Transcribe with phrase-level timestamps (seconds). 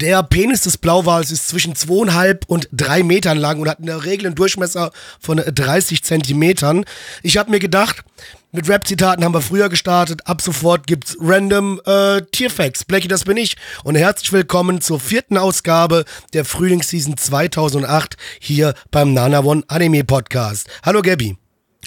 [0.00, 4.04] Der Penis des Blauwals ist zwischen zweieinhalb und drei Metern lang und hat in der
[4.04, 6.84] Regel einen Durchmesser von 30 Zentimetern.
[7.24, 8.04] Ich habe mir gedacht,
[8.52, 10.24] mit Rap-Zitaten haben wir früher gestartet.
[10.24, 12.84] Ab sofort gibt's random äh, Tierfacts.
[12.84, 13.56] Blackie, das bin ich.
[13.82, 20.68] Und herzlich willkommen zur vierten Ausgabe der Frühlingsseason 2008 hier beim Nana One Anime Podcast.
[20.84, 21.36] Hallo Gabby.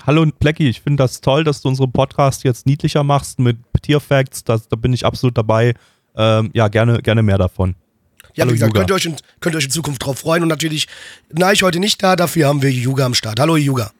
[0.05, 4.44] Hallo Blackie, ich finde das toll, dass du unseren Podcast jetzt niedlicher machst mit Tierfacts.
[4.44, 5.76] Da bin ich absolut dabei.
[6.14, 7.76] Ähm, ja, gerne, gerne mehr davon.
[8.35, 10.43] Ja, Hallo, wie gesagt, könnt ihr, euch in, könnt ihr euch in Zukunft drauf freuen.
[10.43, 10.87] Und natürlich,
[11.32, 13.40] na, ich heute nicht da, dafür haben wir Yuga am Start.
[13.40, 13.91] Hallo Yuga.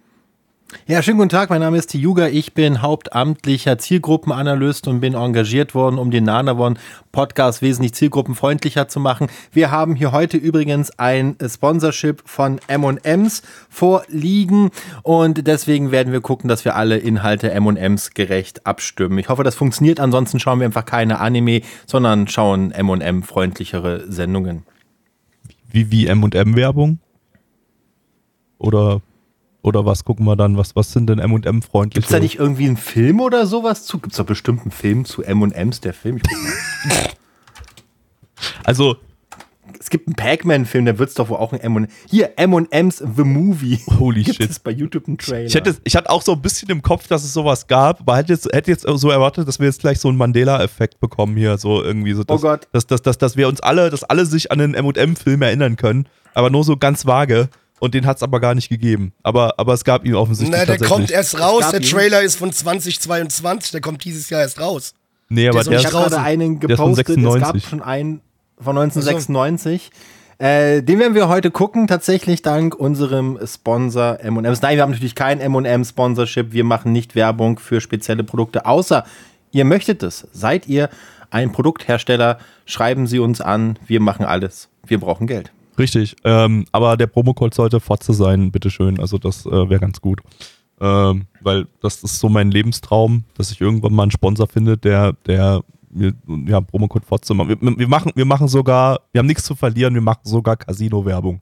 [0.88, 2.28] Ja, schönen guten Tag, mein Name ist Yuga.
[2.28, 6.80] Ich bin hauptamtlicher Zielgruppenanalyst und bin engagiert worden, um den Nanavon
[7.12, 9.28] Podcast wesentlich zielgruppenfreundlicher zu machen.
[9.52, 14.72] Wir haben hier heute übrigens ein Sponsorship von M&M's vorliegen
[15.04, 19.18] und deswegen werden wir gucken, dass wir alle Inhalte M&M's gerecht abstimmen.
[19.18, 20.00] Ich hoffe, das funktioniert.
[20.00, 24.64] Ansonsten schauen wir einfach keine Anime, sondern schauen M&M freundlichere Sendungen.
[25.70, 27.00] Wie, wie M&M-Werbung?
[28.58, 29.02] Oder,
[29.64, 30.58] oder was gucken wir dann?
[30.58, 32.02] Was, was sind denn M&M-freundliche?
[32.02, 34.00] Gibt's da nicht irgendwie einen Film oder sowas zu?
[34.00, 36.20] Gibt's da bestimmt einen Film zu M&M's, der Film?
[38.64, 38.98] Also,
[39.80, 41.88] Es gibt einen Pac-Man-Film, da wird's doch wohl auch ein M&M.
[42.10, 43.80] Hier, M&M's The Movie.
[44.00, 44.50] Holy Gibt shit.
[44.50, 45.46] es bei YouTube einen Trailer?
[45.46, 48.18] ich hätte, ich hatte auch so ein bisschen im Kopf, dass es sowas gab, aber
[48.18, 51.58] hätte jetzt, hätte jetzt so erwartet, dass wir jetzt gleich so einen Mandela-Effekt bekommen hier,
[51.58, 52.24] so irgendwie so.
[52.24, 52.68] Dass, Oh Gott.
[52.72, 56.08] Dass, dass, dass, dass wir uns alle, dass alle sich an den M&M-Film erinnern können,
[56.34, 57.50] aber nur so ganz vage.
[57.82, 59.12] Und den hat es aber gar nicht gegeben.
[59.24, 60.90] Aber, aber es gab ihn offensichtlich Na, der tatsächlich.
[60.90, 61.72] kommt erst raus.
[61.72, 61.90] Der ihn.
[61.90, 63.72] Trailer ist von 2022.
[63.72, 64.94] Der kommt dieses Jahr erst raus.
[65.30, 67.10] nee, aber ist noch der ich nicht habe ist, gerade einen Der ist von gepostet.
[67.10, 67.64] Es 96.
[67.64, 68.22] gab schon einen
[68.60, 69.90] von 1996.
[70.38, 74.62] Äh, den werden wir heute gucken, tatsächlich dank unserem Sponsor M&M's.
[74.62, 76.52] Nein, wir haben natürlich kein M&M-Sponsorship.
[76.54, 79.06] Wir machen nicht Werbung für spezielle Produkte, außer
[79.52, 80.28] ihr möchtet es.
[80.34, 80.90] Seid ihr
[81.32, 83.80] ein Produkthersteller, schreiben Sie uns an.
[83.88, 84.70] Wir machen alles.
[84.86, 85.52] Wir brauchen Geld.
[85.82, 89.00] Richtig, ähm, aber der Promocode sollte Fotze sein, bitteschön.
[89.00, 90.22] Also das äh, wäre ganz gut.
[90.80, 95.14] Ähm, weil das ist so mein Lebenstraum, dass ich irgendwann mal einen Sponsor finde, der,
[95.26, 96.14] der mir
[96.48, 97.50] ja, Promocode Fotze macht.
[97.50, 101.42] Wir, wir, machen, wir machen sogar, wir haben nichts zu verlieren, wir machen sogar Casino-Werbung.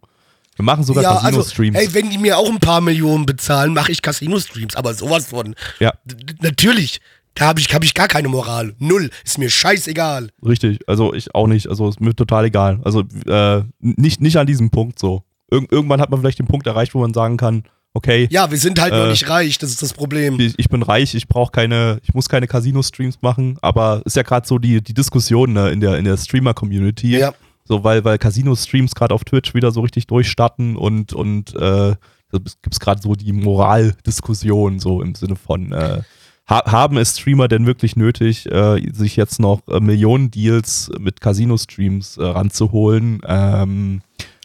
[0.55, 1.77] Wir machen sogar ja, also, Casino-Streams.
[1.77, 4.77] ey, wenn die mir auch ein paar Millionen bezahlen, mache ich Casino-Streams.
[4.77, 5.53] Aber sowas von.
[5.79, 5.93] ja,
[6.41, 7.01] natürlich.
[7.35, 8.73] Da habe ich, hab ich gar keine Moral.
[8.79, 9.09] Null.
[9.23, 10.29] Ist mir scheißegal.
[10.45, 10.79] richtig.
[10.87, 11.67] Also ich auch nicht.
[11.69, 12.79] Also ist mir total egal.
[12.83, 15.23] Also äh, nicht, nicht an diesem Punkt so.
[15.51, 17.63] Irg irgendwann hat man vielleicht den Punkt erreicht, wo man sagen kann,
[17.93, 19.57] okay, Ja, wir sind halt noch Äh, nicht reich.
[19.57, 20.39] Das ist das Problem.
[20.39, 24.23] ich, ich bin reich, ich brauche keine, ich muss keine Casino-Streams machen, aber ist ja
[24.23, 27.17] gerade so die, die Diskussion ne, in der, in der Streamer-Community.
[27.17, 27.33] Ja.
[27.65, 31.95] So, weil, weil Casino-Streams gerade auf Twitch wieder so richtig durchstarten und, und äh,
[32.31, 36.01] da gibt es gerade so die Moraldiskussion, so im Sinne von, äh,
[36.49, 41.21] ha haben es Streamer denn wirklich nötig, äh, sich jetzt noch äh, Millionen Deals mit
[41.21, 43.21] Casino-Streams äh, ranzuholen?
[43.25, 44.01] Ähm,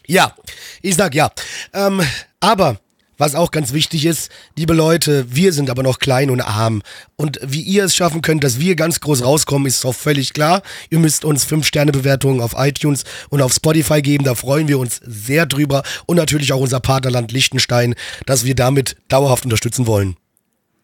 [0.06, 0.34] Ja,
[0.82, 1.30] ich sag ja.
[1.72, 2.02] Ähm,
[2.40, 2.78] aber
[3.16, 6.82] was auch ganz wichtig ist, liebe Leute, wir sind aber noch klein und arm.
[7.16, 10.62] Und wie ihr es schaffen könnt, dass wir ganz groß rauskommen, ist auch völlig klar.
[10.90, 14.24] Ihr müsst uns 5-Sterne-Bewertungen auf iTunes und auf Spotify geben.
[14.24, 15.84] Da freuen wir uns sehr drüber.
[16.06, 17.94] Und natürlich auch unser Partnerland Liechtenstein,
[18.26, 20.16] dass wir damit dauerhaft unterstützen wollen.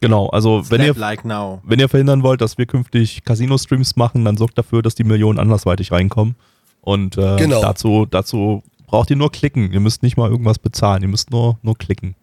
[0.00, 1.60] Genau, also wenn ihr, like now.
[1.64, 5.38] wenn ihr verhindern wollt, dass wir künftig Casino-Streams machen, dann sorgt dafür, dass die Millionen
[5.38, 6.34] andersweitig reinkommen.
[6.80, 7.60] Und äh, Genau.
[7.60, 9.72] dazu, dazu braucht ihr nur klicken.
[9.72, 11.02] Ihr müsst nicht mal irgendwas bezahlen.
[11.02, 12.16] Ihr müsst nur, nur klicken.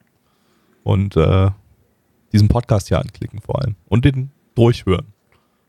[0.83, 1.49] Und äh,
[2.33, 3.75] diesen Podcast hier anklicken vor allem.
[3.88, 5.05] Und den durchhören.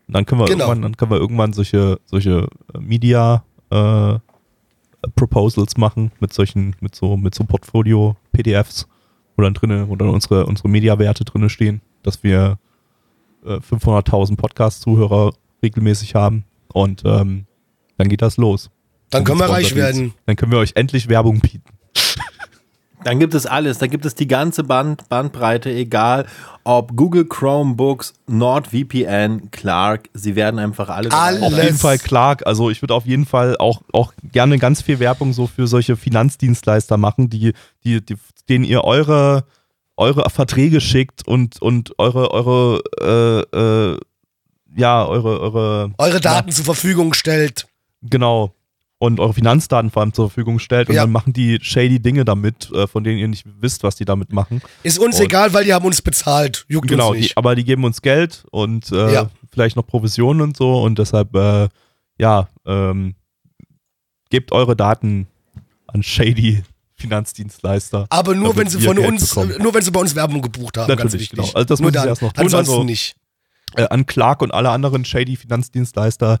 [0.07, 0.65] Und dann können wir Genau.
[0.65, 4.17] irgendwann, dann können wir irgendwann solche, solche äh, Media äh,
[5.15, 8.87] Proposals machen mit solchen, mit so, mit so Portfolio-PDFs,
[9.37, 12.57] wo dann drinne, wo dann unsere, unsere Mediawerte drinne stehen, dass wir
[13.45, 17.45] äh, 500.000 Podcast-Zuhörer regelmäßig haben und ähm,
[17.97, 18.69] dann geht das los.
[19.09, 20.13] Dann können wir reich werden.
[20.25, 21.63] Dann können wir euch endlich Werbung bieten.
[23.03, 23.77] Dann gibt es alles.
[23.77, 26.25] Da gibt es die ganze Band, Bandbreite, egal
[26.65, 30.09] ob Google Chromebooks, NordVPN, Clark.
[30.13, 31.11] Sie werden einfach alle.
[31.11, 31.41] Alles.
[31.41, 32.45] Auf jeden Fall Clark.
[32.45, 35.95] Also ich würde auf jeden Fall auch, auch gerne ganz viel Werbung so für solche
[35.95, 37.53] Finanzdienstleister machen, die,
[37.83, 38.15] die, die
[38.49, 39.45] denen ihr eure,
[39.99, 42.81] eure Verträge schickt und, und eure, eure
[43.53, 43.99] äh, äh,
[44.75, 47.67] ja, eure, eure, Eure Daten zur Verfügung stellt.
[48.01, 48.53] genau,
[49.01, 51.01] und eure Finanzdaten vor allem zur Verfügung stellt und Ja.
[51.03, 54.31] dann machen die shady Dinge damit, äh, von denen ihr nicht wisst, was die damit
[54.33, 54.61] machen.
[54.83, 56.65] Ist uns Und- egal, weil die haben uns bezahlt.
[56.67, 57.37] Juckt Genau, uns die, nicht.
[57.37, 59.29] aber die geben uns Geld und äh, Ja.
[59.51, 61.67] vielleicht noch Provisionen und so und deshalb, äh,
[62.19, 63.15] ja, ähm,
[64.29, 65.27] gebt eure Daten
[65.87, 66.61] an shady
[66.99, 68.05] Finanzdienstleister.
[68.09, 69.55] aber nur wenn sie von Geld uns, bekommen.
[69.61, 71.39] nur wenn sie bei uns Werbung gebucht haben, ganz Natürlich, wichtig.
[71.39, 71.51] genau.
[71.55, 72.07] Also das nur dann.
[72.07, 73.15] erst noch tun, Ansonsten also- nicht.
[73.75, 76.39] äh, an Clark und alle anderen shady Finanzdienstleister.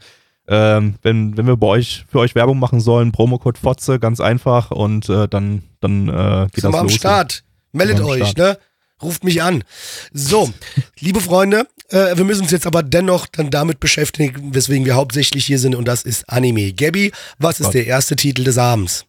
[0.51, 4.71] Ähm, wenn, wenn wir bei euch für euch Werbung machen sollen, Promocode Fotze, ganz einfach
[4.71, 6.95] und äh, dann, dann äh, geht Sind das am los.
[6.95, 7.43] Start.
[7.71, 8.57] Meldet am euch, ne?
[9.01, 9.63] Ruft mich an.
[10.11, 10.49] So,
[10.99, 15.45] liebe Freunde, äh, wir müssen uns jetzt aber dennoch dann damit beschäftigen, weswegen wir hauptsächlich
[15.45, 16.73] hier sind, und das ist Anime.
[16.73, 17.73] Gabby, was ist Gott.
[17.75, 19.05] der erste Titel des Abends?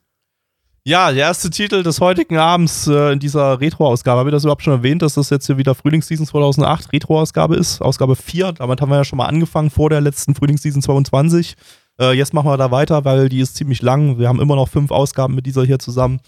[0.85, 4.21] Ja, der erste Titel des heutigen Abends äh, in dieser Retro-Ausgabe.
[4.21, 7.83] Habe ich das überhaupt schon erwähnt, dass das jetzt hier wieder Frühlingsseason 2008 Retro-Ausgabe ist?
[7.83, 8.53] Ausgabe 4.
[8.53, 11.55] Damit haben wir ja schon mal angefangen vor der letzten Frühlingsseason 22.
[12.01, 14.19] Äh, jetzt machen wir da weiter, weil die ist ziemlich lang.
[14.19, 16.21] Wir haben immer noch fünf Ausgaben mit dieser hier zusammen.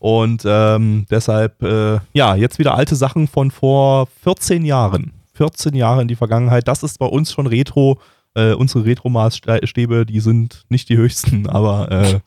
[0.00, 5.12] Und ähm, deshalb, äh, ja, jetzt wieder alte Sachen von vor 14 Jahren.
[5.34, 6.66] 14 Jahre in die Vergangenheit.
[6.66, 8.00] Das ist bei uns schon Retro.
[8.34, 12.20] Äh, unsere Retro-Maßstäbe, die sind nicht die höchsten, aber äh,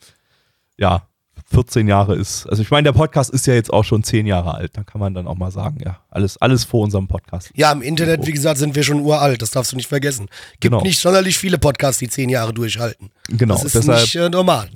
[0.78, 1.02] ja,
[1.46, 2.46] 14 Jahre ist.
[2.48, 4.76] Also ich meine, der Podcast ist ja jetzt auch schon 10 Jahre alt.
[4.76, 7.50] Da kann man dann auch mal sagen, ja, alles, alles vor unserem Podcast.
[7.54, 10.26] Ja, im Internet, wie gesagt, sind wir schon uralt, das darfst du nicht vergessen.
[10.60, 10.82] Gibt Genau.
[10.82, 13.10] nicht sonderlich viele Podcasts, die zehn Jahre durchhalten.
[13.28, 14.68] Genau, das ist deshalb, nicht äh, normal.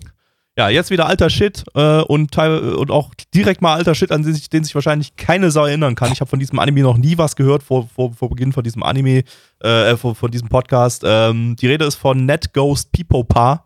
[0.57, 4.23] ja, jetzt wieder alter Shit äh, und, teil, und auch direkt mal alter Shit, an
[4.23, 6.13] den sich, den sich wahrscheinlich keine Sau erinnern kann.
[6.13, 8.83] Ich habe von diesem Anime noch nie was gehört vor, vor, vor Beginn von diesem
[8.83, 9.23] Anime,
[9.61, 11.03] äh, von, von diesem Podcast.
[11.07, 13.65] Ähm, die Rede ist von Net Ghost Pipopa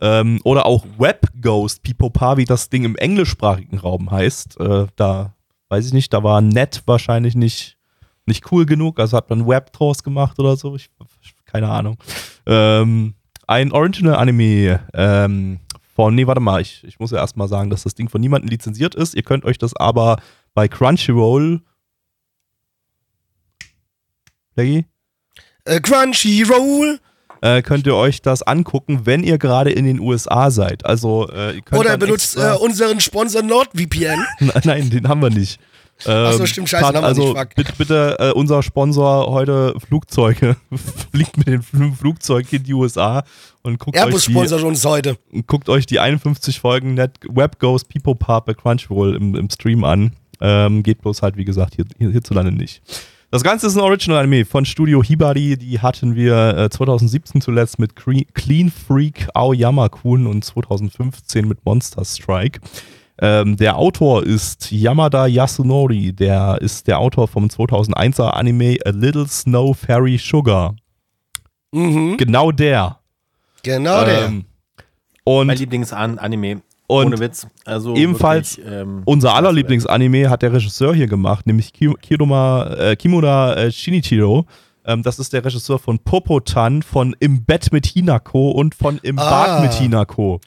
[0.00, 4.58] ähm, oder auch Web Ghost Pipopa, wie das Ding im englischsprachigen Raum heißt.
[4.60, 5.34] Äh, da
[5.68, 7.78] weiß ich nicht, da war Net wahrscheinlich nicht,
[8.26, 10.74] nicht cool genug, also hat man Web draus gemacht oder so.
[10.76, 10.90] Ich,
[11.44, 11.96] keine Ahnung.
[12.46, 13.14] Ähm,
[13.46, 15.60] ein Original-Anime ähm,
[15.94, 18.48] von, nee, warte mal, ich, ich muss ja erstmal sagen, dass das Ding von niemandem
[18.48, 19.14] lizenziert ist.
[19.14, 20.16] Ihr könnt euch das aber
[20.54, 21.60] bei Crunchyroll.
[24.56, 24.86] Leggy?
[25.64, 26.98] Äh, Crunchyroll
[27.42, 30.86] Äh, könnt ihr euch das angucken, wenn ihr gerade in den USA seid.
[30.86, 34.24] Also, äh, ihr könnt oder benutzt extra- äh, unseren Sponsor NordVPN.
[34.64, 35.58] Nein, den haben wir nicht.
[36.06, 37.54] Ähm, so, stimmt, scheiße, haben wir also, nicht, fuck.
[37.54, 40.56] Bitte, bitte äh, unser Sponsor heute Flugzeuge.
[41.12, 43.24] Fliegt mit dem Fl- Flugzeug in die USA
[43.62, 45.16] und guckt euch, Airbus die, sponsert uns heute.
[45.46, 49.84] guckt euch die 51 Folgen Net Web Goes People Pop bei Crunchyroll im, im Stream
[49.84, 50.12] an.
[50.40, 52.82] Ähm, geht bloß halt, wie gesagt, hier, hierzulande nicht.
[53.32, 55.56] Das Ganze ist ein Original-Anime von Studio Hibari.
[55.56, 62.60] Die hatten wir äh, 2017 zuletzt mit Clean Freak Aoyama-kun und 2015 mit Monster Strike.
[63.18, 66.12] Ähm, der Autor ist Yamada Yasunori.
[66.12, 70.76] Der ist der Autor vom 2001er Anime A Little Snow Fairy Sugar.
[71.72, 72.18] Mhm.
[72.18, 72.98] Genau der.
[73.62, 74.26] Genau der.
[74.26, 74.44] Ähm,
[75.24, 76.60] und Mein Lieblingsanime.
[76.88, 77.46] Und Ohne Witz.
[77.64, 82.66] Also ebenfalls wirklich, ähm, Unser aller Lieblingsanime hat der Regisseur hier gemacht, nämlich Ki- Kiruma,
[82.74, 84.46] äh, Kimura äh, Shinichiro.
[84.84, 89.18] Ähm, das ist der Regisseur von Popotan, von Im Bett mit Hinako und von Im
[89.18, 89.30] Ah.
[89.30, 90.40] Bad mit Hinako.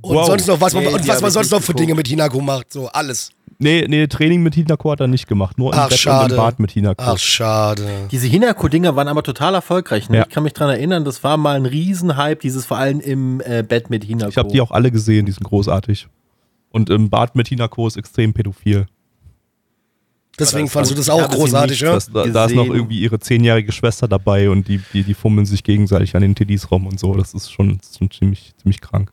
[0.00, 0.26] Und wow.
[0.26, 1.80] sonst noch, was man, Nee, und was man sonst noch für geguckt.
[1.80, 2.72] Dinge mit Hinako macht.
[2.72, 3.30] So, alles.
[3.62, 6.34] Nee, nee, Training mit Hinako hat er nicht gemacht, nur im Ach, Bett und schade.
[6.34, 7.02] im Bad mit Hinako.
[7.04, 8.08] Ach, schade.
[8.10, 10.08] Diese Hinako-Dinger waren aber total erfolgreich.
[10.08, 10.18] Ne?
[10.18, 10.22] Ja.
[10.24, 13.62] Ich kann mich dran erinnern, das war mal ein Riesenhype, dieses vor allem im äh,
[13.62, 14.30] Bett mit Hinako.
[14.30, 16.08] Ich habe die auch alle gesehen, die sind großartig.
[16.70, 18.86] Und im Bad mit Hinako ist extrem pädophil.
[20.38, 21.92] Deswegen fandst du das auch großartig, ja?
[21.92, 25.44] Das, da, da ist noch irgendwie ihre zehnjährige Schwester dabei und die, die, die fummeln
[25.44, 27.14] sich gegenseitig an den TDs rum und so.
[27.14, 29.12] Das ist schon, das ist schon ziemlich, ziemlich krank.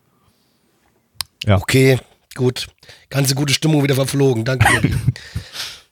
[1.47, 1.99] Okay,
[2.35, 2.67] gut.
[3.09, 4.45] Ganze gute Stimmung wieder verflogen.
[4.45, 4.67] Danke.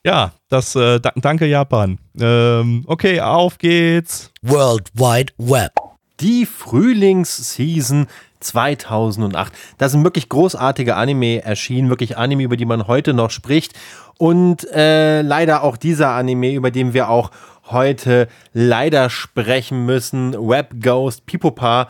[0.07, 1.97] Ja, das äh, da, danke Japan.
[2.17, 4.31] Ähm, okay, auf geht's.
[4.41, 5.73] World Wide Web.
[6.21, 8.07] Die Frühlingsseason
[8.39, 9.51] 2008.
[9.77, 13.73] Da sind wirklich großartige Anime erschienen, wirklich Anime, über die man heute noch spricht.
[14.17, 17.31] Und äh, leider auch dieser Anime, über den wir auch
[17.69, 20.33] heute leider sprechen müssen.
[20.33, 21.89] Web Ghost, Pipopa.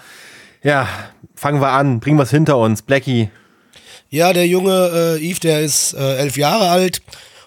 [0.64, 0.88] Ja,
[1.36, 2.82] fangen wir an, bringen wir es hinter uns.
[2.82, 3.30] Blackie.
[4.10, 7.02] Ja, der junge äh, Yves, der ist äh, elf Jahre alt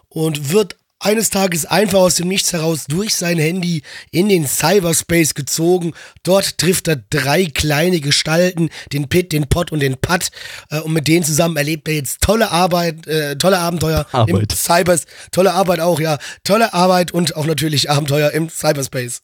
[0.08, 5.34] und wird eines Tages einfach aus dem Nichts heraus durch sein Handy in den Cyberspace
[5.34, 5.94] gezogen.
[6.22, 10.30] Dort trifft er drei kleine Gestalten, den Pit, den Pot und den Pat.
[10.70, 14.52] Äh, und mit denen zusammen erlebt er jetzt tolle Arbeit, äh, tolle Abenteuer im Arbeit.
[14.52, 15.06] Cybers.
[15.32, 16.18] Tolle Arbeit auch, ja.
[16.44, 19.22] Tolle Arbeit und auch natürlich Abenteuer im Cyberspace.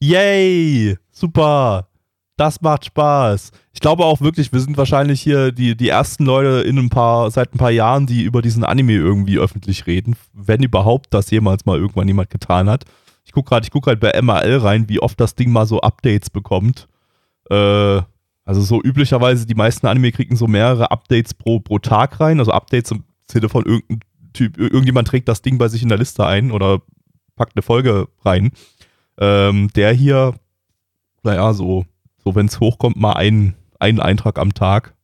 [0.00, 0.96] Yay!
[1.10, 1.88] Super!
[2.36, 3.50] Das macht Spaß.
[3.72, 7.30] Ich glaube auch wirklich, wir sind wahrscheinlich hier die, die ersten Leute in ein paar,
[7.30, 10.16] seit ein paar Jahren, die über diesen Anime irgendwie öffentlich reden.
[10.34, 12.84] Wenn überhaupt das jemals mal irgendwann jemand getan hat.
[13.24, 16.28] ich gucke gerade, ich halt bei MRL rein, wie oft das Ding mal so Updates
[16.28, 16.88] bekommt.
[17.48, 18.02] Äh,
[18.44, 22.38] also so üblicherweise, die meisten Anime kriegen so mehrere Updates pro, pro Tag rein.
[22.38, 24.00] Also Updates im Sinne von irgendein
[24.34, 26.82] Typ, irgendjemand trägt das Ding bei sich in der Liste ein oder
[27.34, 28.52] packt eine Folge rein.
[29.18, 30.34] Ähm, der hier,
[31.22, 31.86] naja, so,
[32.26, 34.94] so wenn es hochkommt, mal einen, einen Eintrag am Tag.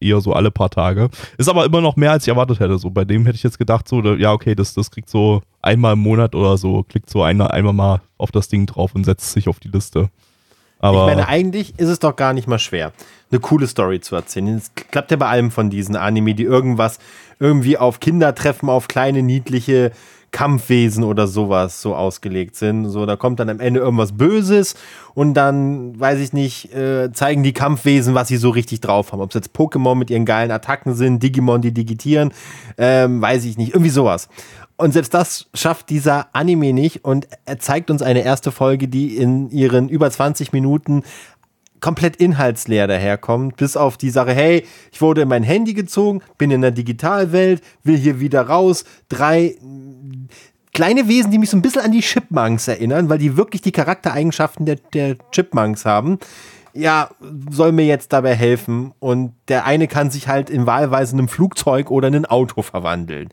[0.00, 1.10] Eher so alle paar Tage.
[1.36, 2.78] Ist aber immer noch mehr, als ich erwartet hätte.
[2.78, 5.94] So, bei dem hätte ich jetzt gedacht, so, ja, okay, das, das kriegt so einmal
[5.94, 9.32] im Monat oder so, klickt so einer einmal mal auf das Ding drauf und setzt
[9.32, 10.08] sich auf die Liste.
[10.78, 12.92] Aber ich meine, eigentlich ist es doch gar nicht mal schwer,
[13.32, 14.46] eine coole Story zu erzählen.
[14.56, 17.00] Es klappt ja bei allem von diesen Anime, die irgendwas
[17.40, 19.90] irgendwie auf Kinder treffen, auf kleine, niedliche
[20.30, 22.86] Kampfwesen oder sowas so ausgelegt sind.
[22.86, 24.74] So, da kommt dann am Ende irgendwas Böses
[25.14, 29.20] und dann, weiß ich nicht, äh, zeigen die Kampfwesen, was sie so richtig drauf haben.
[29.20, 32.32] Ob es jetzt Pokémon mit ihren geilen Attacken sind, Digimon, die digitieren,
[32.76, 34.28] ähm, weiß ich nicht, irgendwie sowas.
[34.76, 39.16] Und selbst das schafft dieser Anime nicht und er zeigt uns eine erste Folge, die
[39.16, 41.02] in ihren über 20 Minuten
[41.80, 46.50] komplett inhaltsleer daherkommt, bis auf die Sache, hey, ich wurde in mein Handy gezogen, bin
[46.50, 49.56] in der Digitalwelt, will hier wieder raus, drei
[50.78, 53.72] kleine Wesen, die mich so ein bisschen an die Chipmunks erinnern, weil die wirklich die
[53.72, 56.20] Charaktereigenschaften der, der Chipmunks haben.
[56.72, 57.10] Ja,
[57.50, 58.92] soll mir jetzt dabei helfen.
[59.00, 63.30] Und der eine kann sich halt in wahlweise einem Flugzeug oder in ein Auto verwandeln.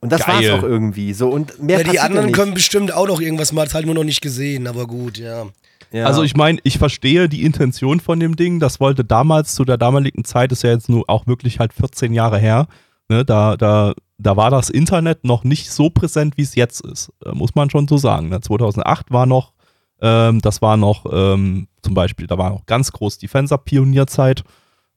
[0.00, 1.28] Und das war es auch irgendwie so.
[1.28, 4.22] Und mehr ja, die anderen können bestimmt auch noch irgendwas mal, halt nur noch nicht
[4.22, 5.46] gesehen, aber gut, ja.
[5.92, 6.06] Ja.
[6.06, 8.60] Also ich meine, ich verstehe die Intention von dem Ding.
[8.60, 12.12] Das wollte damals, zu der damaligen Zeit, ist ja jetzt nur auch wirklich halt 14
[12.12, 12.68] Jahre her.
[13.08, 17.12] Ne, da, da, da war das Internet noch nicht so präsent, wie es jetzt ist.
[17.24, 18.28] Äh, muss man schon so sagen.
[18.28, 18.40] Ne?
[18.40, 19.52] 2008 war noch,
[20.00, 24.44] ähm, das war noch ähm, zum Beispiel, da war noch ganz groß die Fenster-Pionierzeit.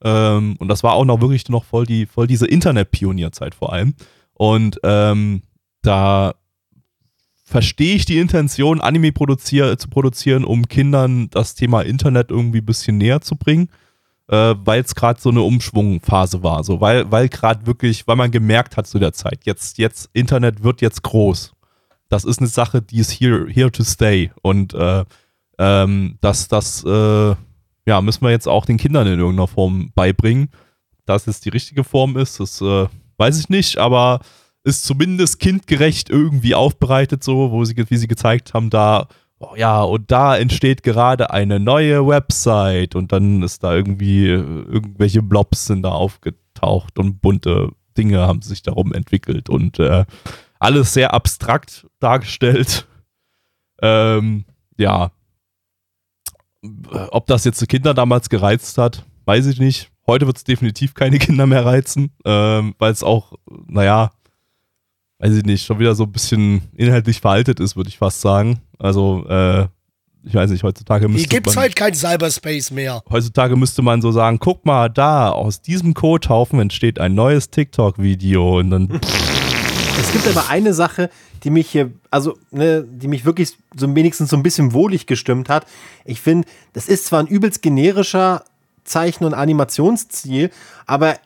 [0.04, 3.94] Ähm, und das war auch noch wirklich noch voll, die, voll diese Internet-Pionierzeit vor allem.
[4.34, 5.42] Und ähm,
[5.82, 6.34] da
[7.44, 12.66] verstehe ich die Intention, Anime produzier zu produzieren, um Kindern das Thema Internet irgendwie ein
[12.66, 13.68] bisschen näher zu bringen,
[14.28, 16.64] äh, weil es gerade so eine Umschwungphase war.
[16.64, 20.64] So, weil, weil gerade wirklich, weil man gemerkt hat zu der Zeit, jetzt, jetzt, Internet
[20.64, 21.52] wird jetzt groß.
[22.08, 24.30] Das ist eine Sache, die ist here, here to stay.
[24.40, 25.04] Und äh,
[25.58, 27.34] ähm, das, das äh,
[27.86, 30.48] ja, müssen wir jetzt auch den Kindern in irgendeiner Form beibringen.
[31.06, 32.86] Dass es die richtige Form ist, das äh,
[33.18, 34.20] weiß ich nicht, aber
[34.64, 39.82] ist zumindest kindgerecht irgendwie aufbereitet, so, wo sie, wie sie gezeigt haben, da, oh ja,
[39.82, 45.82] und da entsteht gerade eine neue Website und dann ist da irgendwie, irgendwelche Blobs sind
[45.82, 50.04] da aufgetaucht und bunte Dinge haben sich darum entwickelt und äh,
[50.58, 52.88] alles sehr abstrakt dargestellt.
[53.82, 54.46] Ähm,
[54.78, 55.12] ja.
[57.10, 59.90] Ob das jetzt die Kinder damals gereizt hat, weiß ich nicht.
[60.06, 63.34] Heute wird es definitiv keine Kinder mehr reizen, ähm, weil es auch,
[63.66, 64.10] naja,
[65.18, 68.60] weiß ich nicht, schon wieder so ein bisschen inhaltlich veraltet ist, würde ich fast sagen.
[68.78, 69.66] Also, äh,
[70.26, 73.02] ich weiß nicht, heutzutage müsste Hier gibt es halt kein Cyberspace mehr.
[73.10, 78.58] Heutzutage müsste man so sagen, guck mal da, aus diesem Codehaufen entsteht ein neues TikTok-Video
[78.58, 79.00] und dann...
[79.96, 81.08] Es gibt aber eine Sache,
[81.44, 85.48] die mich hier, also, ne, die mich wirklich so wenigstens so ein bisschen wohlig gestimmt
[85.48, 85.66] hat.
[86.04, 88.42] Ich finde, das ist zwar ein übelst generischer
[88.82, 90.50] Zeichen- und Animationsstil,
[90.86, 91.16] aber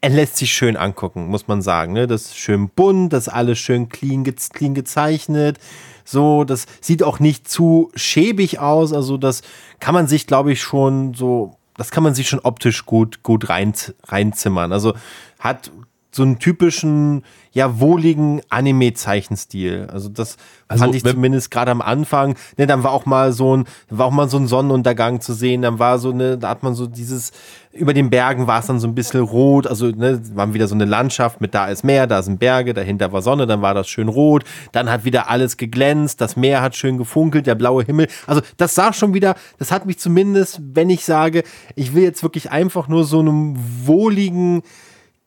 [0.00, 1.92] er lässt sich schön angucken, muss man sagen.
[1.92, 2.06] Ne?
[2.06, 5.58] Das ist schön bunt, das ist alles schön clean, ge clean gezeichnet.
[6.04, 8.92] So, das sieht auch nicht zu schäbig aus.
[8.92, 9.42] Also, das
[9.80, 13.48] kann man sich, glaube ich, schon so, das kann man sich schon optisch gut, gut
[13.48, 13.72] rein,
[14.04, 14.72] reinzimmern.
[14.72, 14.94] Also,
[15.38, 15.70] hat
[16.14, 19.88] so einen typischen, ja, wohligen Anime-Zeichenstil.
[19.90, 20.36] Also das
[20.68, 22.36] also, fand ich zumindest gerade am Anfang.
[22.58, 25.62] Ne, dann war auch mal so ein, war auch mal so ein Sonnenuntergang zu sehen.
[25.62, 27.32] Dann war so eine, da hat man so dieses,
[27.72, 29.66] über den Bergen war es dann so ein bisschen rot.
[29.66, 33.10] Also, ne, war wieder so eine Landschaft mit da ist Meer, da sind Berge, dahinter
[33.12, 34.44] war Sonne, dann war das schön rot.
[34.72, 38.08] Dann hat wieder alles geglänzt, das Meer hat schön gefunkelt, der blaue Himmel.
[38.26, 41.42] Also, das sah schon wieder, das hat mich zumindest, wenn ich sage,
[41.74, 44.62] ich will jetzt wirklich einfach nur so einem wohligen,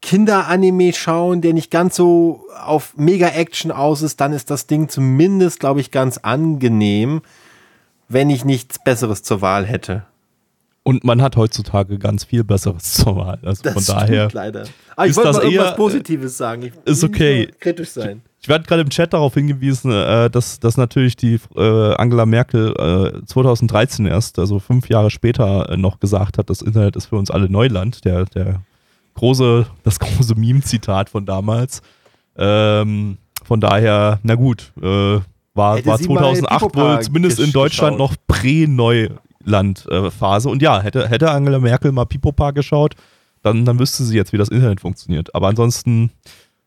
[0.06, 5.60] Kinderanime schauen, der nicht ganz so auf Mega-Action aus ist, dann ist das Ding zumindest,
[5.60, 7.24] glaube ich, ganz angenehm,
[8.08, 10.04] wenn ich nichts Besseres zur Wahl hätte.
[10.84, 13.40] Und man hat heutzutage ganz viel Besseres zur Wahl.
[13.42, 14.30] Also das von daher.
[14.32, 14.66] leider.
[14.96, 16.66] Aber ich wollte mal irgendwas eher, Positives sagen.
[16.66, 17.50] Ich ist okay.
[17.60, 18.22] Kritisch sein.
[18.40, 22.76] Ich, werde gerade im Chat darauf hingewiesen, äh, dass, dass natürlich die äh, Angela Merkel
[22.78, 27.16] äh, 2013 erst, also fünf Jahre später, äh, noch gesagt hat, das Internet ist für
[27.16, 28.06] uns alle Neuland.
[28.06, 28.62] Der, der
[29.16, 31.82] große, das große Meme-Zitat von damals.
[32.38, 35.20] Ähm, von daher, na gut, äh,
[35.56, 38.12] war, war 2008 wohl zumindest in Deutschland geschaut.
[38.12, 40.50] noch Prä-Neuland-Phase.
[40.50, 42.96] Und ja, hätte, hätte Angela Merkel mal Pipopa geschaut,
[43.42, 45.34] dann, dann wüsste sie jetzt, wie das Internet funktioniert.
[45.34, 46.12] Aber ansonsten,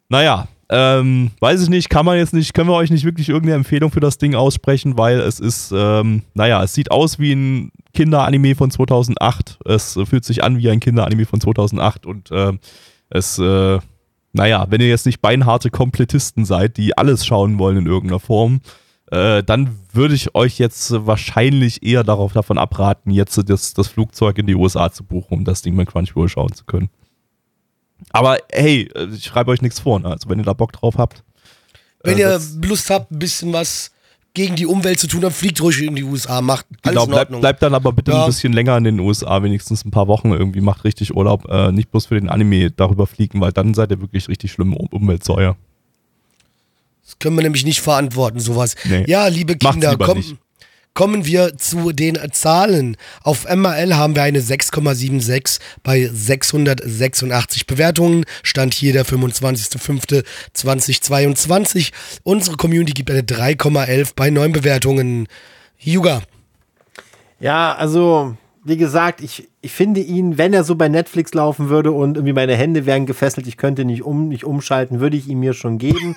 [0.08, 3.56] naja, ähm, weiß ich nicht, kann man jetzt nicht, können wir euch nicht wirklich irgendeine
[3.56, 7.72] Empfehlung für das Ding aussprechen, weil es ist, ähm, naja, es sieht aus wie ein
[7.94, 9.58] Kinderanime von 2008.
[9.64, 12.52] Es fühlt sich an wie ein Kinderanime von 2008 und äh,
[13.08, 13.78] es, äh,
[14.32, 18.60] naja, wenn ihr jetzt nicht beinharte Komplettisten seid, die alles schauen wollen in irgendeiner Form,
[19.10, 24.36] äh, dann würde ich euch jetzt wahrscheinlich eher darauf davon abraten, jetzt das, das Flugzeug
[24.36, 26.90] in die USA zu buchen, um das Ding mit Crunchyroll schauen zu können.
[28.10, 30.00] Aber hey, ich schreibe euch nichts vor.
[30.00, 30.08] Ne?
[30.08, 31.22] Also wenn ihr da Bock drauf habt.
[32.02, 33.90] Wenn äh, ihr Lust habt, ein bisschen was
[34.34, 37.40] gegen die Umwelt zu tun, dann fliegt ruhig in die USA, macht alles genau, bleibt
[37.40, 38.20] bleib dann aber bitte ja.
[38.20, 41.72] ein bisschen länger in den USA, wenigstens ein paar Wochen irgendwie, macht richtig Urlaub, äh,
[41.72, 44.86] nicht bloß für den Anime darüber fliegen, weil dann seid ihr wirklich richtig schlimm um
[44.86, 45.56] Umweltsäuer.
[47.04, 48.76] Das können wir nämlich nicht verantworten, sowas.
[48.84, 49.04] Nee.
[49.08, 50.36] Ja, liebe Kinder, kommt,
[50.98, 52.98] Kommen wir zu den Zahlen.
[53.22, 58.24] Auf MRL haben wir eine 6,76 bei 686 Bewertungen.
[58.42, 61.92] Stand hier der 25.05.2022.
[62.24, 65.28] Unsere Community gibt eine 3,11 bei 9 Bewertungen.
[65.78, 66.22] Yuga.
[67.38, 71.92] Ja, also wie gesagt, ich, ich finde ihn, wenn er so bei Netflix laufen würde
[71.92, 75.38] und irgendwie meine Hände wären gefesselt, ich könnte nicht, um, nicht umschalten, würde ich ihn
[75.38, 76.16] mir schon geben.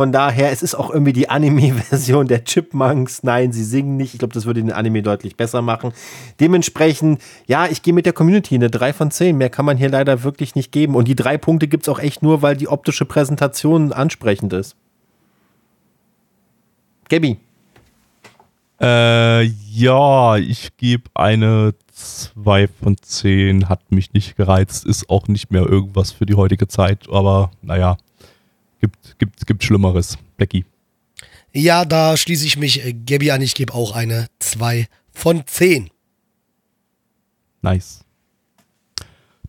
[0.00, 3.22] Von daher, es ist auch irgendwie die Anime-Version der Chipmunks.
[3.22, 4.14] Nein, sie singen nicht.
[4.14, 5.92] Ich glaube, das würde den Anime deutlich besser machen.
[6.40, 9.36] Dementsprechend, ja, ich gehe mit der Community eine 3 von 10.
[9.36, 10.94] Mehr kann man hier leider wirklich nicht geben.
[10.94, 14.74] Und die drei Punkte gibt es auch echt nur, weil die optische Präsentation ansprechend ist.
[17.10, 17.36] Gabi.
[18.80, 23.68] Äh, ja, ich gebe eine 2 von 10.
[23.68, 24.86] Hat mich nicht gereizt.
[24.86, 27.06] Ist auch nicht mehr irgendwas für die heutige Zeit.
[27.10, 27.98] Aber naja,
[28.80, 30.18] Gibt, gibt, gibt Schlimmeres.
[30.36, 30.64] Becky.
[31.52, 33.42] Ja, da schließe ich mich äh, Gabby an.
[33.42, 35.90] Ich gebe auch eine 2 von 10.
[37.62, 38.04] Nice.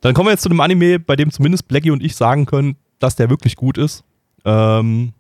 [0.02, 2.76] Dann kommen wir jetzt zu einem Anime, bei dem zumindest Blackie und ich sagen können,
[3.00, 4.04] dass der wirklich gut ist.
[4.44, 5.14] Ähm,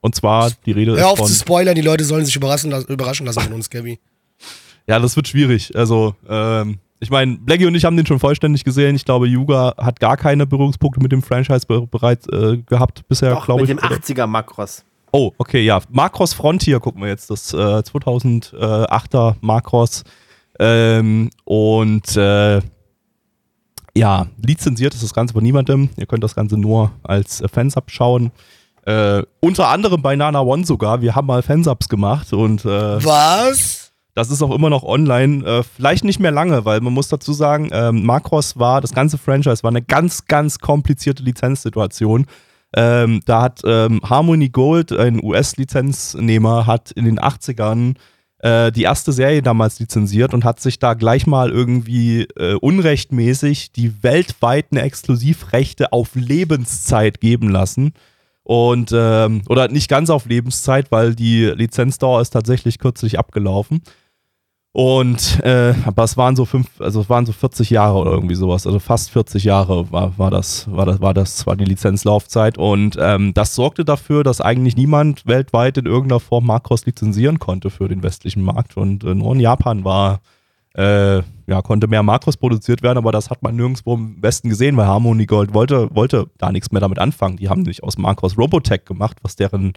[0.00, 3.40] und zwar die Rede Hör auf zu spoilern, die Leute sollen sich überraschen, überraschen lassen
[3.40, 3.98] von uns, Gabby.
[4.86, 5.74] ja, das wird schwierig.
[5.76, 8.96] Also, ähm, ich meine, Blackie und ich haben den schon vollständig gesehen.
[8.96, 13.62] Ich glaube, Yuga hat gar keine Berührungspunkte mit dem Franchise bereits äh, gehabt bisher, glaube
[13.62, 13.68] ich.
[13.68, 14.84] Mit dem 80er Makros.
[15.12, 15.80] Oh, okay, ja.
[15.90, 20.04] Macross Frontier gucken wir jetzt, das äh, 2008er Macross.
[20.58, 22.60] Ähm, und äh,
[23.96, 25.90] ja, lizenziert ist das Ganze von niemandem.
[25.96, 28.32] Ihr könnt das Ganze nur als äh, Fansub schauen.
[28.86, 31.00] Äh, unter anderem bei Nana One sogar.
[31.00, 32.64] Wir haben mal Fansubs gemacht und.
[32.64, 33.87] Äh, Was?
[34.18, 35.46] Das ist auch immer noch online.
[35.46, 39.16] Äh, vielleicht nicht mehr lange, weil man muss dazu sagen, ähm, Macross war, das ganze
[39.16, 42.26] Franchise war eine ganz, ganz komplizierte Lizenzsituation.
[42.74, 47.94] Ähm, da hat ähm, Harmony Gold, ein US-Lizenznehmer, hat in den 80ern
[48.40, 53.70] äh, die erste Serie damals lizenziert und hat sich da gleich mal irgendwie äh, unrechtmäßig
[53.70, 57.92] die weltweiten Exklusivrechte auf Lebenszeit geben lassen.
[58.42, 63.82] Und, ähm, oder nicht ganz auf Lebenszeit, weil die Lizenzdauer ist tatsächlich kürzlich abgelaufen.
[64.72, 68.34] Und äh, aber es waren so fünf, also es waren so 40 Jahre oder irgendwie
[68.34, 72.58] sowas, also fast 40 Jahre war, war das, war das, war das, war die Lizenzlaufzeit.
[72.58, 77.70] Und ähm, das sorgte dafür, dass eigentlich niemand weltweit in irgendeiner Form Makros lizenzieren konnte
[77.70, 78.76] für den westlichen Markt.
[78.76, 80.20] Und äh, nur in Japan war,
[80.74, 84.76] äh, ja, konnte mehr Makros produziert werden, aber das hat man nirgendwo im Westen gesehen,
[84.76, 87.38] weil Harmony Gold wollte, wollte da nichts mehr damit anfangen.
[87.38, 89.72] Die haben nicht aus Makros Robotech gemacht, was deren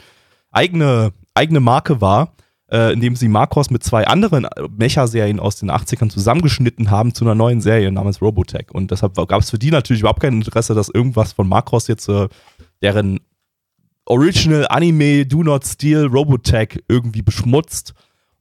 [0.51, 2.33] eigene, eigene Marke war
[2.71, 7.35] äh, indem sie Marcos mit zwei anderen Mecha-Serien aus den 80ern zusammengeschnitten haben zu einer
[7.35, 8.71] neuen Serie namens Robotech.
[8.71, 12.07] Und deshalb gab es für die natürlich überhaupt kein Interesse, dass irgendwas von Marcos jetzt
[12.07, 12.27] äh,
[12.81, 13.19] deren
[14.05, 17.93] Original Anime Do Not Steal Robotech irgendwie beschmutzt.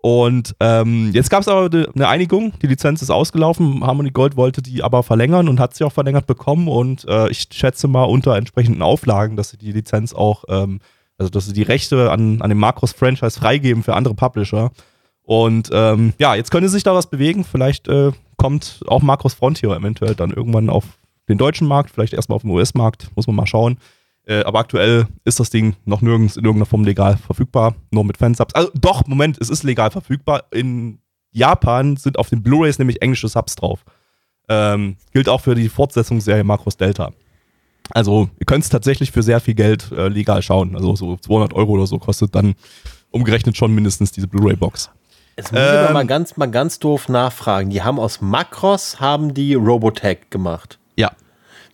[0.02, 4.62] Und ähm, jetzt gab es aber eine Einigung, die Lizenz ist ausgelaufen, Harmony Gold wollte
[4.62, 8.34] die aber verlängern und hat sie auch verlängert bekommen und äh, ich schätze mal unter
[8.34, 10.80] entsprechenden Auflagen, dass sie die Lizenz auch ähm,
[11.20, 14.72] also, dass sie die Rechte an, an dem Macros-Franchise freigeben für andere Publisher.
[15.22, 17.44] Und ähm, ja, jetzt könnte sich da was bewegen.
[17.44, 20.84] Vielleicht äh, kommt auch Macros Frontier eventuell dann irgendwann auf
[21.28, 23.76] den deutschen Markt, vielleicht erstmal auf den US-Markt, muss man mal schauen.
[24.24, 28.16] Äh, aber aktuell ist das Ding noch nirgends in irgendeiner Form legal verfügbar, nur mit
[28.16, 28.54] Fansubs.
[28.54, 30.44] Also doch, Moment, es ist legal verfügbar.
[30.50, 31.00] In
[31.32, 33.84] Japan sind auf den Blu-rays nämlich englische Subs drauf.
[34.48, 37.12] Ähm, gilt auch für die Fortsetzungsserie Macros Delta.
[37.90, 40.76] Also ihr könnt es tatsächlich für sehr viel Geld äh, legal schauen.
[40.76, 42.54] Also so 200 Euro oder so kostet dann
[43.10, 44.90] umgerechnet schon mindestens diese Blu-ray-Box.
[45.36, 47.70] Jetzt muss ähm, ich mal ganz, mal ganz doof nachfragen.
[47.70, 50.78] Die haben aus Macross haben die Robotech gemacht.
[50.96, 51.12] Ja.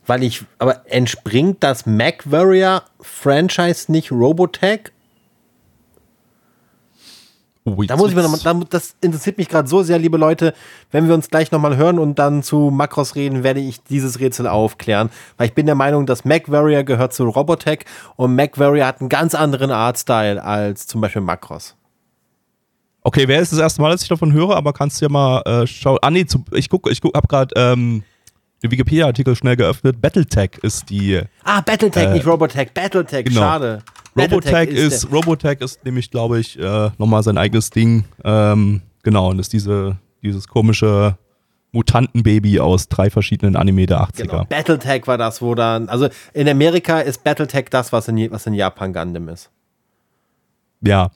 [0.06, 4.92] Weil ich, aber entspringt das MacWarrior Franchise nicht Robotech?
[7.66, 10.54] Da muss ich mir noch mal, da, das interessiert mich gerade so sehr, liebe Leute.
[10.92, 14.46] Wenn wir uns gleich nochmal hören und dann zu Makros reden, werde ich dieses Rätsel
[14.46, 15.10] aufklären.
[15.36, 17.80] Weil ich bin der Meinung, dass MacWarrior gehört zu Robotech
[18.14, 21.74] und MacWarrior hat einen ganz anderen Artstyle als zum Beispiel Makros.
[23.02, 25.40] Okay, wer ist das erste Mal, dass ich davon höre, aber kannst du ja mal
[25.42, 25.98] äh, schauen.
[26.02, 28.04] Ah, nee, zu, ich gucke, ich guck, hab gerade ähm,
[28.62, 30.00] den Wikipedia-Artikel schnell geöffnet.
[30.00, 31.20] Battletech ist die.
[31.44, 32.72] Ah, Battletech, Äh, nicht Robotech.
[32.72, 33.40] Battletech, genau.
[33.40, 33.82] schade.
[34.16, 38.04] Robotech ist, der- Robotech ist nämlich, glaube ich, äh, nochmal sein eigenes Ding.
[38.24, 41.16] Ähm, genau, und ist diese, dieses komische
[41.72, 44.22] Mutantenbaby aus drei verschiedenen Anime der 80er.
[44.22, 44.44] Genau.
[44.44, 48.54] Battletech war das, wo dann, also in Amerika ist Battletech das, was in, was in
[48.54, 49.50] Japan Gundam ist.
[50.80, 51.10] Ja,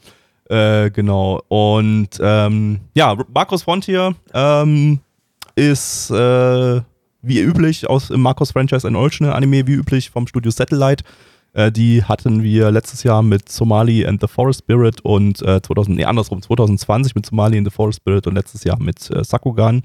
[0.49, 1.41] äh, genau.
[1.49, 5.01] Und ähm, ja, Marcos Frontier ähm,
[5.55, 6.81] ist äh,
[7.23, 11.05] wie üblich aus im Marcos Franchise ein Original Anime, wie üblich vom Studio Satellite.
[11.53, 15.97] Äh, die hatten wir letztes Jahr mit Somali and the Forest Spirit und äh, 2000,
[15.97, 19.83] nee, andersrum, 2020 mit Somali and the Forest Spirit und letztes Jahr mit äh, Sakugan.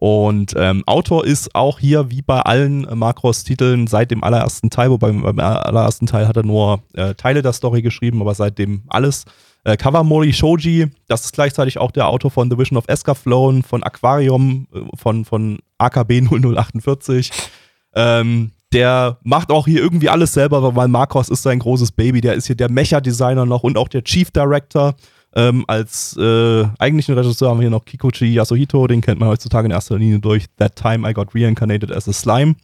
[0.00, 4.90] Und ähm, Autor ist auch hier wie bei allen äh, Macros-Titeln seit dem allerersten Teil,
[4.90, 9.24] wobei beim allerersten Teil hat er nur äh, Teile der Story geschrieben, aber seitdem alles.
[9.64, 13.82] Äh, Kawamori Shoji, das ist gleichzeitig auch der Autor von The Vision of Escaflowne, von
[13.82, 17.32] Aquarium, äh, von, von AKB 0048.
[17.94, 22.20] Ähm, der macht auch hier irgendwie alles selber, weil Marcos ist sein großes Baby.
[22.20, 24.94] Der ist hier der Mecha-Designer noch und auch der Chief Director.
[25.34, 29.66] Ähm, als äh, eigentlichen Regisseur haben wir hier noch Kikuchi Yasuhito, den kennt man heutzutage
[29.66, 32.56] in erster Linie durch That Time I Got Reincarnated as a Slime.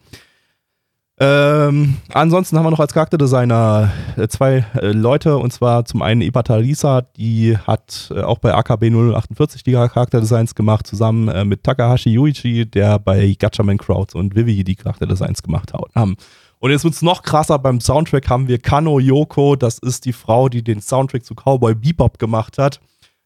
[1.26, 6.20] Ähm, ansonsten haben wir noch als Charakterdesigner äh, zwei äh, Leute, und zwar zum einen
[6.20, 11.64] Ibata Lisa, die hat äh, auch bei AKB 048 die Charakterdesigns gemacht, zusammen äh, mit
[11.64, 16.16] Takahashi Yuichi, der bei Gatchaman Crowds und Vivi die Charakterdesigns gemacht ha- haben.
[16.58, 20.50] Und jetzt wird's noch krasser, beim Soundtrack haben wir Kano Yoko, das ist die Frau,
[20.50, 22.80] die den Soundtrack zu Cowboy Bebop gemacht hat.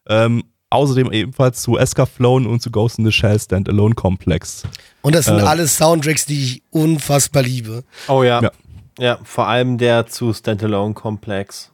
[0.07, 4.63] Ähm, außerdem ebenfalls zu Escaflowne und zu Ghost in the Shell Standalone Complex.
[5.01, 5.43] Und das sind Äh.
[5.43, 7.83] alles Soundtracks, die ich unfassbar liebe.
[8.07, 8.41] Oh ja.
[8.41, 8.51] Ja.
[8.99, 11.71] Ja, vor allem der zu Standalone Complex.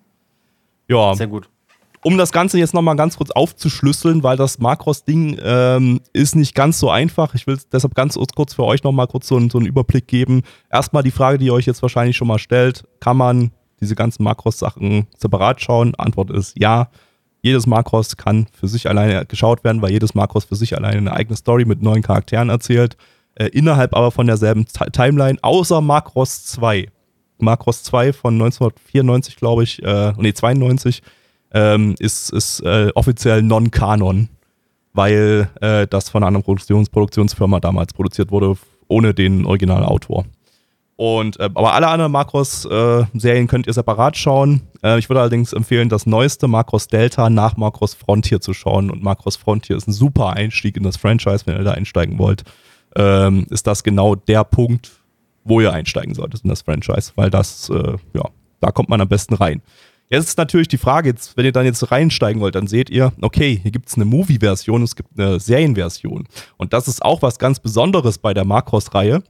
[0.88, 1.50] Ja, Sehr gut.
[2.04, 6.80] um das Ganze jetzt nochmal ganz kurz aufzuschlüsseln, weil das Macros-Ding ähm, ist nicht ganz
[6.80, 7.34] so einfach.
[7.34, 10.44] Ich will deshalb ganz kurz für euch nochmal kurz so, einen- so einen Überblick geben.
[10.72, 12.84] Erstmal die Frage, die ihr euch jetzt wahrscheinlich schon mal stellt.
[13.00, 15.96] Kann man diese ganzen Macros-Sachen separat schauen?
[15.96, 16.90] Antwort ist ja.
[17.46, 21.14] Jedes Macros kann für sich alleine geschaut werden, weil jedes Macros für sich alleine eine
[21.14, 22.98] eigene Story mit neuen Charakteren erzählt.
[23.36, 26.88] Äh, innerhalb aber von derselben Ti- Timeline, außer Macross 2.
[27.38, 31.04] Macross 2 von 1994, glaube ich, äh, nee, 92,
[31.54, 34.28] ähm, ist, ist äh, offiziell Non-Kanon,
[34.94, 38.56] weil äh, das von einer anderen Produktions Produktionsfirma damals produziert wurde,
[38.88, 40.26] ohne den Originalautor.
[40.98, 44.62] Und, äh, aber alle anderen Macross-Serien könnt ihr separat schauen.
[44.82, 48.90] Äh, ich würde allerdings empfehlen, das neueste Macross Delta nach Macross Frontier zu schauen.
[48.90, 52.44] Und Macross Frontier ist ein super Einstieg in das Franchise, wenn ihr da einsteigen wollt.
[52.96, 54.92] Ähm, ist das genau der Punkt,
[55.44, 58.30] wo ihr einsteigen solltet in das Franchise, weil das, äh, ja,
[58.62, 59.62] da kommt man am besten rein.
[60.10, 63.12] Jetzt ist natürlich die Frage, jetzt, wenn ihr dann jetzt reinsteigen wollt, dann seht ihr,
[63.22, 66.28] okay, hier gibt es eine Movie-Version, es gibt eine Serienversion.
[66.58, 69.24] Und das ist auch was ganz Besonderes bei der Macross-Reihe.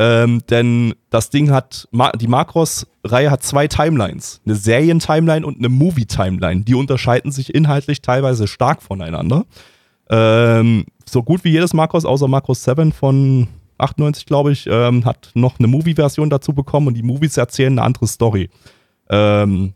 [0.00, 1.88] Ähm, denn das Ding hat,
[2.20, 4.40] die Macross-Reihe hat zwei Timelines.
[4.46, 6.62] Eine Serien-Timeline und eine Movie-Timeline.
[6.62, 9.44] Die unterscheiden sich inhaltlich teilweise stark voneinander.
[10.08, 15.32] Ähm, so gut wie jedes Macross, außer Macross 7 von 98, glaube ich, ähm, hat
[15.34, 18.50] noch eine Movie-Version dazu bekommen und die Movies erzählen eine andere Story.
[19.10, 19.74] Ähm,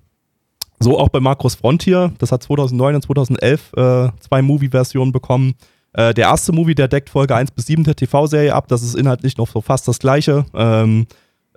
[0.78, 5.54] so auch bei Macross Frontier, das hat 2009 und 2011 äh, zwei Movie-Versionen bekommen.
[5.94, 8.94] Äh, der erste Movie, der deckt Folge 1 bis 7 der TV-Serie ab, das ist
[8.94, 10.46] inhaltlich noch so fast das gleiche.
[10.54, 11.06] Ähm,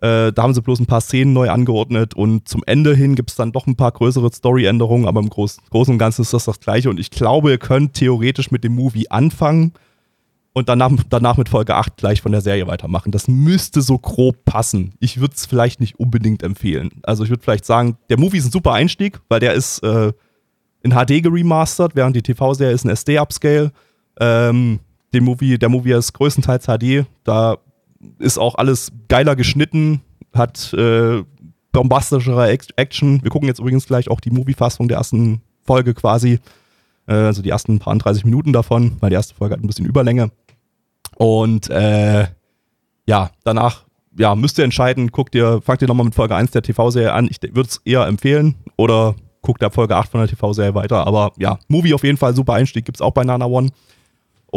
[0.01, 3.29] äh, da haben sie bloß ein paar Szenen neu angeordnet und zum Ende hin gibt
[3.29, 6.45] es dann doch ein paar größere Story-Änderungen, aber im Groß Großen und Ganzen ist das
[6.45, 9.71] das gleiche und ich glaube, ihr könnt theoretisch mit dem Movie anfangen
[10.51, 13.11] und danach, danach mit Folge 8 gleich von der Serie weitermachen.
[13.11, 14.93] Das müsste so grob passen.
[14.99, 16.91] Ich würde es vielleicht nicht unbedingt empfehlen.
[17.03, 20.13] Also ich würde vielleicht sagen, der Movie ist ein super Einstieg, weil der ist äh,
[20.81, 23.71] in HD geremastert, während die TV-Serie ist ein SD-Upscale.
[24.19, 24.79] Ähm,
[25.13, 27.05] den Movie, der Movie ist größtenteils HD.
[27.23, 27.57] Da
[28.19, 30.01] ist auch alles geiler geschnitten,
[30.33, 31.23] hat äh,
[31.71, 33.23] bombastischere Action.
[33.23, 36.39] Wir gucken jetzt übrigens gleich auch die Movie-Fassung der ersten Folge quasi.
[37.07, 39.85] Äh, also die ersten paar 30 Minuten davon, weil die erste Folge hat ein bisschen
[39.85, 40.31] Überlänge.
[41.17, 42.27] Und äh,
[43.07, 43.85] ja, danach
[44.17, 47.27] ja, müsst ihr entscheiden, guckt ihr, fangt ihr nochmal mit Folge 1 der TV-Serie an.
[47.29, 51.05] Ich würde es eher empfehlen oder guckt ab Folge 8 von der TV-Serie weiter.
[51.05, 53.69] Aber ja, Movie auf jeden Fall, super Einstieg, gibt es auch bei Nana One.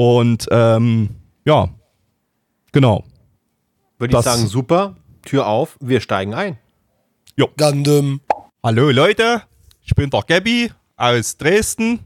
[0.02, 1.08] Und ähm,
[1.44, 1.70] ja,
[2.70, 3.02] genau.
[3.98, 4.94] Würde ich Das- sagen, super.
[5.24, 6.56] Tür auf, wir steigen ein.
[7.56, 8.20] Gundam.
[8.62, 9.42] Hallo Leute,
[9.82, 11.98] ich bin der Gabby aus Dresden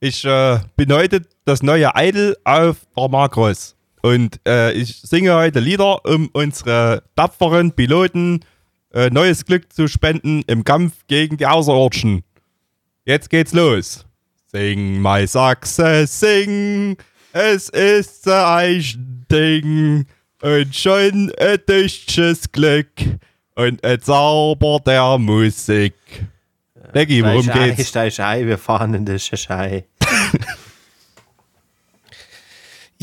[0.00, 3.76] ich äh, bin heute das neue Idol auf der Makros.
[4.02, 8.40] Und äh, ich singe heute Lieder, um unsere tapferen Piloten
[8.92, 12.24] äh, neues Glück zu spenden im Kampf gegen die Außerirdischen.
[13.04, 14.04] Jetzt geht's los.
[14.48, 16.96] Sing, my Sachse, sing,
[17.32, 20.06] es ist ein Ding
[20.42, 22.90] und schon ein tüchtes Glück
[23.54, 25.94] und ein Zauber der Musik.
[26.92, 27.88] Becky, worum geht's?
[27.88, 29.84] Steig ein, wir fahren in die Tschechei.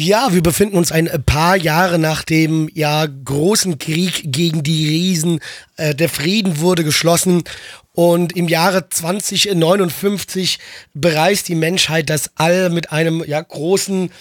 [0.02, 5.42] Ja, wir befinden uns ein paar Jahre nach dem ja großen Krieg gegen die Riesen.
[5.76, 7.44] Äh, der Frieden wurde geschlossen
[7.94, 10.60] und im Jahre 2059
[10.94, 14.12] bereist die Menschheit das All mit einem ja großen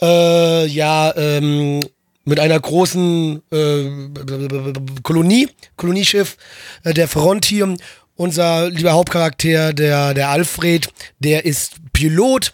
[0.00, 1.80] äh, ja ähm,
[2.24, 6.36] mit einer großen äh, Kolonie, Kolonieschiff
[6.84, 7.74] äh, der Frontier.
[8.16, 10.88] Unser lieber Hauptcharakter, der, der Alfred,
[11.18, 12.52] der ist Pilot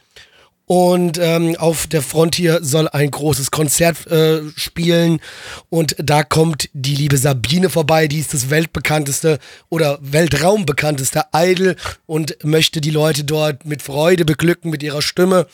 [0.66, 5.20] und ähm, auf der Frontier soll ein großes Konzert äh, spielen.
[5.68, 12.36] Und da kommt die liebe Sabine vorbei, die ist das weltbekannteste oder weltraumbekannteste Idol und
[12.44, 15.46] möchte die Leute dort mit Freude beglücken mit ihrer Stimme.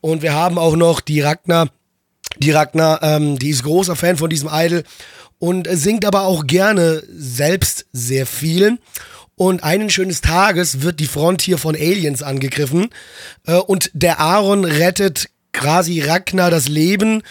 [0.00, 1.68] Und wir haben auch noch die Ragnar.
[2.38, 4.82] Die Ragnar, ähm, die ist großer Fan von diesem Idol
[5.38, 8.78] und singt aber auch gerne selbst sehr viel.
[9.38, 12.88] Und eines schönes Tages wird die Front hier von Aliens angegriffen.
[13.46, 17.22] Äh, und der Aaron rettet quasi Ragnar das Leben.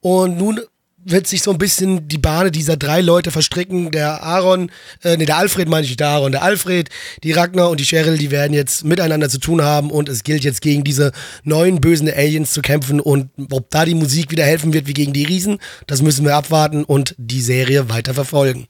[0.00, 0.60] Und nun
[1.06, 3.90] wird sich so ein bisschen die Bahne dieser drei Leute verstricken.
[3.90, 4.70] Der Aaron,
[5.02, 6.90] äh, nee, der Alfred meine ich, der Aaron, der Alfred,
[7.22, 10.44] die Ragnar und die Cheryl, die werden jetzt miteinander zu tun haben und es gilt
[10.44, 11.12] jetzt gegen diese
[11.44, 15.14] neuen bösen Aliens zu kämpfen und ob da die Musik wieder helfen wird wie gegen
[15.14, 18.66] die Riesen, das müssen wir abwarten und die Serie weiter verfolgen.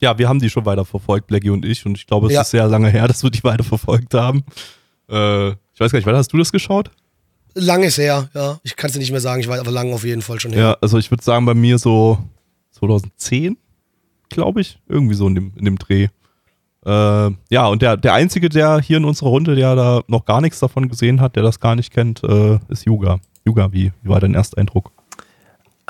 [0.00, 1.84] Ja, wir haben die schon weiter verfolgt, Blackie und ich.
[1.86, 2.42] Und ich glaube, es Ja.
[2.42, 4.44] ist sehr lange her, dass wir die weiter verfolgt haben.
[5.10, 6.90] Äh, ich weiß gar nicht, wann hast du das geschaut?
[7.54, 8.58] Lang ist her, ja.
[8.62, 10.52] Ich kann es dir nicht mehr sagen, ich weiß aber lang auf jeden Fall schon
[10.52, 10.60] her.
[10.62, 12.18] Ja, also ich würde sagen, bei mir so
[12.72, 13.56] 2010,
[14.28, 14.78] glaube ich.
[14.88, 16.08] Irgendwie so in dem, in dem Dreh.
[16.86, 20.40] Äh, ja, und der, der Einzige, der hier in unserer Runde, der da noch gar
[20.40, 23.18] nichts davon gesehen hat, der das gar nicht kennt, äh, ist Yuga.
[23.44, 24.92] Yuga, wie, wie war dein Ersteindruck?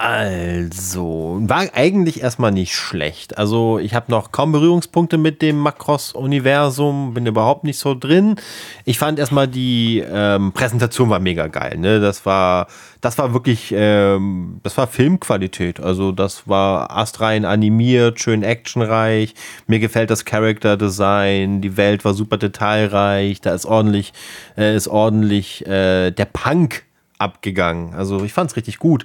[0.00, 3.36] Also, war eigentlich erstmal nicht schlecht.
[3.36, 8.36] Also, ich habe noch kaum Berührungspunkte mit dem Macross-Universum, bin überhaupt nicht so drin.
[8.84, 11.78] Ich fand erstmal die ähm, Präsentation war mega geil.
[11.78, 11.98] Ne?
[11.98, 12.68] Das war,
[13.00, 15.80] das war wirklich, ähm, das war Filmqualität.
[15.80, 19.34] Also, das war astrein animiert, schön actionreich.
[19.66, 21.60] Mir gefällt das Character-Design.
[21.60, 23.40] Die Welt war super detailreich.
[23.40, 24.12] Da ist ordentlich,
[24.56, 26.84] äh, ist ordentlich äh, der Punk
[27.18, 27.94] abgegangen.
[27.94, 29.04] Also, ich fand es richtig gut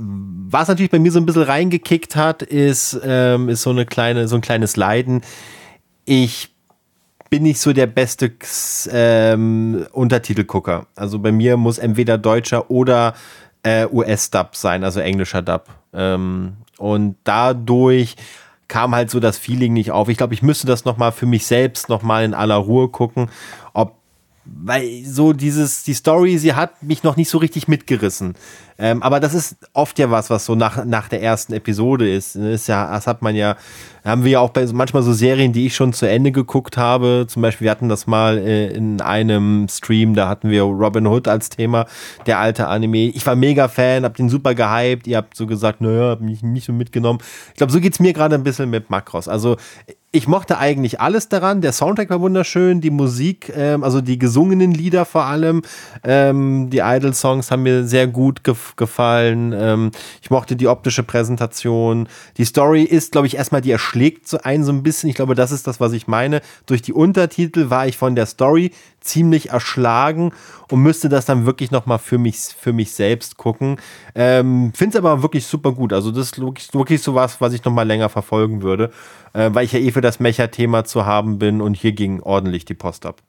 [0.00, 4.28] was natürlich bei mir so ein bisschen reingekickt hat, ist, ähm, ist so eine kleine,
[4.28, 5.22] so ein kleines Leiden.
[6.04, 6.54] Ich
[7.28, 8.32] bin nicht so der beste
[8.90, 10.86] ähm, Untertitelgucker.
[10.96, 13.14] Also bei mir muss entweder deutscher oder
[13.62, 15.68] äh, US-Dub sein, also englischer Dub.
[15.92, 18.16] Ähm, und dadurch
[18.66, 20.08] kam halt so das Feeling nicht auf.
[20.08, 23.28] Ich glaube, ich müsste das nochmal für mich selbst nochmal in aller Ruhe gucken,
[23.74, 23.99] ob
[24.52, 28.34] weil so dieses, die Story, sie hat mich noch nicht so richtig mitgerissen.
[28.78, 32.34] Ähm, aber das ist oft ja was, was so nach, nach der ersten Episode ist.
[32.34, 33.56] Das ist ja, das hat man ja,
[34.04, 37.26] haben wir ja auch bei manchmal so Serien, die ich schon zu Ende geguckt habe.
[37.28, 41.28] Zum Beispiel, wir hatten das mal äh, in einem Stream, da hatten wir Robin Hood
[41.28, 41.86] als Thema,
[42.26, 43.08] der alte Anime.
[43.08, 45.06] Ich war mega Fan, hab den super gehypt.
[45.06, 47.20] Ihr habt so gesagt, naja, hab mich nicht so mitgenommen.
[47.50, 49.28] Ich glaube, so geht's mir gerade ein bisschen mit Macross.
[49.28, 49.58] Also,
[50.12, 51.60] ich mochte eigentlich alles daran.
[51.60, 55.62] Der Soundtrack war wunderschön, die Musik, ähm, also die gesungenen Lieder vor allem,
[56.02, 59.54] ähm, die Idol-Songs haben mir sehr gut gef gefallen.
[59.56, 62.08] Ähm, ich mochte die optische Präsentation.
[62.38, 65.08] Die Story ist, glaube ich, erstmal, die erschlägt so einen so ein bisschen.
[65.08, 66.40] Ich glaube, das ist das, was ich meine.
[66.66, 70.32] Durch die Untertitel war ich von der Story ziemlich erschlagen
[70.70, 73.76] und müsste das dann wirklich noch mal für mich, für mich selbst gucken.
[74.14, 75.92] Ähm, Finde es aber wirklich super gut.
[75.92, 78.90] Also das ist wirklich, wirklich so was, was ich noch mal länger verfolgen würde,
[79.32, 82.64] äh, weil ich ja eh für das Mecha-Thema zu haben bin und hier ging ordentlich
[82.64, 83.22] die Post ab.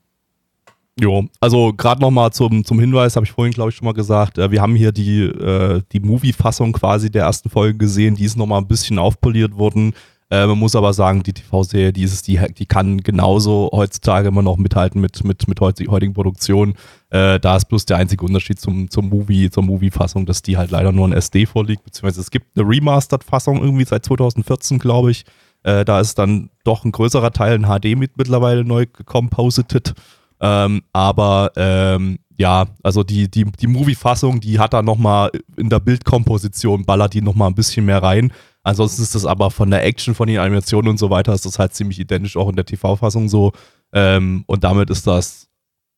[0.99, 4.37] Jo, also gerade nochmal zum, zum Hinweis, habe ich vorhin, glaube ich, schon mal gesagt,
[4.37, 8.35] äh, wir haben hier die, äh, die Movie-Fassung quasi der ersten Folge gesehen, die ist
[8.37, 9.93] nochmal ein bisschen aufpoliert worden.
[10.29, 14.57] Äh, man muss aber sagen, die TV-Serie, die, die, die kann genauso heutzutage immer noch
[14.57, 16.75] mithalten mit, mit, mit heut- heutigen Produktionen.
[17.09, 20.71] Äh, da ist bloß der einzige Unterschied zum, zum Movie, zur Movie-Fassung, dass die halt
[20.71, 25.25] leider nur in SD vorliegt, beziehungsweise es gibt eine Remastered-Fassung irgendwie seit 2014, glaube ich.
[25.63, 29.93] Äh, da ist dann doch ein größerer Teil in HD mit mittlerweile neu gecomposited.
[30.39, 35.79] Ähm, aber ähm, ja, also die, die, die Movie-Fassung, die hat da nochmal in der
[35.79, 38.33] Bildkomposition, ballert die nochmal ein bisschen mehr rein.
[38.63, 41.59] Ansonsten ist das aber von der Action, von den Animationen und so weiter, ist das
[41.59, 43.51] halt ziemlich identisch auch in der TV-Fassung so.
[43.93, 45.49] Ähm, und damit ist das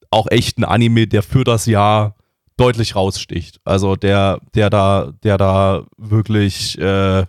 [0.10, 2.16] auch echt ein Anime, der für das Jahr
[2.58, 3.60] deutlich raussticht.
[3.64, 7.26] Also der, der da, der da wirklich, äh,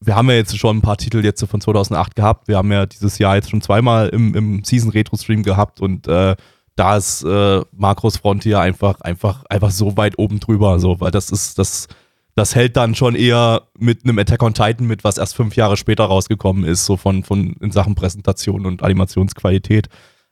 [0.00, 2.48] wir haben ja jetzt schon ein paar Titel jetzt von 2008 gehabt.
[2.48, 6.06] Wir haben ja dieses Jahr jetzt schon zweimal im, im Season Retro Stream gehabt und
[6.06, 6.36] äh,
[6.76, 11.30] da ist äh, Macros Frontier einfach, einfach, einfach so weit oben drüber, so, weil das
[11.30, 11.88] ist, das,
[12.36, 15.76] das hält dann schon eher mit einem Attack on Titan mit, was erst fünf Jahre
[15.76, 19.88] später rausgekommen ist, so von, von in Sachen Präsentation und Animationsqualität.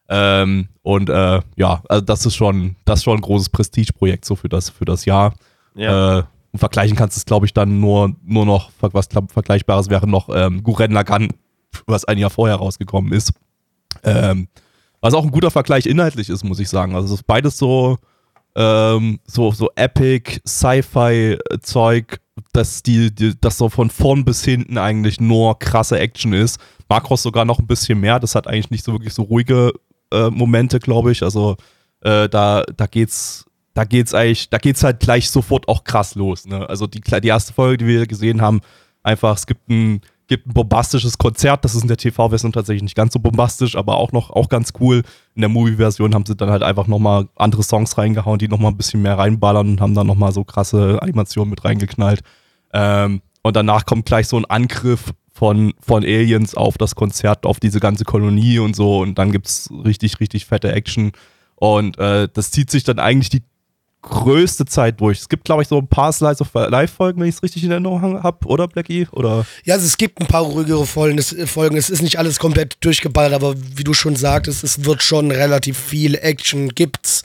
[0.09, 4.37] Ähm, und äh, ja, also das ist schon, das ist schon ein großes Prestigeprojekt so
[4.37, 5.35] für das, für das Jahr.
[5.75, 6.21] Ja.
[6.21, 6.23] Äh,
[6.57, 10.31] und vergleichen kannst du es, glaube ich, dann nur, nur noch, was Vergleichbares wäre noch
[10.35, 11.29] ähm, Guren Lagan,
[11.87, 13.35] was ein Jahr vorher rausgekommen ist.
[14.03, 14.49] Ähm,
[15.03, 16.95] was auch ein guter Vergleich inhaltlich ist, muss ich sagen.
[16.95, 17.99] Also es ist beides so,
[18.55, 22.21] ähm, so, so Epic, Sci-Fi-Zeug,
[22.55, 26.59] dass die, die, das so von vorn bis hinten eigentlich nur krasse Action ist.
[26.89, 28.19] Macross sogar noch ein bisschen mehr.
[28.19, 29.75] Das hat eigentlich nicht so wirklich so ruhige
[30.11, 31.23] äh, Momente, glaube ich.
[31.23, 31.57] Also
[32.01, 33.45] äh, da, da geht's,
[33.77, 36.47] da geht's eigentlich, da geht's halt gleich sofort auch krass los.
[36.47, 36.67] Ne?
[36.67, 38.63] Also die, die erste Folge, die wir gesehen haben,
[39.03, 41.63] einfach, es gibt ein, gibt ein bombastisches Konzert.
[41.63, 44.73] Das ist in der TV-Version tatsächlich nicht ganz so bombastisch, aber auch noch auch ganz
[44.81, 45.03] cool.
[45.35, 48.79] In der Movie-Version haben sie dann halt einfach nochmal andere Songs reingehauen, die nochmal ein
[48.79, 52.23] bisschen mehr reinballern und haben dann nochmal so krasse Animationen mit reingeknallt.
[52.73, 57.61] Ähm, und danach kommt gleich so ein Angriff von, von Aliens auf das Konzert, auf
[57.61, 59.01] diese ganze Kolonie und so.
[59.01, 61.13] Und dann gibt's richtig, richtig fette Action.
[61.57, 63.43] Und äh, das zieht sich dann eigentlich die
[64.09, 65.21] größte Zeit durch.
[65.21, 67.71] Es gibt, glaube ich, so ein paar Slides of Live-Folgen, wenn ich es richtig in
[67.71, 69.07] Erinnerung habe, oder Blackie?
[69.13, 69.45] Oder?
[69.65, 71.19] Ja, also es gibt ein paar ruhigere Folgen.
[71.19, 71.77] Es, Folgen.
[71.77, 75.79] es ist nicht alles komplett durchgeballert, aber wie du schon sagtest, es wird schon relativ
[75.79, 77.25] viel Action gibt's.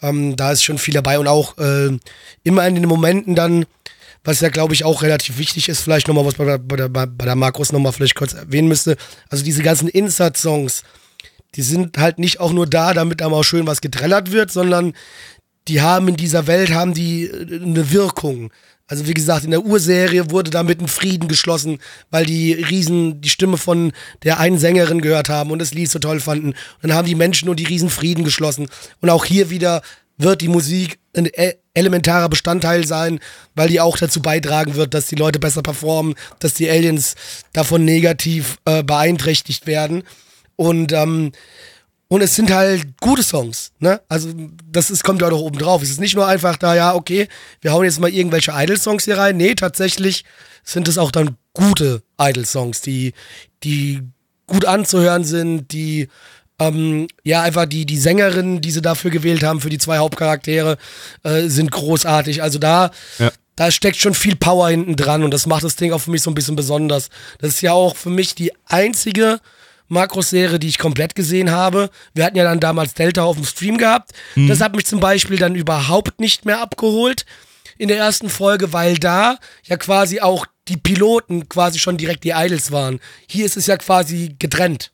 [0.00, 1.90] Ähm, da ist schon viel dabei und auch äh,
[2.44, 3.66] immer in den Momenten dann,
[4.22, 6.88] was ja, glaube ich, auch relativ wichtig ist, vielleicht nochmal, was bei der, bei der,
[6.88, 8.96] bei der Markus nochmal vielleicht kurz erwähnen müsste.
[9.28, 10.84] Also diese ganzen Insert-Songs,
[11.54, 14.92] die sind halt nicht auch nur da, damit da mal schön was getrellert wird, sondern
[15.68, 18.50] die haben in dieser Welt, haben die äh, eine Wirkung.
[18.86, 21.78] Also wie gesagt, in der Urserie wurde damit ein Frieden geschlossen,
[22.10, 25.98] weil die Riesen die Stimme von der einen Sängerin gehört haben und das Lied so
[25.98, 26.48] toll fanden.
[26.48, 28.68] Und dann haben die Menschen nur die Riesen Frieden geschlossen.
[29.02, 29.82] Und auch hier wieder
[30.16, 33.20] wird die Musik ein e- elementarer Bestandteil sein,
[33.54, 37.14] weil die auch dazu beitragen wird, dass die Leute besser performen, dass die Aliens
[37.52, 40.02] davon negativ äh, beeinträchtigt werden.
[40.56, 41.32] Und ähm,
[42.08, 44.00] und es sind halt gute Songs, ne?
[44.08, 44.30] Also,
[44.70, 45.82] das ist, kommt ja doch oben drauf.
[45.82, 47.28] Es ist nicht nur einfach da, ja, okay,
[47.60, 49.36] wir hauen jetzt mal irgendwelche Idol-Songs hier rein.
[49.36, 50.24] Nee, tatsächlich
[50.64, 53.12] sind es auch dann gute Idol-Songs, die,
[53.62, 54.00] die
[54.46, 56.08] gut anzuhören sind, die,
[56.58, 60.78] ähm, ja, einfach die, die Sängerinnen, die sie dafür gewählt haben, für die zwei Hauptcharaktere,
[61.24, 62.42] äh, sind großartig.
[62.42, 63.30] Also da, Ja.
[63.56, 66.22] da steckt schon viel Power hinten dran und das macht das Ding auch für mich
[66.22, 67.10] so ein bisschen besonders.
[67.38, 69.40] Das ist ja auch für mich die einzige
[69.88, 71.90] Makros-Serie, die ich komplett gesehen habe.
[72.14, 74.12] Wir hatten ja dann damals Delta auf dem Stream gehabt.
[74.48, 77.24] Das hat mich zum Beispiel dann überhaupt nicht mehr abgeholt
[77.78, 82.30] in der ersten Folge, weil da ja quasi auch die Piloten quasi schon direkt die
[82.30, 83.00] Idols waren.
[83.28, 84.92] Hier ist es ja quasi getrennt.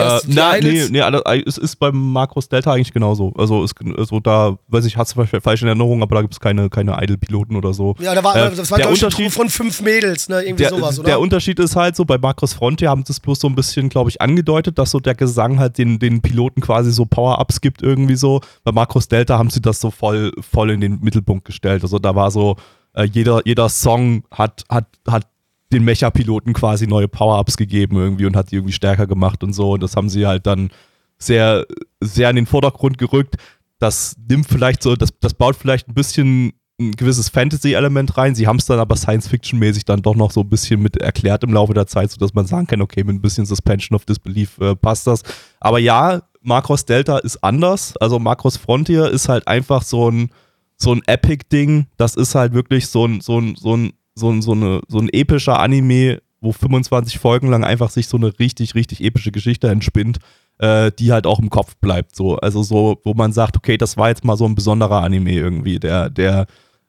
[0.00, 3.32] Äh, na, nee, nee, alle- es ist beim Makros Delta eigentlich genauso.
[3.36, 6.34] Also, es, also da, weiß ich, hast du vielleicht falsch in Erinnerung, aber da gibt
[6.34, 7.94] es keine, keine Idle-Piloten oder so.
[8.00, 10.42] Ja, da war, Äh, das war der Unterschied- von fünf Mädels, ne?
[10.42, 11.06] Irgendwie der, sowas, oder?
[11.06, 13.88] der Unterschied ist halt so, bei Makros Frontier haben sie es bloß so ein bisschen,
[13.88, 17.82] glaube ich, angedeutet, dass so der Gesang halt den, den Piloten quasi so Power-Ups gibt
[17.82, 18.40] irgendwie so.
[18.64, 21.82] Bei Makros Delta haben sie das so voll, voll in den Mittelpunkt gestellt.
[21.82, 22.56] Also da war so,
[22.94, 25.26] äh, jeder, jeder Song hat, hat, hat
[25.72, 29.72] den Mecha-Piloten quasi neue Power-Ups gegeben irgendwie und hat die irgendwie stärker gemacht und so.
[29.72, 30.70] Und das haben sie halt dann
[31.18, 31.66] sehr,
[32.00, 33.36] sehr in den Vordergrund gerückt.
[33.78, 38.34] Das nimmt vielleicht so, das, das baut vielleicht ein bisschen ein gewisses Fantasy-Element rein.
[38.34, 41.52] Sie haben es dann aber Science-Fiction-mäßig dann doch noch so ein bisschen mit erklärt im
[41.52, 44.74] Laufe der Zeit, sodass man sagen kann, okay, mit ein bisschen Suspension of Disbelief äh,
[44.74, 45.22] passt das.
[45.60, 47.96] Aber ja, Macross Delta ist anders.
[47.98, 50.30] Also Macross Frontier ist halt einfach so ein,
[50.76, 51.86] so ein Epic-Ding.
[51.98, 54.98] Das ist halt wirklich so ein, so ein, so ein, so ein, so eine, so
[54.98, 59.68] ein epischer Anime, wo 25 Folgen lang einfach sich so eine richtig, richtig epische Geschichte
[59.68, 60.18] entspinnt,
[60.58, 62.14] äh, die halt auch im Kopf bleibt.
[62.14, 62.36] So.
[62.36, 65.80] Also so, wo man sagt, okay, das war jetzt mal so ein besonderer Anime irgendwie,
[65.80, 66.46] der, der,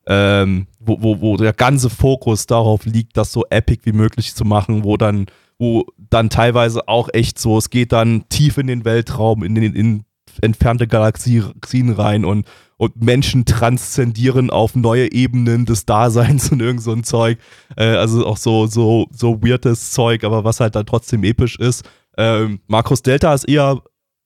[0.08, 4.46] ähm, wo, wo, wo der ganze Fokus darauf liegt, das so epic wie möglich zu
[4.46, 5.26] machen, wo dann,
[5.58, 9.74] wo dann teilweise auch echt so, es geht dann tief in den Weltraum, in den
[9.76, 10.06] in
[10.42, 16.92] entfernte Galaxien rein und, und Menschen transzendieren auf neue Ebenen des Daseins und irgend so
[16.92, 17.40] ein Zeug.
[17.78, 21.88] Äh, also auch so, so, so weirdes Zeug, aber was halt dann trotzdem episch ist.
[22.18, 23.82] Ähm, Markus Delta ist eher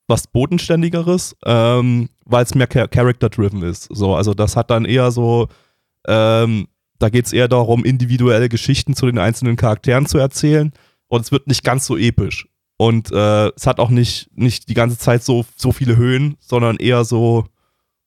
[0.08, 3.88] was Bodenständigeres, ähm, weil es mehr char Character-driven ist.
[3.90, 5.48] So, also das hat dann eher so,
[6.06, 10.72] ähm, da geht es eher darum, individuelle Geschichten zu den einzelnen Charakteren zu erzählen
[11.08, 12.48] und es wird nicht ganz so episch.
[12.76, 16.76] Und äh, es hat auch nicht, nicht die ganze Zeit so, so viele Höhen, sondern
[16.76, 17.44] eher so,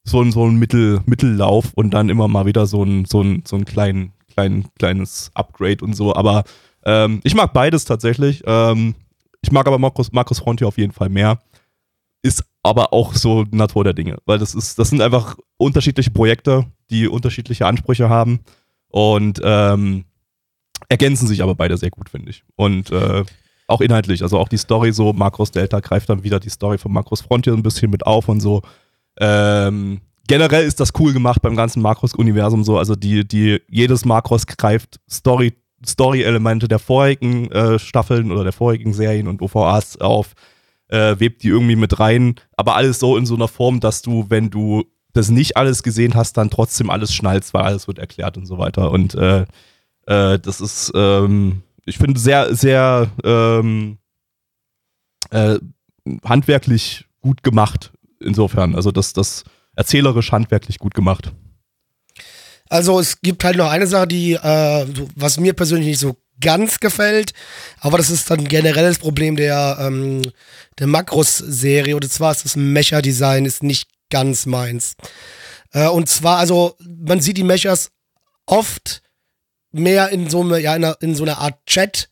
[0.03, 3.43] so ein, so ein Mittel, Mittellauf und dann immer mal wieder so ein, so ein,
[3.47, 6.15] so ein klein, klein, kleines Upgrade und so.
[6.15, 6.43] Aber
[6.85, 8.43] ähm, ich mag beides tatsächlich.
[8.45, 8.95] Ähm,
[9.41, 11.39] ich mag aber Markus, Markus Frontier auf jeden Fall mehr.
[12.21, 16.65] Ist aber auch so Natur der Dinge, weil das ist, das sind einfach unterschiedliche Projekte,
[16.89, 18.41] die unterschiedliche Ansprüche haben
[18.89, 20.03] und ähm,
[20.89, 22.43] ergänzen sich aber beide sehr gut, finde ich.
[22.55, 23.23] Und äh,
[23.69, 26.91] auch inhaltlich, also auch die Story so, Makros Delta greift dann wieder die Story von
[26.91, 28.61] Makros Frontier ein bisschen mit auf und so.
[29.19, 34.47] Ähm, generell ist das cool gemacht beim ganzen Makros-Universum so, also die, die, jedes Makros
[34.47, 35.53] greift Story,
[35.85, 40.33] Story-Elemente der vorigen äh, Staffeln oder der vorigen Serien und OVAs auf,
[40.87, 44.25] äh, webt die irgendwie mit rein, aber alles so in so einer Form, dass du,
[44.29, 48.37] wenn du das nicht alles gesehen hast, dann trotzdem alles schnallst, weil alles wird erklärt
[48.37, 48.91] und so weiter.
[48.91, 49.45] Und äh,
[50.05, 53.97] äh, das ist, ähm, ich finde, sehr, sehr ähm,
[55.31, 55.59] äh,
[56.23, 57.91] handwerklich gut gemacht.
[58.19, 59.43] Insofern, also das, das
[59.75, 61.31] erzählerisch handwerklich gut gemacht.
[62.69, 66.79] Also es gibt halt noch eine Sache, die, äh, was mir persönlich nicht so ganz
[66.79, 67.33] gefällt,
[67.79, 70.21] aber das ist dann generell das Problem der, ähm,
[70.77, 74.95] der Makros-Serie und zwar ist das Mecha-Design ist nicht ganz meins.
[75.71, 77.91] Äh, und zwar, also man sieht die Mechas
[78.45, 79.01] oft
[79.71, 82.09] mehr in so, eine, ja, in, einer, in so einer Art Chat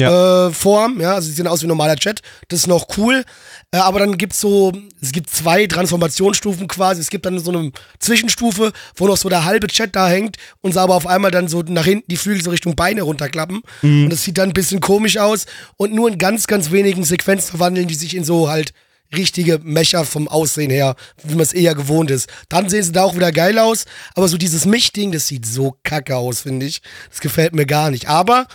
[0.00, 0.48] ja.
[0.48, 3.24] Äh, Form, ja, also sie sehen aus wie normaler Chat, das ist noch cool,
[3.72, 7.72] äh, aber dann gibt's so, es gibt zwei Transformationsstufen quasi, es gibt dann so eine
[7.98, 11.46] Zwischenstufe, wo noch so der halbe Chat da hängt und sie aber auf einmal dann
[11.46, 14.04] so nach hinten die Flügel so Richtung Beine runterklappen mhm.
[14.04, 17.50] und das sieht dann ein bisschen komisch aus und nur in ganz, ganz wenigen Sequenzen
[17.50, 18.72] verwandeln die sich in so halt
[19.16, 22.28] richtige Mecher vom Aussehen her, wie man es eher gewohnt ist.
[22.48, 23.84] Dann sehen sie da auch wieder geil aus,
[24.14, 26.82] aber so dieses Mich-Ding, das sieht so kacke aus, finde ich.
[27.10, 28.08] Das gefällt mir gar nicht.
[28.08, 28.46] Aber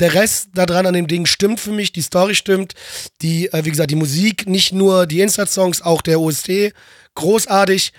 [0.00, 2.74] der Rest da dran an dem Ding stimmt für mich, die Story stimmt,
[3.22, 6.72] die, äh, wie gesagt, die Musik, nicht nur die Insert-Songs, auch der OST,
[7.14, 7.92] großartig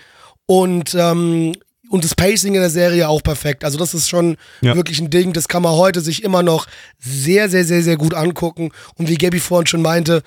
[0.46, 1.52] und, ähm,
[1.88, 3.64] und das Pacing in der Serie auch perfekt.
[3.64, 4.74] Also das ist schon ja.
[4.74, 6.66] wirklich ein Ding, das kann man heute sich immer noch
[6.98, 8.72] sehr, sehr, sehr, sehr gut angucken.
[8.96, 10.22] Und wie Gabby vorhin schon meinte,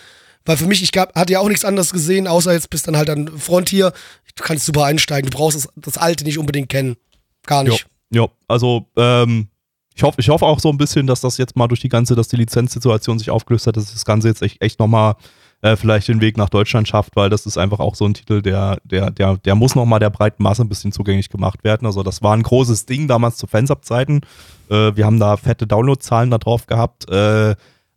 [0.45, 2.97] weil für mich, ich gab, hatte ja auch nichts anderes gesehen, außer jetzt bist dann
[2.97, 3.91] halt an Frontier.
[4.35, 5.29] Du kannst super einsteigen.
[5.29, 6.97] Du brauchst das, das Alte nicht unbedingt kennen.
[7.45, 7.87] Gar nicht.
[8.11, 9.47] Ja, also ähm,
[9.95, 12.15] ich hoffe, ich hoffe auch so ein bisschen, dass das jetzt mal durch die ganze,
[12.15, 15.15] dass die Lizenzsituation sich aufgelöst hat, dass das Ganze jetzt echt, echt nochmal
[15.61, 18.41] äh, vielleicht den Weg nach Deutschland schafft, weil das ist einfach auch so ein Titel,
[18.41, 21.85] der, der, der, der muss nochmal der breiten Masse ein bisschen zugänglich gemacht werden.
[21.85, 24.21] Also das war ein großes Ding damals zu Fansub-Zeiten.
[24.69, 27.09] Äh, wir haben da fette Downloadzahlen da drauf gehabt.
[27.09, 27.55] Äh,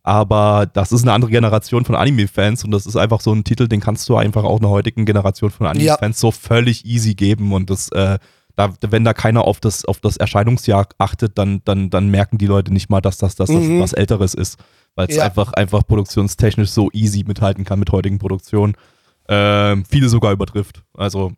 [0.09, 3.67] aber das ist eine andere Generation von Anime-Fans und das ist einfach so ein Titel,
[3.67, 6.19] den kannst du einfach auch einer heutigen Generation von Anime-Fans ja.
[6.19, 8.17] so völlig easy geben und das äh,
[8.55, 12.47] da, wenn da keiner auf das, auf das Erscheinungsjahr achtet, dann, dann, dann merken die
[12.47, 13.79] Leute nicht mal, dass das, dass das mhm.
[13.79, 14.59] was Älteres ist.
[14.95, 15.23] Weil es ja.
[15.23, 18.73] einfach, einfach produktionstechnisch so easy mithalten kann mit heutigen Produktionen.
[19.29, 20.83] Ähm, viele sogar übertrifft.
[20.93, 21.31] Also,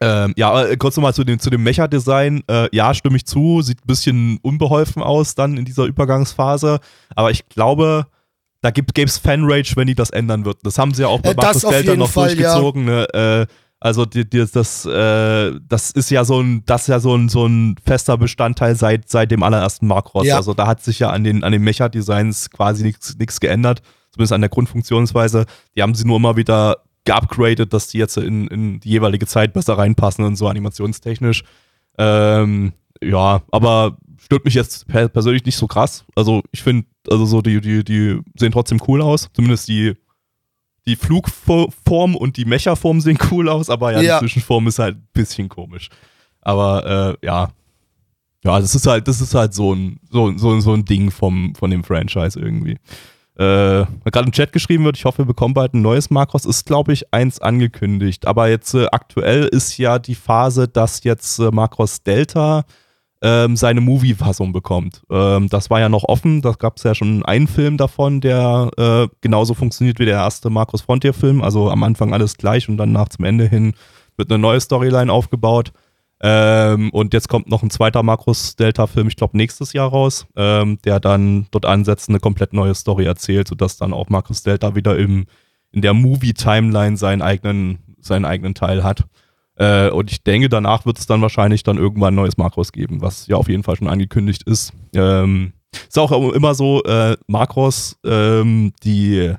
[0.00, 2.42] ähm, ja, äh, kurz nochmal zu dem, zu dem Mecha-Design.
[2.48, 3.60] Äh, ja, stimme ich zu.
[3.62, 6.80] Sieht ein bisschen unbeholfen aus dann in dieser Übergangsphase.
[7.14, 8.06] Aber ich glaube,
[8.62, 10.60] da gibt es Fanrage, wenn die das ändern würden.
[10.62, 12.88] Das haben sie ja auch bei äh, Markus Delta noch Fall, durchgezogen.
[12.88, 12.92] Ja.
[12.92, 13.46] Ne?
[13.48, 17.14] Äh, also die, die, das, äh, das ist ja so ein, das ist ja so
[17.14, 20.26] ein, so ein fester Bestandteil seit, seit dem allerersten Macross.
[20.26, 20.36] Ja.
[20.36, 23.80] Also da hat sich ja an den, an den Mecha-Designs quasi nichts geändert,
[24.12, 25.46] zumindest an der Grundfunktionsweise.
[25.74, 29.52] Die haben sie nur immer wieder geupgradet, dass die jetzt in, in die jeweilige Zeit
[29.52, 31.44] besser reinpassen und so animationstechnisch.
[31.98, 36.04] Ähm, ja, aber stört mich jetzt persönlich nicht so krass.
[36.14, 39.28] Also ich finde, also so die, die, die sehen trotzdem cool aus.
[39.32, 39.96] Zumindest die
[40.86, 44.96] die Flugform und die Mecha-Form sehen cool aus, aber ja, ja, die Zwischenform ist halt
[44.96, 45.88] ein bisschen komisch.
[46.40, 47.50] Aber äh, ja.
[48.42, 51.54] Ja, das ist halt, das ist halt so ein, so, so, so ein Ding vom,
[51.54, 52.78] von dem Franchise irgendwie.
[53.40, 56.66] Äh, gerade im Chat geschrieben wird, ich hoffe, wir bekommen bald ein neues Makros, ist,
[56.66, 58.26] glaube ich, eins angekündigt.
[58.26, 62.64] Aber jetzt äh, aktuell ist ja die Phase, dass jetzt äh, Makros Delta
[63.22, 65.00] ähm, seine Movie-Fassung bekommt.
[65.10, 68.70] Ähm, das war ja noch offen, da gab es ja schon einen Film davon, der
[68.76, 71.40] äh, genauso funktioniert wie der erste Markus Frontier-Film.
[71.40, 73.72] Also am Anfang alles gleich und dann nach zum Ende hin
[74.18, 75.72] wird eine neue Storyline aufgebaut.
[76.22, 80.78] Ähm, und jetzt kommt noch ein zweiter Markus Delta-Film, ich glaube nächstes Jahr raus, ähm,
[80.84, 84.98] der dann dort ansetzt, eine komplett neue Story erzählt, sodass dann auch Markus Delta wieder
[84.98, 85.26] im,
[85.72, 89.04] in der Movie-Timeline seinen eigenen, seinen eigenen Teil hat.
[89.56, 93.00] Äh, und ich denke, danach wird es dann wahrscheinlich dann irgendwann ein neues Makros geben,
[93.00, 94.74] was ja auf jeden Fall schon angekündigt ist.
[94.94, 99.34] Ähm, ist auch immer so, äh, Makros, ähm, die,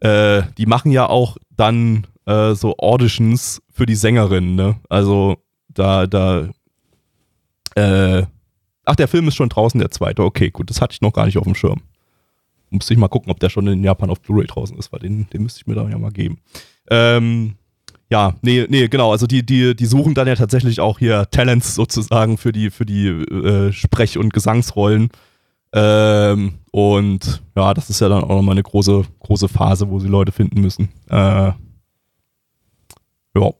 [0.00, 4.76] äh, die machen ja auch dann äh, so Auditions für die Sängerinnen, ne?
[4.88, 5.36] Also
[5.78, 6.48] da, da,
[7.74, 8.26] äh,
[8.84, 10.22] ach, der Film ist schon draußen, der zweite.
[10.24, 11.82] Okay, gut, das hatte ich noch gar nicht auf dem Schirm.
[12.70, 15.28] Musste ich mal gucken, ob der schon in Japan auf Blu-ray draußen ist, weil den,
[15.30, 16.38] den müsste ich mir da ja mal geben.
[16.90, 17.54] Ähm,
[18.10, 19.12] ja, nee, nee, genau.
[19.12, 22.86] Also die, die, die suchen dann ja tatsächlich auch hier Talents sozusagen für die, für
[22.86, 25.10] die äh, Sprech- und Gesangsrollen.
[25.72, 30.08] Ähm, und ja, das ist ja dann auch nochmal eine große, große Phase, wo sie
[30.08, 30.88] Leute finden müssen.
[31.10, 31.52] Äh,
[33.34, 33.52] ja.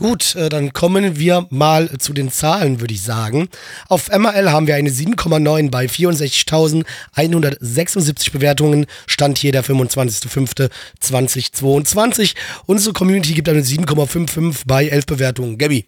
[0.00, 3.50] Gut, äh, dann kommen wir mal zu den Zahlen, würde ich sagen.
[3.86, 8.86] Auf MRL haben wir eine 7,9 bei 64.176 Bewertungen.
[9.06, 12.34] Stand hier der 25.05.2022.
[12.64, 15.58] Unsere Community gibt eine 7,55 bei 11 Bewertungen.
[15.58, 15.84] Gabby.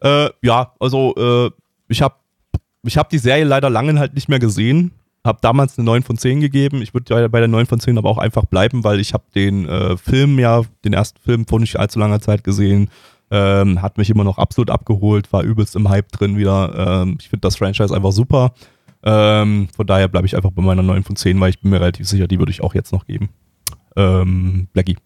[0.00, 1.50] Äh, ja, also äh,
[1.88, 2.14] ich habe
[2.84, 4.92] ich hab die Serie leider lange halt nicht mehr gesehen.
[5.28, 6.82] Hab damals eine 9 von 10 gegeben.
[6.82, 9.68] Ich würde bei der 9 von 10 aber auch einfach bleiben, weil ich habe den
[9.68, 12.90] äh, Film ja, den ersten Film vor nicht allzu langer Zeit gesehen.
[13.30, 17.02] Ähm, hat mich immer noch absolut abgeholt, war übelst im Hype drin wieder.
[17.02, 18.54] Ähm, ich finde das Franchise einfach super.
[19.02, 21.80] Ähm, von daher bleibe ich einfach bei meiner 9 von 10, weil ich bin mir
[21.80, 23.28] relativ sicher, die würde ich auch jetzt noch geben.
[23.96, 24.96] Ähm, Blackie.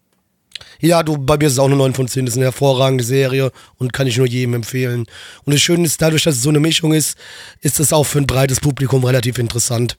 [0.79, 2.25] Ja, du, bei mir ist es auch eine 9 von 10.
[2.25, 5.05] Das ist eine hervorragende Serie und kann ich nur jedem empfehlen.
[5.43, 7.17] Und das Schöne ist, dadurch, dass es so eine Mischung ist,
[7.61, 9.97] ist es auch für ein breites Publikum relativ interessant.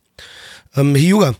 [0.76, 1.34] Ähm, Hyuga.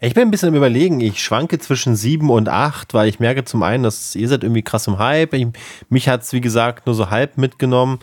[0.00, 1.00] Ich bin ein bisschen am überlegen.
[1.00, 4.62] Ich schwanke zwischen 7 und 8, weil ich merke zum einen, dass ihr seid irgendwie
[4.62, 5.34] krass im Hype.
[5.34, 5.46] Ich,
[5.88, 8.00] mich hat es, wie gesagt, nur so halb mitgenommen.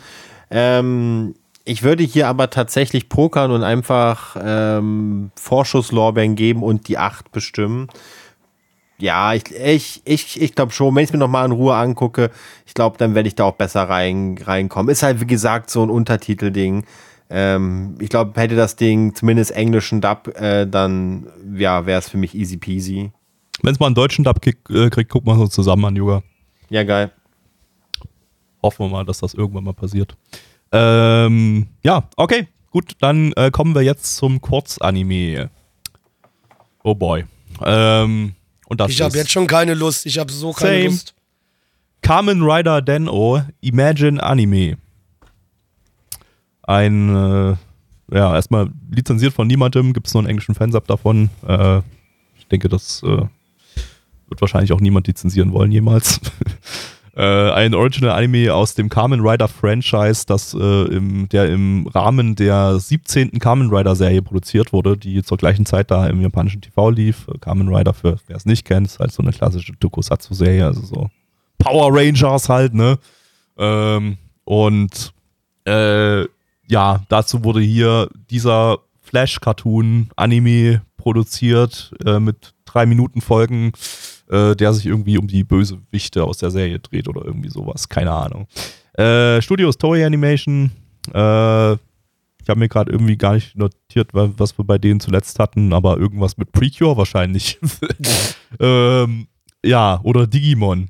[0.49, 1.35] Ähm,
[1.65, 7.89] ich würde hier aber tatsächlich pokern und einfach ähm, Vorschusslorbeeren geben und die 8 bestimmen.
[8.99, 12.31] Ja, ich, ich, ich, ich glaube schon, wenn ich es mir nochmal in Ruhe angucke,
[12.65, 14.91] ich glaube, dann werde ich da auch besser rein, reinkommen.
[14.91, 16.85] Ist halt, wie gesagt, so ein Untertitelding.
[17.29, 22.17] Ähm, ich glaube, hätte das Ding zumindest englischen Dub, äh, dann ja, wäre es für
[22.17, 23.11] mich easy peasy.
[23.61, 26.23] Wenn es mal einen deutschen Dub kriegt, äh, kriegt gucken wir so zusammen an, Yoga.
[26.69, 27.11] Ja, geil.
[28.61, 30.15] Hoffen wir mal, dass das irgendwann mal passiert.
[30.71, 35.49] Ähm, ja, okay, gut, dann äh, kommen wir jetzt zum Kurzanime.
[36.83, 37.25] Oh boy.
[37.63, 38.35] Ähm,
[38.67, 40.05] und das ich habe jetzt schon keine Lust.
[40.05, 40.89] Ich habe so keine Same.
[40.89, 41.13] Lust.
[42.01, 44.77] Kamen Rider Den-O Imagine Anime.
[46.67, 47.55] Ein, äh,
[48.11, 51.29] ja, erstmal lizenziert von niemandem, gibt es nur einen englischen Fansub davon.
[51.47, 51.79] Äh,
[52.37, 53.07] ich denke, das äh,
[54.27, 56.19] wird wahrscheinlich auch niemand lizenzieren wollen jemals.
[57.15, 62.35] äh, ein Original Anime aus dem Kamen Rider Franchise, das äh, im, der im Rahmen
[62.35, 63.39] der 17.
[63.39, 67.27] Kamen Rider Serie produziert wurde, die zur gleichen Zeit da im japanischen TV lief.
[67.39, 71.09] Kamen Rider, für wer es nicht kennt, ist halt so eine klassische Tokusatsu-Serie, also so
[71.59, 72.99] Power Rangers halt, ne?
[73.57, 75.13] Ähm, und
[75.65, 76.25] äh,
[76.67, 83.71] ja, dazu wurde hier dieser Flash-Cartoon-Anime produziert äh, mit drei Minuten Folgen,
[84.29, 87.87] äh, der sich irgendwie um die Bösewichte aus der Serie dreht oder irgendwie sowas.
[87.87, 88.47] Keine Ahnung.
[88.93, 90.71] Äh, Studios Toei Animation.
[91.13, 95.73] Äh, ich habe mir gerade irgendwie gar nicht notiert, was wir bei denen zuletzt hatten,
[95.73, 97.59] aber irgendwas mit Precure wahrscheinlich.
[98.59, 99.27] ähm,
[99.65, 100.89] ja, oder Digimon.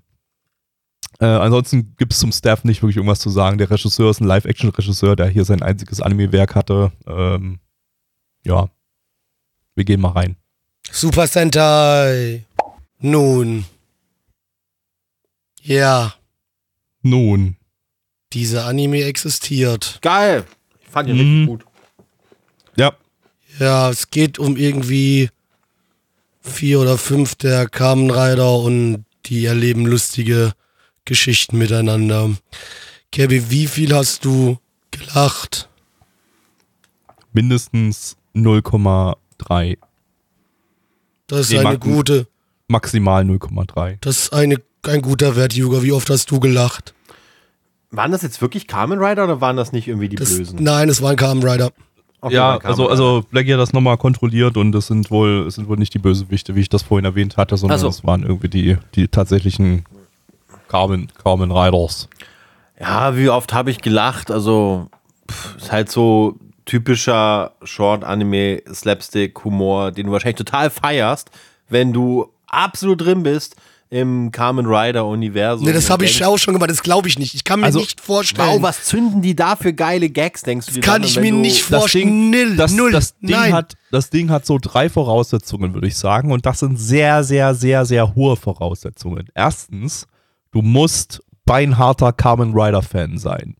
[1.20, 3.58] Äh, ansonsten gibt es zum Staff nicht wirklich irgendwas zu sagen.
[3.58, 6.92] Der Regisseur ist ein Live-Action-Regisseur, der hier sein einziges Anime-Werk hatte.
[7.08, 7.60] Ähm,
[8.44, 8.70] ja,
[9.76, 10.36] wir gehen mal rein.
[10.92, 12.46] Super Sentai.
[13.00, 13.66] Nun.
[15.64, 16.14] Ja,
[17.02, 17.58] Nun.
[18.34, 20.00] dieser Anime existiert.
[20.02, 20.46] Geil.
[20.82, 21.22] Ich fand ihn Mhm.
[21.22, 21.66] richtig gut.
[22.78, 22.94] Ja,
[23.60, 25.30] Ja, es geht um irgendwie
[26.42, 30.54] vier oder fünf der Kamen Rider und die erleben lustige
[31.08, 32.30] Geschichten miteinander.
[33.12, 34.58] Kevin, wie viel hast du
[34.92, 35.70] gelacht?
[37.34, 39.78] mindestens 0,3.
[41.28, 42.28] Das ist Nee, eine gute,
[42.68, 43.98] Maximal 0,3.
[44.02, 45.84] das ist eine, ein guter Wert, Juga.
[45.84, 46.94] Wie oft hast du gelacht?
[47.92, 50.62] Waren das jetzt wirklich Kamen Rider oder waren das nicht irgendwie die Das, Bösen?
[50.64, 51.72] nein, es war ein Kamen Rider.
[52.22, 55.56] Okay, ja, waren also, also Blackie hat das nochmal kontrolliert und es sind wohl, es
[55.56, 57.88] sind wohl nicht die Bösewichte, wie ich das vorhin erwähnt hatte, sondern Ach so.
[57.90, 59.84] es waren irgendwie die, die tatsächlichen
[60.68, 62.08] Carmen, Carmen Riders.
[62.80, 64.30] Ja, wie oft habe ich gelacht?
[64.32, 64.88] Also,
[65.30, 71.30] pff, ist halt so typischer Short-Anime-Slapstick-Humor, den du wahrscheinlich total feierst,
[71.70, 73.56] wenn du absolut drin bist
[73.90, 75.66] im Kamen Rider-Universum.
[75.66, 77.34] Nee, das habe ich auch schon gemacht, das glaube ich nicht.
[77.36, 78.56] Ich kann mir Also, nicht vorstellen.
[78.56, 81.10] Wow, was zünden die da für geile Gags, denkst du dir kann dann?
[81.10, 82.34] ich mir nicht Das vorstellen.
[82.34, 82.92] Ding, Null, das, null.
[82.92, 83.54] das, Ding Nein.
[83.54, 86.34] hat, das Ding hat so drei Voraussetzungen, würde ich sagen.
[86.34, 89.30] Und das sind sehr, sehr, sehr, sehr hohe Voraussetzungen.
[89.34, 90.06] Erstens,
[90.58, 93.56] du musst beinharter Kamen Rider-Fan sein.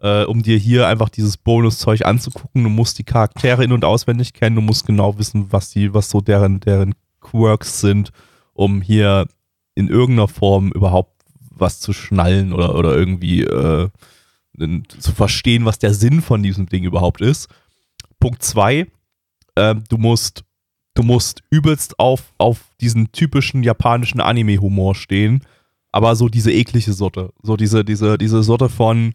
[0.00, 2.64] Äh, um dir hier einfach dieses Bonuszeug anzugucken.
[2.64, 4.56] Du musst die Charaktere in- und auswendig kennen.
[4.56, 8.10] Du musst genau wissen, was die, was so deren, deren Quirks sind,
[8.52, 9.28] um hier
[9.76, 13.88] in irgendeiner Form überhaupt was zu schnallen oder, oder irgendwie äh,
[14.98, 17.48] zu verstehen, was der Sinn von diesem Ding überhaupt ist.
[18.18, 18.88] Punkt zwei,
[19.54, 20.42] ähm, du musst,
[20.94, 25.44] du musst übelst auf, auf diesen typischen japanischen Anime-Humor stehen,
[25.92, 27.30] aber so diese eklige Sorte.
[27.42, 29.14] So diese, diese, diese Sorte von,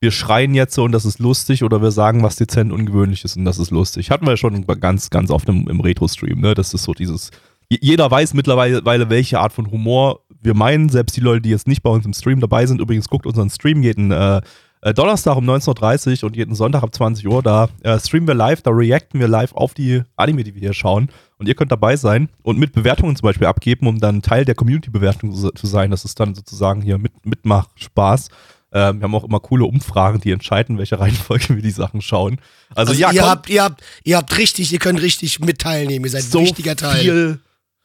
[0.00, 3.44] wir schreien jetzt so und das ist lustig oder wir sagen was dezent ungewöhnliches und
[3.44, 4.10] das ist lustig.
[4.10, 6.54] Hatten wir schon ganz, ganz oft im, im Retro-Stream, ne?
[6.54, 7.30] Das ist so dieses,
[7.68, 11.82] jeder weiß mittlerweile, welche Art von Humor wir meinen, selbst die Leute, die jetzt nicht
[11.82, 12.80] bei uns im Stream dabei sind.
[12.80, 14.40] Übrigens, guckt unseren Stream jeden äh,
[14.86, 17.42] äh Donnerstag um 19.30 Uhr und jeden Sonntag ab 20 Uhr.
[17.42, 20.74] Da äh, streamen wir live, da reacten wir live auf die Anime, die wir hier
[20.74, 21.08] schauen.
[21.38, 24.54] Und ihr könnt dabei sein und mit Bewertungen zum Beispiel abgeben, um dann Teil der
[24.54, 25.90] Community-Bewertung zu sein.
[25.90, 28.28] Das ist dann sozusagen hier mit, Mitmach-Spaß.
[28.72, 32.38] Ähm, wir haben auch immer coole Umfragen, die entscheiden, welche Reihenfolge wir die Sachen schauen.
[32.74, 36.04] Also, also ja, ihr habt, ihr habt, ihr habt richtig, ihr könnt richtig mit teilnehmen.
[36.04, 37.00] Ihr seid so ein wichtiger Teil.
[37.00, 37.40] Viel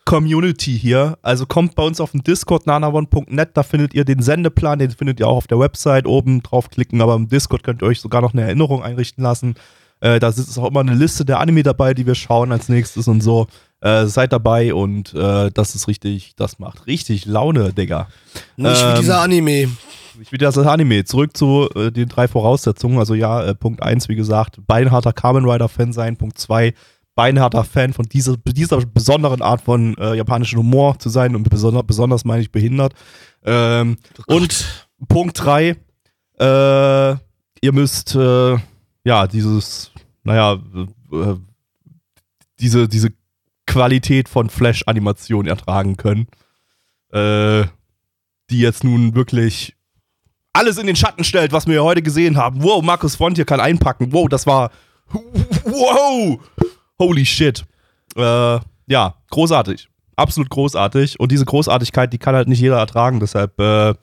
[0.06, 1.18] Community hier.
[1.22, 5.20] Also kommt bei uns auf den Discord nanavon.net, da findet ihr den Sendeplan, den findet
[5.20, 8.34] ihr auch auf der Website oben draufklicken, aber im Discord könnt ihr euch sogar noch
[8.34, 9.56] eine Erinnerung einrichten lassen.
[10.00, 13.08] Äh, da ist auch immer eine Liste der Anime dabei, die wir schauen als nächstes
[13.08, 13.48] und so.
[13.82, 18.08] Äh, seid dabei und äh, das ist richtig, das macht richtig Laune, Digga.
[18.58, 19.70] Nicht ähm, wie dieser Anime.
[20.18, 21.04] Nicht wie dieser Anime.
[21.04, 23.00] Zurück zu äh, den drei Voraussetzungen.
[23.00, 26.18] Also ja, äh, Punkt 1, wie gesagt, beinharter Kamen Rider-Fan sein.
[26.18, 26.74] Punkt 2,
[27.16, 31.84] beinharter Fan von dieser, dieser besonderen Art von äh, japanischen Humor zu sein und besonders,
[31.86, 32.94] besonders meine ich behindert.
[33.44, 33.98] Ähm,
[34.28, 35.76] oh und Punkt 3,
[36.40, 37.12] äh,
[37.62, 38.58] ihr müsst äh,
[39.04, 39.92] ja dieses,
[40.24, 40.60] naja,
[41.12, 41.36] äh,
[42.60, 43.12] diese, diese
[43.66, 46.28] Qualität von Flash-Animation ertragen können,
[47.12, 47.66] äh,
[48.50, 49.76] die jetzt nun wirklich
[50.54, 52.62] alles in den Schatten stellt, was wir heute gesehen haben.
[52.64, 54.12] Wow, Markus Font hier kann einpacken.
[54.12, 54.72] Wow, das war.
[55.64, 56.40] Wow!
[57.02, 57.66] Holy shit.
[58.16, 59.90] Äh, ja, großartig.
[60.16, 61.20] Absolut großartig.
[61.20, 63.20] Und diese Großartigkeit, die kann halt nicht jeder ertragen.
[63.20, 63.96] Deshalb äh,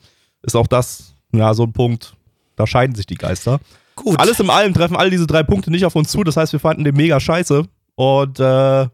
[0.42, 2.16] ist auch das ja so ein Punkt,
[2.56, 3.60] da scheiden sich die Geister.
[3.94, 4.18] Gut.
[4.18, 6.24] Alles in allem treffen all diese drei Punkte nicht auf uns zu.
[6.24, 7.64] Das heißt, wir fanden den mega scheiße.
[7.94, 8.88] Und äh,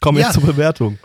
[0.00, 0.32] kommen jetzt ja.
[0.32, 0.98] zur Bewertung.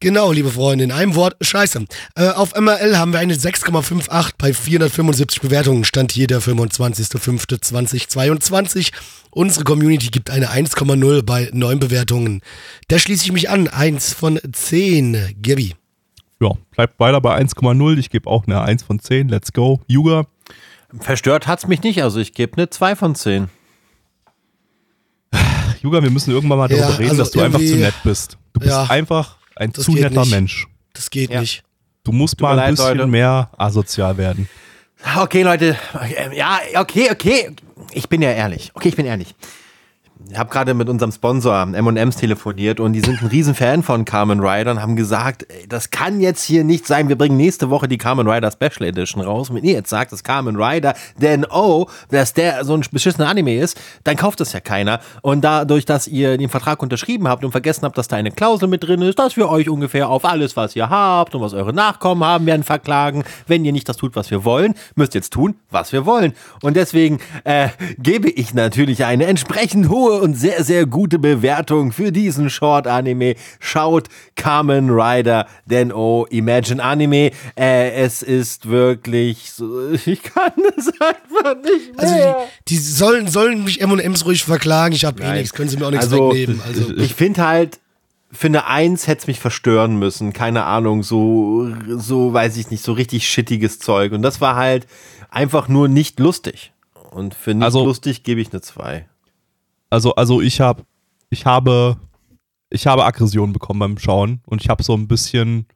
[0.00, 1.86] Genau, liebe Freunde, in einem Wort, scheiße.
[2.16, 8.90] Äh, auf MRL haben wir eine 6,58 bei 475 Bewertungen, stand hier der 25.05.2022.
[9.30, 12.40] Unsere Community gibt eine 1,0 bei 9 Bewertungen.
[12.88, 15.36] Da schließe ich mich an, 1 von 10.
[15.42, 15.74] Gabi.
[16.40, 17.98] Ja, bleibt weiter bei 1,0.
[17.98, 19.28] Ich gebe auch eine 1 von 10.
[19.28, 19.80] Let's go.
[19.86, 20.26] Juga.
[21.00, 23.48] Verstört hat es mich nicht, also ich gebe eine 2 von 10.
[25.82, 28.38] Juga, wir müssen irgendwann mal darüber ja, reden, also dass du einfach zu nett bist.
[28.52, 28.84] Du bist ja.
[28.84, 30.30] einfach ein das zu netter nicht.
[30.30, 30.66] Mensch.
[30.92, 31.40] Das geht ja.
[31.40, 31.62] nicht.
[32.04, 33.06] Du musst Tut mal ein leid, bisschen Leute.
[33.06, 34.48] mehr asozial werden.
[35.16, 35.76] Okay, Leute.
[36.34, 37.50] Ja, okay, okay.
[37.92, 38.70] Ich bin ja ehrlich.
[38.74, 39.34] Okay, ich bin ehrlich.
[40.30, 44.40] Ich habe gerade mit unserem Sponsor M&M's telefoniert und die sind ein Riesenfan von Carmen
[44.40, 47.10] Rider und haben gesagt, ey, das kann jetzt hier nicht sein.
[47.10, 49.52] Wir bringen nächste Woche die Carmen Rider Special Edition raus.
[49.52, 53.58] Wenn ihr jetzt sagt, dass Carmen Rider, denn oh, dass der so ein beschissener Anime
[53.58, 55.00] ist, dann kauft das ja keiner.
[55.20, 58.66] Und dadurch, dass ihr den Vertrag unterschrieben habt und vergessen habt, dass da eine Klausel
[58.66, 61.74] mit drin ist, dass wir euch ungefähr auf alles, was ihr habt und was eure
[61.74, 63.24] Nachkommen haben, werden verklagen.
[63.46, 66.32] Wenn ihr nicht das tut, was wir wollen, müsst ihr jetzt tun, was wir wollen.
[66.62, 67.68] Und deswegen äh,
[67.98, 73.34] gebe ich natürlich eine entsprechend hohe und sehr, sehr gute Bewertung für diesen Short-Anime.
[73.60, 77.30] Schaut Kamen Rider, denn oh, Imagine Anime.
[77.56, 82.36] Äh, es ist wirklich so, ich kann es einfach nicht also mehr.
[82.36, 84.94] Also die, die sollen, sollen mich M&M's ruhig verklagen.
[84.94, 86.60] Ich habe eh nichts, können sie mir auch nichts also, wegnehmen.
[86.66, 86.96] Also.
[86.96, 87.80] Ich finde halt,
[88.32, 90.32] für eine Eins hätte es mich verstören müssen.
[90.32, 94.12] Keine Ahnung, so, so weiß ich nicht, so richtig shittiges Zeug.
[94.12, 94.86] Und das war halt
[95.30, 96.72] einfach nur nicht lustig.
[97.10, 99.06] Und für nicht also, lustig gebe ich eine 2
[99.94, 100.84] also, also ich habe,
[101.30, 101.96] ich habe,
[102.68, 105.66] ich habe Aggression bekommen beim Schauen und ich habe so ein bisschen,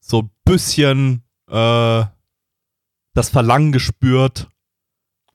[0.00, 2.04] so ein bisschen äh,
[3.12, 4.48] das Verlangen gespürt,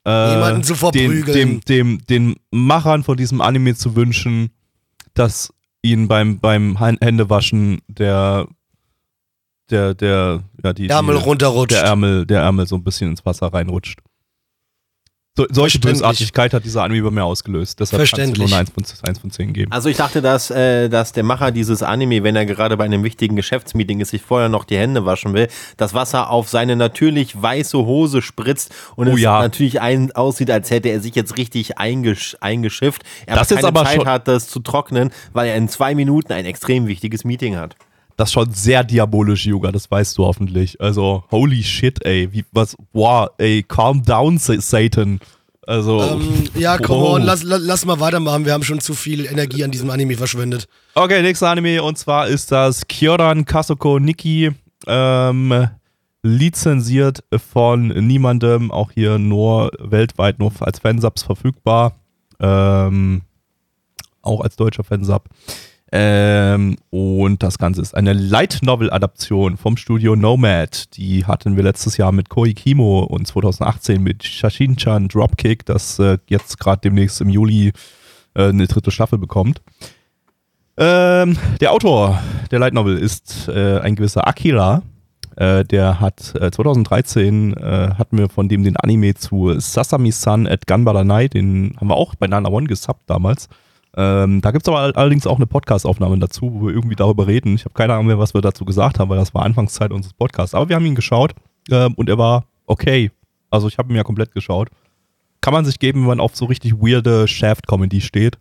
[0.04, 1.24] äh, jemanden zu verprügeln.
[1.24, 4.50] Dem, dem, dem, den Machern von diesem Anime zu wünschen,
[5.14, 5.52] dass
[5.82, 8.48] ihnen beim, beim Händewaschen der
[9.70, 11.72] der, der, ja, die, Ärmel die, runterrutscht.
[11.72, 14.00] Der Ärmel, der Ärmel so ein bisschen ins Wasser reinrutscht.
[15.36, 17.78] So, solche Bösartigkeit hat dieser Anime bei mir ausgelöst.
[17.78, 19.70] Deshalb kannst du nur eine 1 von, 1 von 10 geben.
[19.70, 23.04] Also ich dachte, dass, äh, dass der Macher dieses Anime, wenn er gerade bei einem
[23.04, 27.40] wichtigen Geschäftsmeeting ist, sich vorher noch die Hände waschen will, das Wasser auf seine natürlich
[27.40, 29.40] weiße Hose spritzt und oh, es ja.
[29.40, 33.02] natürlich ein, aussieht, als hätte er sich jetzt richtig eingesch eingeschifft.
[33.26, 36.86] Er das keine Zeit hat, das zu trocknen, weil er in zwei Minuten ein extrem
[36.86, 37.76] wichtiges Meeting hat
[38.16, 40.80] das ist schon sehr diabolisch, Yuga, das weißt du hoffentlich.
[40.80, 42.32] Also, holy shit, ey.
[42.32, 45.20] Wie, was, wow, ey, calm down, Satan.
[45.66, 46.00] Also.
[46.00, 47.14] Ähm, ja, come wow.
[47.16, 48.44] on, lass, lass mal weitermachen.
[48.44, 50.68] Wir haben schon zu viel Energie an diesem Anime verschwendet.
[50.94, 54.52] Okay, nächster Anime und zwar ist das Kyoran Kasoko Nikki.
[54.86, 55.68] Ähm,
[56.22, 61.96] lizenziert von niemandem, auch hier nur weltweit nur als Fansubs verfügbar.
[62.40, 63.22] Ähm,
[64.22, 65.24] auch als deutscher Fansub.
[65.92, 70.96] Ähm, und das Ganze ist eine Light Novel Adaption vom Studio Nomad.
[70.96, 76.18] Die hatten wir letztes Jahr mit Koi Kimo und 2018 mit Shashin-chan Dropkick, das äh,
[76.28, 77.72] jetzt gerade demnächst im Juli
[78.34, 79.62] äh, eine dritte Staffel bekommt.
[80.76, 82.20] Ähm, der Autor
[82.50, 84.82] der Light Novel ist äh, ein gewisser Akira.
[85.36, 91.04] Äh, der hat 2013 äh, hatten wir von dem den Anime zu Sasami-san at Gunbala
[91.04, 93.48] Night, den haben wir auch bei Nana One gesubbt damals.
[93.96, 97.54] Ähm, da gibt es aber allerdings auch eine Podcast-Aufnahme dazu, wo wir irgendwie darüber reden.
[97.54, 100.12] Ich habe keine Ahnung mehr, was wir dazu gesagt haben, weil das war Anfangszeit unseres
[100.12, 100.54] Podcasts.
[100.54, 101.34] Aber wir haben ihn geschaut
[101.70, 103.10] ähm, und er war okay.
[103.50, 104.68] Also ich habe ihn ja komplett geschaut.
[105.40, 108.36] Kann man sich geben, wenn man auf so richtig weirde Shaft-Comedy steht.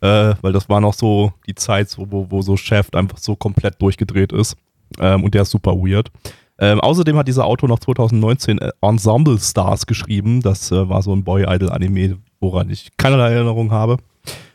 [0.00, 3.34] Äh, weil das war noch so die Zeit, so, wo, wo so Shaft einfach so
[3.34, 4.56] komplett durchgedreht ist.
[5.00, 6.10] Ähm, und der ist super weird.
[6.58, 10.42] Ähm, außerdem hat dieser Autor noch 2019 äh, Ensemble Stars geschrieben.
[10.42, 13.96] Das äh, war so ein Boy-Idol-Anime, woran ich keinerlei Erinnerung habe.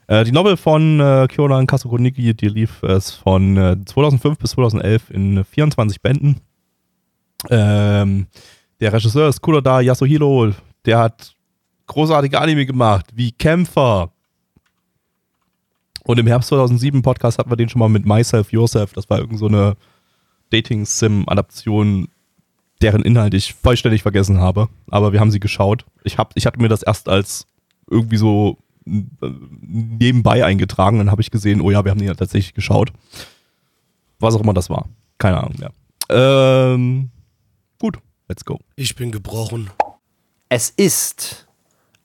[0.08, 5.10] Äh, die Novel von äh, Kyoran Kazukoniki, die lief es von äh, 2005 bis 2011
[5.10, 6.42] in 24 Bänden.
[7.50, 8.28] Ähm,
[8.80, 10.52] der Regisseur ist Kuroda Yasuhiro.
[10.86, 11.36] Der hat
[11.88, 14.12] großartige Anime gemacht, wie Kämpfer.
[16.04, 18.94] Und im Herbst 2007 Podcast hatten wir den schon mal mit Myself, Yourself.
[18.94, 19.76] Das war irgend so eine
[20.52, 22.08] Dating-Sim-Adaption,
[22.82, 24.70] deren Inhalt ich vollständig vergessen habe.
[24.90, 25.86] Aber wir haben sie geschaut.
[26.04, 27.46] Ich, hab, ich hatte mir das erst als
[27.90, 28.67] irgendwie so äh,
[29.62, 30.98] nebenbei eingetragen.
[30.98, 32.92] Dann habe ich gesehen, oh ja, wir haben den ja tatsächlich geschaut.
[34.20, 34.88] Was auch immer das war.
[35.18, 35.72] Keine Ahnung mehr.
[36.10, 37.10] Ähm,
[37.80, 38.60] gut, let's go.
[38.76, 39.70] Ich bin gebrochen.
[40.50, 41.48] Es ist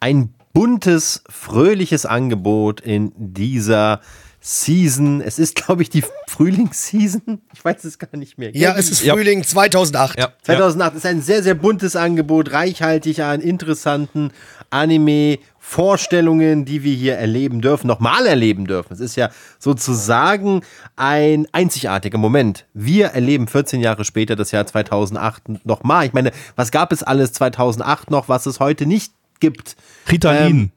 [0.00, 4.00] ein buntes, fröhliches Angebot in dieser
[4.40, 5.20] Season.
[5.20, 7.40] Es ist, glaube ich, die Frühlingsseason.
[7.54, 8.50] Ich weiß es gar nicht mehr.
[8.54, 9.46] Ja, es ist Frühling ja.
[9.46, 10.18] 2008.
[10.18, 10.32] Ja.
[10.42, 14.32] 2008 ist ein sehr, sehr buntes Angebot, reichhaltig an interessanten
[14.70, 18.92] Anime, Vorstellungen, die wir hier erleben dürfen, nochmal erleben dürfen.
[18.92, 20.62] Es ist ja sozusagen
[20.96, 22.66] ein einzigartiger Moment.
[22.74, 26.04] Wir erleben 14 Jahre später das Jahr 2008 nochmal.
[26.04, 29.76] Ich meine, was gab es alles 2008 noch, was es heute nicht gibt?
[30.10, 30.50] Ritalin.
[30.50, 30.70] Ähm,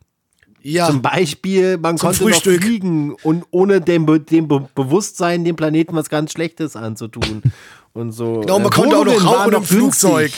[0.62, 2.62] ja, Zum Beispiel, man konnte Frühstück.
[2.62, 7.42] noch fliegen und ohne dem, dem Be Bewusstsein dem Planeten was ganz Schlechtes anzutun.
[7.94, 8.42] Und so.
[8.42, 10.32] Genau, man äh, konnte auch noch rauchen im Flugzeug.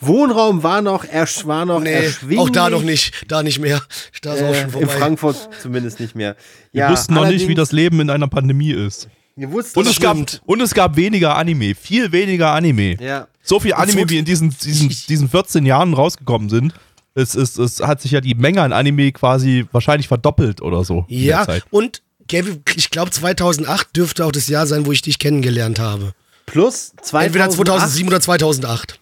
[0.00, 2.38] Wohnraum war noch, ersch war noch nee, erschwinglich.
[2.38, 3.82] Auch da noch nicht, da nicht mehr.
[4.22, 4.92] Da ist äh, auch schon vorbei.
[4.92, 6.36] In Frankfurt zumindest nicht mehr.
[6.72, 9.08] Ja, wir wussten noch nicht, wie das Leben in einer Pandemie ist.
[9.36, 10.16] Wir wussten und, es gab,
[10.46, 12.96] und es gab weniger Anime, viel weniger Anime.
[13.00, 13.28] Ja.
[13.42, 16.74] So viel Anime, wie in diesen, diesen, diesen 14 Jahren rausgekommen sind
[17.18, 21.04] es, es, es hat sich ja die Menge an Anime quasi wahrscheinlich verdoppelt oder so.
[21.08, 25.78] Ja, und Kevin, ich glaube 2008 dürfte auch das Jahr sein, wo ich dich kennengelernt
[25.78, 26.12] habe.
[26.46, 29.00] Plus 2008, Entweder 2007 oder 2008.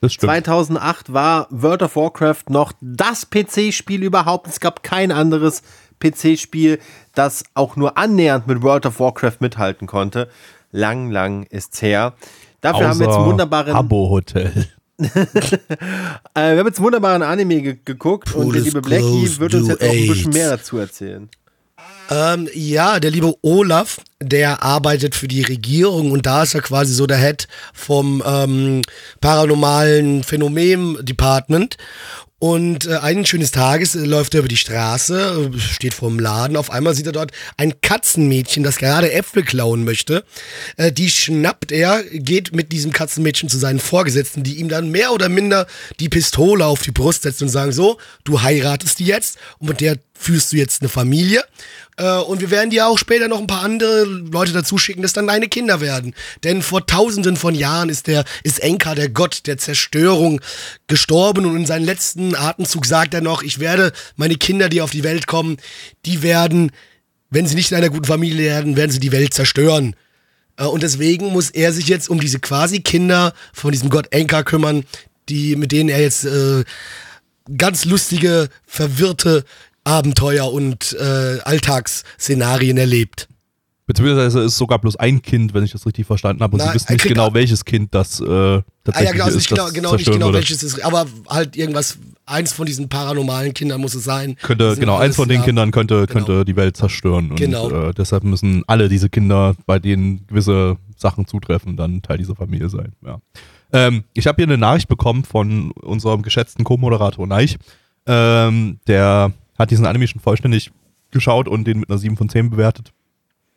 [0.00, 0.30] Das stimmt.
[0.32, 4.46] 2008 war World of Warcraft noch das PC-Spiel überhaupt.
[4.46, 5.62] Es gab kein anderes
[6.00, 6.78] PC-Spiel,
[7.14, 10.28] das auch nur annähernd mit World of Warcraft mithalten konnte.
[10.72, 12.14] Lang, lang ist's her.
[12.60, 13.74] Dafür Außer haben wir jetzt einen wunderbaren.
[13.74, 14.66] Abo-Hotel.
[14.98, 15.06] äh,
[16.34, 19.68] wir haben jetzt einen wunderbaren Anime ge geguckt Pool und der liebe Blackie wird uns
[19.68, 21.28] jetzt auch ein bisschen mehr dazu erzählen.
[22.10, 26.94] Ähm, ja, der liebe Olaf, der arbeitet für die Regierung und da ist er quasi
[26.94, 28.82] so der Head vom ähm,
[29.20, 31.76] paranormalen Phänomen-Department.
[32.38, 36.58] Und äh, eines schönes Tages äh, läuft er über die Straße, steht vor dem Laden.
[36.58, 40.22] Auf einmal sieht er dort ein Katzenmädchen, das gerade Äpfel klauen möchte.
[40.76, 45.12] Äh, die schnappt er, geht mit diesem Katzenmädchen zu seinen Vorgesetzten, die ihm dann mehr
[45.12, 45.66] oder minder
[45.98, 49.80] die Pistole auf die Brust setzen und sagen: So, du heiratest die jetzt und mit
[49.80, 51.42] der führst du jetzt eine Familie.
[51.96, 55.12] Äh, und wir werden dir auch später noch ein paar andere Leute dazu schicken, dass
[55.12, 56.14] dann deine Kinder werden.
[56.44, 60.40] Denn vor tausenden von Jahren ist der, ist Enka, der Gott der Zerstörung,
[60.86, 64.90] gestorben und in seinem letzten Atemzug sagt er noch, ich werde meine Kinder, die auf
[64.90, 65.56] die Welt kommen,
[66.04, 66.70] die werden,
[67.30, 69.96] wenn sie nicht in einer guten Familie werden, werden sie die Welt zerstören.
[70.56, 74.42] Äh, und deswegen muss er sich jetzt um diese quasi Kinder von diesem Gott Enka
[74.42, 74.84] kümmern,
[75.28, 76.64] die, mit denen er jetzt äh,
[77.56, 79.44] ganz lustige, verwirrte
[79.86, 83.28] Abenteuer und äh, Alltagsszenarien erlebt.
[83.86, 86.54] Beziehungsweise ist sogar bloß ein Kind, wenn ich das richtig verstanden habe.
[86.54, 88.64] Und Na, sie wissen nicht genau, welches Kind das äh, tatsächlich
[88.94, 89.34] ah, ja, genau, ist.
[89.36, 90.84] Nicht genau, genau nicht genau, welches ist.
[90.84, 94.34] Aber halt irgendwas, eins von diesen paranormalen Kindern muss es sein.
[94.42, 96.12] Könnte, genau, eins von den Kindern könnte, genau.
[96.12, 97.30] könnte die Welt zerstören.
[97.30, 97.70] Und genau.
[97.70, 102.68] äh, deshalb müssen alle diese Kinder, bei denen gewisse Sachen zutreffen, dann Teil dieser Familie
[102.68, 102.92] sein.
[103.04, 103.20] Ja.
[103.72, 107.56] Ähm, ich habe hier eine Nachricht bekommen von unserem geschätzten Co-Moderator Neich.
[108.08, 110.72] Ähm, der hat diesen Anime schon vollständig
[111.10, 112.92] geschaut und den mit einer 7 von 10 bewertet.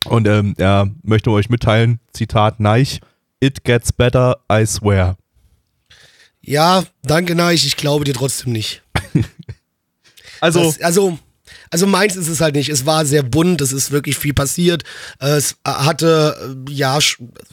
[0.06, 3.00] Und ähm, er möchte euch mitteilen, Zitat Neich,
[3.40, 5.16] It gets better, I swear.
[6.42, 8.82] Ja, danke Neich, ich glaube dir trotzdem nicht.
[10.40, 11.18] also, das, also
[11.70, 12.68] Also meins ist es halt nicht.
[12.68, 14.82] Es war sehr bunt, es ist wirklich viel passiert.
[15.20, 16.36] Es hatte,
[16.68, 16.98] äh, ja,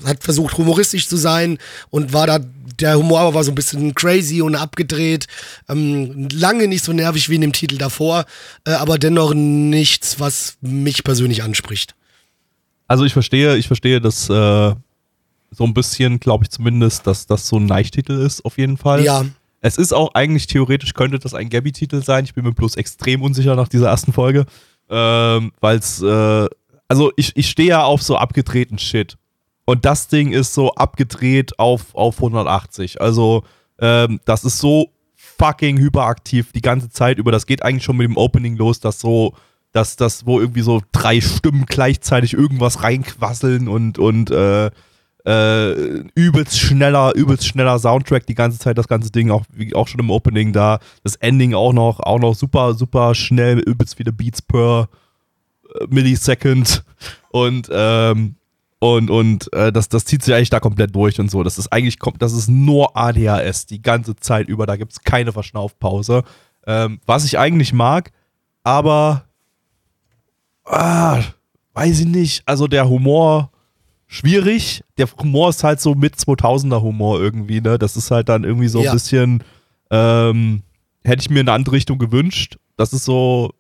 [0.05, 1.59] hat versucht humoristisch zu sein
[1.91, 2.39] und war da,
[2.79, 5.27] der Humor war so ein bisschen crazy und abgedreht.
[5.69, 8.25] Ähm, lange nicht so nervig wie in dem Titel davor,
[8.65, 11.93] äh, aber dennoch nichts, was mich persönlich anspricht.
[12.87, 14.73] Also ich verstehe, ich verstehe, dass äh,
[15.51, 19.03] so ein bisschen, glaube ich zumindest, dass das so ein Neichtitel ist, auf jeden Fall.
[19.03, 19.25] Ja.
[19.61, 22.25] Es ist auch eigentlich theoretisch, könnte das ein Gabby-Titel sein.
[22.25, 24.45] Ich bin mir bloß extrem unsicher nach dieser ersten Folge.
[24.89, 26.47] Ähm, Weil es, äh,
[26.87, 29.17] also ich, ich stehe ja auf so abgedrehten Shit.
[29.65, 33.01] Und das Ding ist so abgedreht auf, auf 180.
[33.01, 33.43] Also,
[33.79, 37.31] ähm, das ist so fucking hyperaktiv die ganze Zeit über.
[37.31, 39.35] Das geht eigentlich schon mit dem Opening los, dass so,
[39.73, 44.71] dass das, wo irgendwie so drei Stimmen gleichzeitig irgendwas reinquasseln und, und äh,
[45.27, 49.87] äh, übelst schneller, übelst schneller Soundtrack die ganze Zeit, das ganze Ding, auch, wie, auch
[49.87, 50.79] schon im Opening da.
[51.03, 54.87] Das Ending auch noch, auch noch super, super schnell, übelst viele Beats per
[55.75, 56.83] äh, Millisecond.
[57.29, 58.35] Und, ähm,
[58.79, 61.43] und, und äh, das, das zieht sich eigentlich da komplett durch und so.
[61.43, 64.65] Das ist eigentlich, das ist nur ADHS die ganze Zeit über.
[64.65, 66.23] Da gibt es keine Verschnaufpause.
[66.65, 68.11] Ähm, was ich eigentlich mag,
[68.63, 69.25] aber
[70.63, 71.21] ah,
[71.73, 72.43] weiß ich nicht.
[72.45, 73.51] Also der Humor
[74.07, 74.83] schwierig.
[74.97, 77.77] Der Humor ist halt so mit 2000er Humor irgendwie, ne?
[77.77, 79.43] Das ist halt dann irgendwie so ein bisschen,
[79.91, 80.63] ähm,
[81.03, 82.57] hätte ich mir in eine andere Richtung gewünscht.
[82.77, 83.53] Das ist so,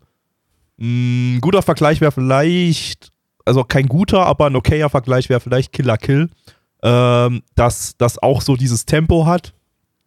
[0.79, 3.11] ein mm, guter Vergleich wäre vielleicht,
[3.45, 6.29] also kein guter, aber ein okayer Vergleich wäre vielleicht Killer Kill.
[6.83, 9.53] Ähm, dass das auch so dieses Tempo hat.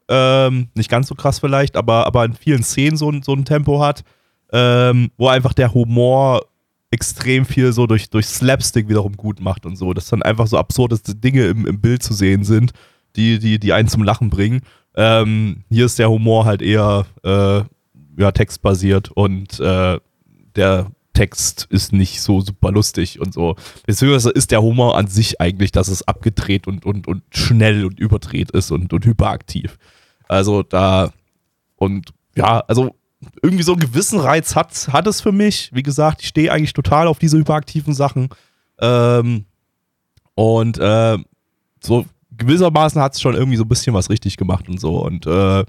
[0.09, 3.81] Ähm, nicht ganz so krass vielleicht, aber, aber in vielen Szenen so, so ein Tempo
[3.81, 4.05] hat,
[4.53, 6.43] ähm, wo einfach der Humor
[6.91, 10.59] extrem viel so durch, durch Slapstick wiederum gut macht und so, dass dann einfach so
[10.59, 12.73] absurdeste Dinge im, im Bild zu sehen sind,
[13.17, 14.63] die, die, die einen zum Lachen bringen.
[14.97, 17.63] Ähm, hier ist der Humor halt eher äh,
[18.21, 19.99] ja, textbasiert und äh,
[20.57, 23.57] der Text ist nicht so super lustig und so.
[23.87, 28.01] Beziehungsweise ist der Humor an sich eigentlich, dass es abgedreht und, und, und schnell und
[28.01, 29.79] überdreht ist und, und hyperaktiv.
[30.29, 31.13] Also da
[31.77, 32.95] und ja, also
[33.43, 35.71] irgendwie so einen gewissen Reiz hat, hat es für mich.
[35.73, 38.29] Wie gesagt, ich stehe eigentlich total auf diese hyperaktiven Sachen.
[38.81, 39.45] Ähm,
[40.35, 41.19] und äh,
[41.83, 42.07] so
[42.37, 45.05] gewissermaßen hat es schon irgendwie so ein bisschen was richtig gemacht und so.
[45.05, 45.65] Und äh,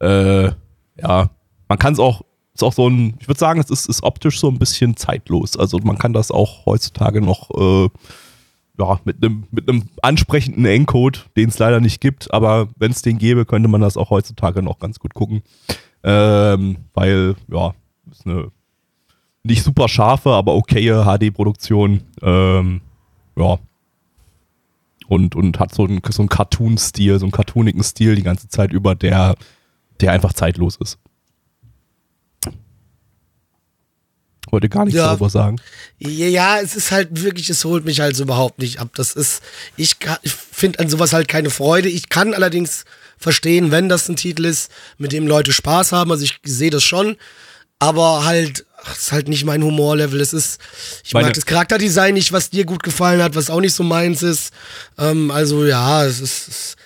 [0.00, 0.52] äh,
[1.00, 1.30] ja,
[1.68, 2.22] man kann es auch,
[2.54, 5.56] ist auch so ein, ich würde sagen, es ist, ist optisch so ein bisschen zeitlos.
[5.56, 7.88] Also man kann das auch heutzutage noch äh,
[8.78, 9.68] ja, mit einem mit
[10.02, 13.96] ansprechenden Encode, den es leider nicht gibt, aber wenn es den gäbe, könnte man das
[13.96, 15.42] auch heutzutage noch ganz gut gucken.
[16.04, 17.74] Ähm, weil, ja,
[18.10, 18.50] ist eine
[19.44, 22.02] nicht super scharfe, aber okaye HD-Produktion.
[22.22, 22.80] Ähm,
[23.36, 23.58] ja.
[25.08, 28.72] Und, und hat so einen, so einen Cartoon-Stil, so einen cartoonigen Stil die ganze Zeit
[28.72, 29.34] über, der,
[30.00, 30.98] der einfach zeitlos ist.
[34.50, 35.08] Wollte gar nichts ja.
[35.08, 35.56] darüber sagen.
[35.98, 38.90] Ja, es ist halt wirklich, es holt mich halt so überhaupt nicht ab.
[38.94, 39.42] Das ist,
[39.76, 41.88] ich, ich finde an sowas halt keine Freude.
[41.88, 42.84] Ich kann allerdings
[43.22, 46.10] verstehen, wenn das ein Titel ist, mit dem Leute Spaß haben.
[46.10, 47.16] Also ich sehe das schon.
[47.78, 50.20] Aber halt, ach, ist halt nicht mein Humorlevel.
[50.20, 50.60] Es ist,
[51.04, 53.82] ich Meine mag das Charakterdesign nicht, was dir gut gefallen hat, was auch nicht so
[53.82, 54.52] meins ist.
[54.98, 56.48] Ähm, also ja, es ist.
[56.48, 56.76] Es,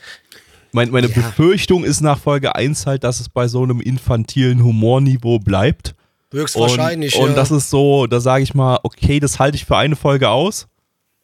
[0.72, 1.14] meine, meine ja.
[1.14, 5.95] Befürchtung ist nach Folge 1 halt, dass es bei so einem infantilen Humorniveau bleibt.
[6.32, 7.28] Höchstwahrscheinlich, und, ja.
[7.28, 10.28] Und das ist so, da sage ich mal, okay, das halte ich für eine Folge
[10.28, 10.66] aus.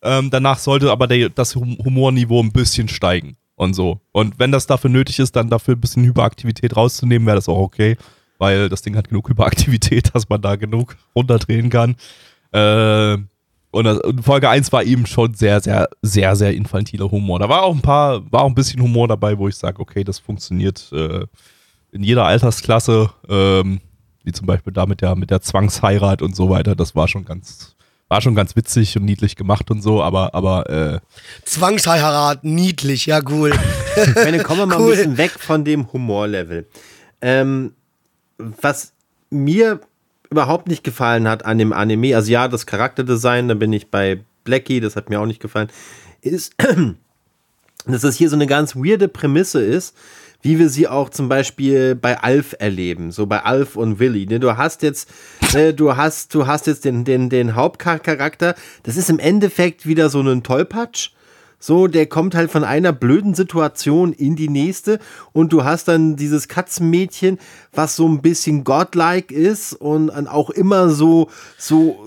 [0.02, 4.00] Ähm, danach sollte aber der, das Humorniveau ein bisschen steigen und so.
[4.12, 7.58] Und wenn das dafür nötig ist, dann dafür ein bisschen Hyperaktivität rauszunehmen, wäre das auch
[7.58, 7.96] okay,
[8.38, 11.96] weil das Ding hat genug Hyperaktivität, dass man da genug runterdrehen kann.
[12.52, 13.18] Äh,
[13.70, 17.38] und, das, und, Folge 1 war eben schon sehr, sehr, sehr, sehr infantiler Humor.
[17.38, 20.04] Da war auch ein paar, war auch ein bisschen Humor dabei, wo ich sage, okay,
[20.04, 21.24] das funktioniert äh,
[21.92, 23.10] in jeder Altersklasse.
[23.28, 23.80] Ähm,
[24.24, 26.74] wie zum Beispiel da mit der, mit der Zwangsheirat und so weiter.
[26.74, 27.76] Das war schon ganz,
[28.12, 31.00] war schon ganz witzig und niedlich gemacht und so, aber, aber äh
[31.46, 33.52] Zwangsheirat, niedlich, ja cool.
[33.96, 34.92] Ich meine, kommen wir mal cool.
[34.92, 36.66] ein bisschen weg von dem Humorlevel.
[37.22, 37.72] Ähm,
[38.36, 38.92] was
[39.30, 39.80] mir
[40.28, 44.20] überhaupt nicht gefallen hat an dem Anime, also ja, das Charakterdesign, da bin ich bei
[44.44, 45.70] Blackie, das hat mir auch nicht gefallen,
[46.20, 46.54] ist,
[47.86, 49.96] dass das hier so eine ganz weirde Prämisse ist,
[50.42, 54.26] wie wir sie auch zum Beispiel bei Alf erleben, so bei Alf und Willy.
[54.26, 54.40] Ne?
[54.40, 55.08] Du hast jetzt,
[55.54, 60.10] äh, du hast, du hast jetzt den, den, den Hauptcharakter, das ist im Endeffekt wieder
[60.10, 61.10] so ein Tollpatsch.
[61.64, 64.98] So, der kommt halt von einer blöden Situation in die nächste
[65.32, 67.38] und du hast dann dieses Katzenmädchen,
[67.72, 72.04] was so ein bisschen godlike ist und auch immer so, so,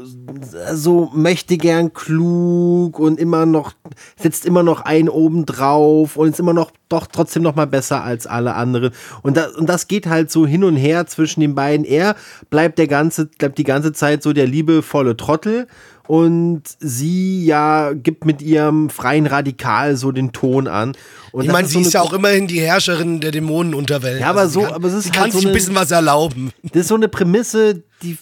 [0.74, 3.72] so möchte gern klug und immer noch,
[4.20, 8.04] setzt immer noch einen oben drauf und ist immer noch doch trotzdem noch mal besser
[8.04, 8.92] als alle anderen.
[9.24, 11.86] Und das, und das geht halt so hin und her zwischen den beiden.
[11.86, 12.18] Er
[12.50, 15.68] bleibt der ganze, bleibt die ganze Zeit so der liebevolle Trottel
[16.08, 20.96] und sie ja gibt mit ihrem freien Radikal so den Ton an.
[21.32, 24.22] Und ich meine, sie so ist ja auch immerhin die Herrscherin der Dämonenunterwelt.
[24.22, 25.76] Ja, aber also so, kann, aber es ist sie halt kann so sich ein bisschen
[25.76, 26.52] was erlauben.
[26.64, 28.18] Das ist so eine Prämisse, die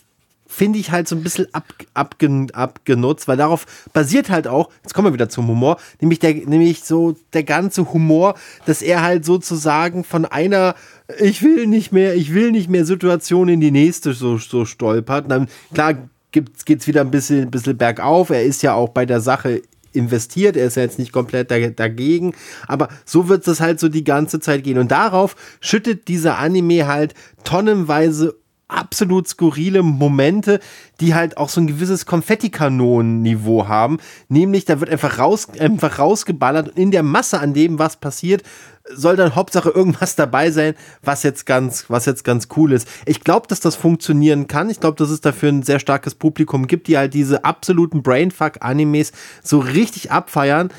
[0.47, 4.93] finde ich halt so ein bisschen ab, abgen, abgenutzt, weil darauf basiert halt auch, jetzt
[4.93, 8.35] kommen wir wieder zum Humor, nämlich der, nämlich so der ganze Humor,
[8.67, 10.75] dass er halt sozusagen von einer
[11.19, 15.29] ich will nicht mehr, ich will nicht mehr Situation in die nächste so, so stolpert.
[15.29, 15.95] dann, klar
[16.33, 18.29] geht es wieder ein bisschen, bisschen bergauf.
[18.29, 19.61] Er ist ja auch bei der Sache
[19.93, 22.33] investiert, er ist ja jetzt nicht komplett dagegen,
[22.67, 24.79] aber so wird es halt so die ganze Zeit gehen.
[24.79, 27.13] Und darauf schüttet dieser Anime halt
[27.43, 28.35] tonnenweise
[28.67, 30.59] absolut skurrile Momente,
[30.99, 33.99] die halt auch so ein gewisses Konfettikanonen-Niveau haben.
[34.29, 38.43] Nämlich, da wird einfach, raus, einfach rausgeballert und in der Masse an dem, was passiert,
[38.89, 42.87] soll dann Hauptsache irgendwas dabei sein, was jetzt ganz, was jetzt ganz cool ist.
[43.05, 44.69] Ich glaube, dass das funktionieren kann.
[44.69, 49.11] Ich glaube, dass es dafür ein sehr starkes Publikum gibt, die halt diese absoluten Brainfuck-Animes
[49.41, 50.69] so richtig abfeiern.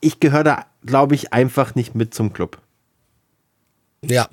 [0.00, 2.58] Ich gehöre da, glaube ich, einfach nicht mit zum Club.
[4.04, 4.28] Ja,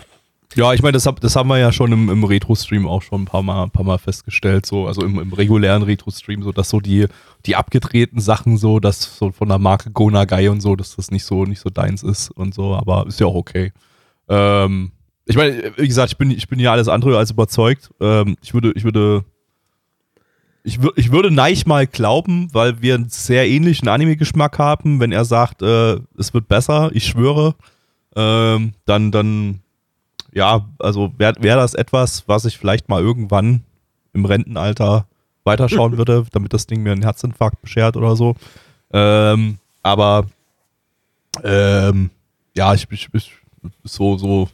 [0.56, 3.26] ja, ich meine, das, das haben wir ja schon im, im Retro-Stream auch schon ein
[3.26, 6.80] paar Mal, ein paar Mal festgestellt, so, also im, im regulären Retro-Stream, so dass so
[6.80, 7.06] die,
[7.46, 11.12] die abgedrehten Sachen, so, dass so von der Marke Gona Guy und so, dass das
[11.12, 13.72] nicht so, nicht so deins ist und so, aber ist ja auch okay.
[14.28, 14.92] Ähm,
[15.26, 17.90] ich meine, wie gesagt, ich bin, ich bin ja alles andere als überzeugt.
[18.02, 19.24] Ähm, ich würde, ich würde,
[20.64, 25.14] ich, würde, ich würde Neich mal glauben, weil wir einen sehr ähnlichen Anime-Geschmack haben, wenn
[25.14, 27.56] er sagt, äh, es wird besser, ich schwöre,
[28.16, 29.61] ähm, dann, dann
[30.34, 33.64] ja, also wäre wär das etwas, was ich vielleicht mal irgendwann
[34.14, 35.08] im Rentenalter
[35.44, 38.36] weiterschauen würde, damit das Ding mir einen Herzinfarkt beschert oder so.
[38.94, 40.26] Ähm, aber
[41.44, 42.10] ähm,
[42.56, 43.10] ja, ich, ich
[43.84, 44.50] so, so,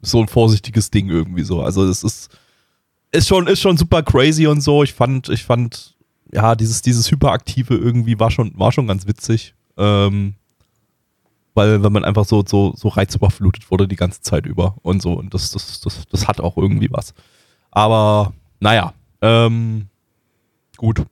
[0.00, 1.62] so ein vorsichtiges Ding irgendwie so.
[1.62, 2.30] Also es ist,
[3.12, 4.82] ist schon, ist schon super crazy und so.
[4.82, 5.94] Ich fand, ich fand,
[6.32, 9.54] ja, dieses, dieses Hyperaktive irgendwie war schon, war schon ganz witzig.
[9.76, 10.34] Ähm,
[11.54, 15.14] weil, weil man einfach so, so, so reizüberflutet wurde die ganze Zeit über und so.
[15.14, 17.14] Und das, das, das, das hat auch irgendwie was.
[17.70, 18.92] Aber naja,
[19.22, 19.86] ähm,
[20.76, 21.02] gut.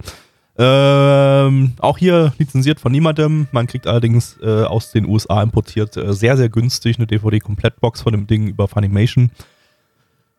[0.58, 3.48] Ähm, auch hier lizenziert von niemandem.
[3.54, 8.12] Man kriegt allerdings äh, aus den USA importiert äh, sehr, sehr günstig eine DVD-Komplettbox von
[8.12, 9.32] dem Ding über Funimation.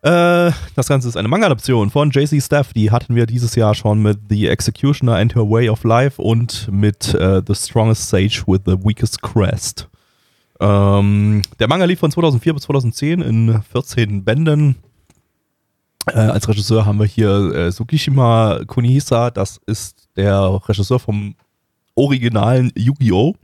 [0.02, 2.74] Äh, das Ganze ist eine Manga-Adaption von JC Staff.
[2.74, 6.68] Die hatten wir dieses Jahr schon mit The Executioner and Her Way of Life und
[6.70, 9.88] mit äh, The Strongest Sage with the Weakest Crest.
[10.62, 14.76] Ähm, der Manga lief von 2004 bis 2010 in 14 Bänden.
[16.06, 19.30] Äh, als Regisseur haben wir hier äh, Sukishima Kunihisa.
[19.30, 21.34] Das ist der Regisseur vom
[21.96, 23.34] originalen Yu-Gi-Oh!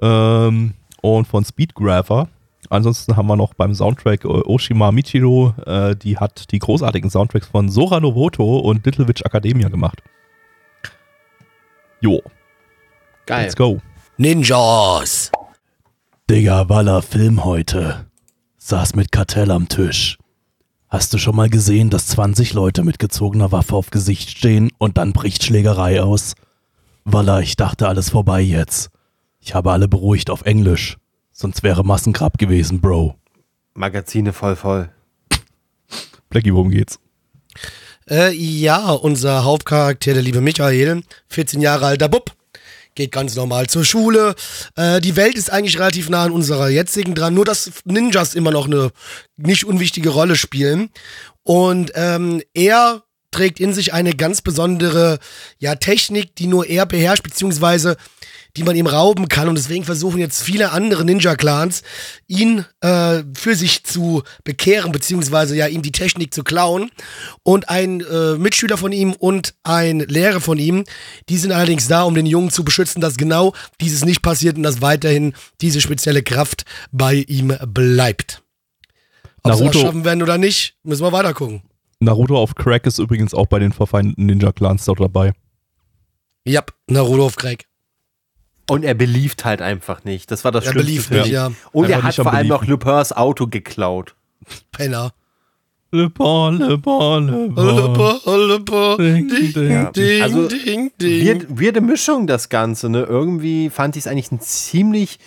[0.00, 0.72] Ähm,
[1.02, 2.28] und von Speedgrapher.
[2.70, 7.48] Ansonsten haben wir noch beim Soundtrack äh, Oshima Michiro, äh, die hat die großartigen Soundtracks
[7.48, 10.02] von Sora Novoto und Little Witch Academia gemacht.
[12.00, 12.22] Jo.
[13.26, 13.44] Geil.
[13.44, 13.80] Let's go.
[14.16, 15.30] Ninjas.
[16.30, 18.06] Digga, Waller Film heute.
[18.58, 20.16] Saß mit Kartell am Tisch.
[20.88, 24.96] Hast du schon mal gesehen, dass 20 Leute mit gezogener Waffe auf Gesicht stehen und
[24.96, 26.34] dann bricht Schlägerei aus?
[27.04, 28.90] Waller, ich dachte alles vorbei jetzt.
[29.40, 30.98] Ich habe alle beruhigt auf Englisch.
[31.32, 33.16] Sonst wäre Massengrab gewesen, Bro.
[33.74, 34.88] Magazine voll voll.
[36.28, 37.00] Blackie, worum geht's?
[38.08, 42.36] Äh, ja, unser Hauptcharakter, der liebe Michael, 14 Jahre alter Bub,
[43.00, 44.34] geht ganz normal zur Schule.
[44.76, 48.50] Äh, die Welt ist eigentlich relativ nah an unserer jetzigen dran, nur dass Ninjas immer
[48.50, 48.90] noch eine
[49.36, 50.90] nicht unwichtige Rolle spielen.
[51.42, 55.18] Und ähm, er trägt in sich eine ganz besondere
[55.58, 57.96] ja, Technik, die nur er beherrscht, beziehungsweise
[58.56, 59.48] die man ihm rauben kann.
[59.48, 61.82] Und deswegen versuchen jetzt viele andere Ninja-Clans,
[62.26, 66.90] ihn äh, für sich zu bekehren, beziehungsweise ja ihm die Technik zu klauen.
[67.42, 70.84] Und ein äh, Mitschüler von ihm und ein Lehrer von ihm,
[71.28, 74.62] die sind allerdings da, um den Jungen zu beschützen, dass genau dieses nicht passiert und
[74.62, 78.42] dass weiterhin diese spezielle Kraft bei ihm bleibt.
[79.42, 81.62] Ob sie das Naruto- schaffen werden oder nicht, müssen wir weiter gucken.
[82.00, 85.32] Naruto auf Crack ist übrigens auch bei den verfeindeten Ninja-Clans dort dabei.
[86.44, 87.66] Ja, Naruto auf Craig.
[88.70, 90.30] Und er belieft halt einfach nicht.
[90.30, 90.86] Das war das Er Schlimmste.
[90.86, 91.32] beliebt nicht, ich.
[91.32, 91.50] ja.
[91.72, 92.70] Und Einfach er hat vor allem noch Beliefen.
[92.88, 94.14] Lupins Auto geklaut.
[94.72, 95.12] Penner.
[95.92, 97.62] Le bon, le bon, le bon.
[97.66, 99.92] Ollepa, ollepa, Ding, ding, ding.
[99.92, 101.26] ding, Also, ding, ding.
[101.26, 103.02] Weird, weirde Mischung, das Ganze, ne?
[103.02, 105.18] Irgendwie fand ich es eigentlich einen ziemlich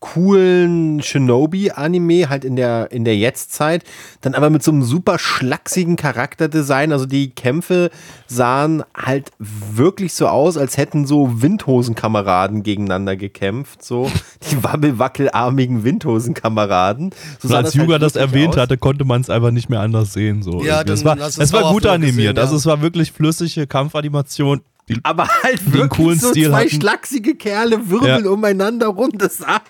[0.00, 3.84] coolen Shinobi-Anime, halt in der, in der Jetztzeit.
[4.22, 6.92] Dann aber mit so einem super schlachsigen Charakterdesign.
[6.92, 7.90] Also die Kämpfe
[8.26, 13.84] sahen halt wirklich so aus, als hätten so Windhosenkameraden gegeneinander gekämpft.
[13.84, 14.10] So
[14.50, 17.10] die wabbelwackelarmigen Windhosenkameraden.
[17.38, 18.62] So als das halt Yuga das wirklich erwähnt aus.
[18.62, 20.42] hatte, konnte man es einfach nicht mehr anders sehen.
[20.42, 20.64] So.
[20.64, 22.36] Ja, dann war, es war gut animiert.
[22.36, 22.58] gesehen, Also ja.
[22.58, 24.62] es war wirklich flüssige Kampfanimation.
[24.90, 26.70] Die, Aber halt wirklich coolen so Stil zwei hatten.
[26.80, 28.30] schlachsige Kerle wirbeln Ja.
[28.30, 29.10] umeinander rum.
[29.14, 29.60] Das sah,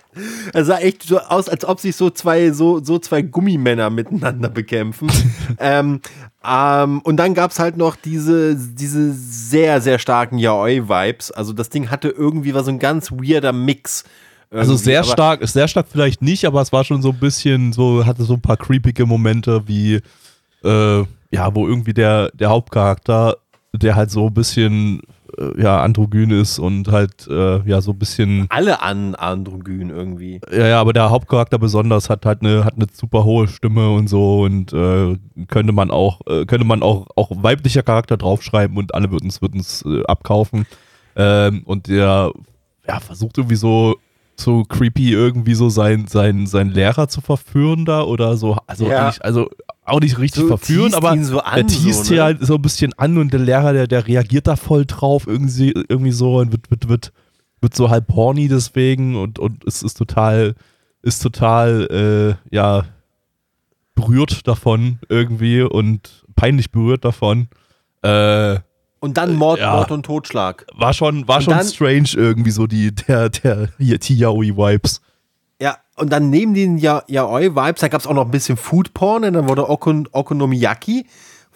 [0.53, 4.49] das sah echt so aus, als ob sich so zwei, so, so zwei Gummimänner miteinander
[4.49, 5.11] bekämpfen.
[5.59, 6.01] ähm,
[6.45, 11.31] ähm, und dann gab es halt noch diese, diese sehr, sehr starken Yaoi-Vibes.
[11.33, 14.05] Also das Ding hatte irgendwie war so ein ganz weirder Mix.
[14.51, 18.07] also sehr stark, sehr stark vielleicht nicht, aber es war schon so ein bisschen so,
[18.07, 20.01] hatte so ein paar creepige Momente wie,
[20.65, 23.37] äh, ja, wo irgendwie der, der Hauptcharakter,
[23.73, 25.03] der halt so ein bisschen,
[25.39, 30.41] äh, ja, androgyn ist und halt, äh, ja, so ein bisschen Alle an Androgyn irgendwie.
[30.51, 34.09] Ja, ja, aber der Hauptcharakter besonders hat halt eine, hat eine super hohe Stimme und
[34.09, 35.17] so und äh,
[35.49, 39.41] könnte man auch, äh, könnte man auch, auch weiblicher Charakter draufschreiben und alle würden es
[39.41, 40.67] würden es äh, abkaufen.
[41.17, 42.33] Ähm, und der
[42.87, 43.97] ja, versucht irgendwie so,
[44.41, 48.57] so creepy irgendwie so sein, sein, sein Lehrer zu verführen da oder so.
[48.67, 49.07] Also Ja.
[49.07, 49.49] eigentlich, also
[49.85, 52.17] auch nicht richtig So verführen, aber ihn so an, der teast so, ne?
[52.17, 55.27] hier halt so ein bisschen an und der Lehrer, der, der reagiert da voll drauf,
[55.27, 57.13] irgendwie, irgendwie so und wird, wird, wird,
[57.61, 60.55] wird so halb horny deswegen und, und es ist total,
[61.03, 62.85] ist total, äh, ja,
[63.95, 67.49] berührt davon irgendwie und peinlich berührt davon.
[68.03, 68.59] Äh,
[69.01, 69.73] Und dann Mord, ja.
[69.75, 70.67] Mord und Totschlag.
[70.75, 75.01] war schon, war Und schon dann- strange irgendwie so die, der, der, hier, die Yaoi-Vibes.
[75.61, 79.25] Ja, und dann neben den Ya- Yaoi-Vibes, da gab es auch noch ein bisschen Foodporn,
[79.25, 81.07] und dann wurde Okon Okonomiyaki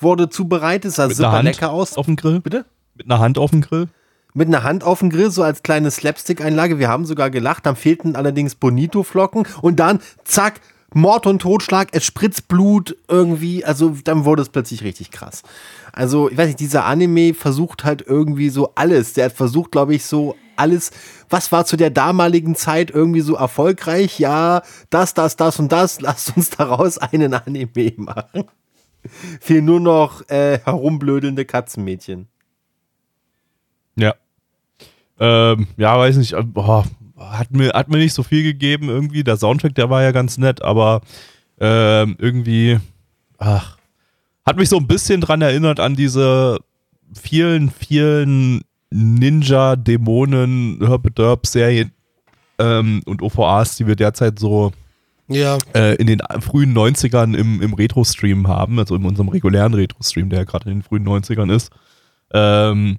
[0.00, 1.96] wurde zubereitet, sah Mit einer super Hand lecker aus.
[1.96, 2.40] auf dem Grill.
[2.40, 2.64] Bitte?
[2.94, 3.88] Mit einer Hand auf dem Grill.
[4.34, 6.78] Mit einer Hand auf dem Grill, so als kleine Slapstick-Einlage.
[6.78, 10.60] Wir haben sogar gelacht, dann fehlten allerdings Bonito-Flocken und dann, zack,
[10.92, 15.42] Mord und Totschlag, es spritzt Blut irgendwie, also dann wurde es plötzlich richtig krass.
[15.96, 19.12] Also, ich weiß nicht, dieser Anime versucht halt irgendwie so alles.
[19.12, 20.90] Der hat versucht, glaube ich, so alles,
[21.30, 24.18] was war zu der damaligen Zeit irgendwie so erfolgreich?
[24.18, 28.44] Ja, das, das, das und das, lasst uns daraus einen Anime machen.
[29.40, 32.26] Fehlen nur noch äh, herumblödelnde Katzenmädchen.
[33.96, 34.14] Ja.
[35.20, 36.84] Ähm, ja, weiß nicht, boah,
[37.16, 39.22] hat, mir, hat mir nicht so viel gegeben irgendwie.
[39.22, 41.02] Der Soundtrack, der war ja ganz nett, aber
[41.60, 42.80] ähm, irgendwie,
[43.38, 43.73] ach,
[44.46, 46.58] hat mich so ein bisschen dran erinnert an diese
[47.14, 51.92] vielen, vielen Ninja, Dämonen, Herb-Derb-Serien
[52.58, 54.72] ähm, und OVAs, die wir derzeit so
[55.28, 60.30] Ja, äh, in den frühen 90ern im, im Retro-Stream haben, also in unserem regulären Retro-Stream,
[60.30, 61.72] der ja gerade in den frühen 90ern ist.
[62.32, 62.98] Ähm,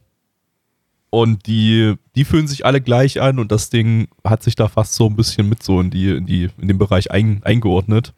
[1.10, 4.96] und die, die fühlen sich alle gleich an und das Ding hat sich da fast
[4.96, 8.14] so ein bisschen mit so in die, in die, in den Bereich ein, eingeordnet.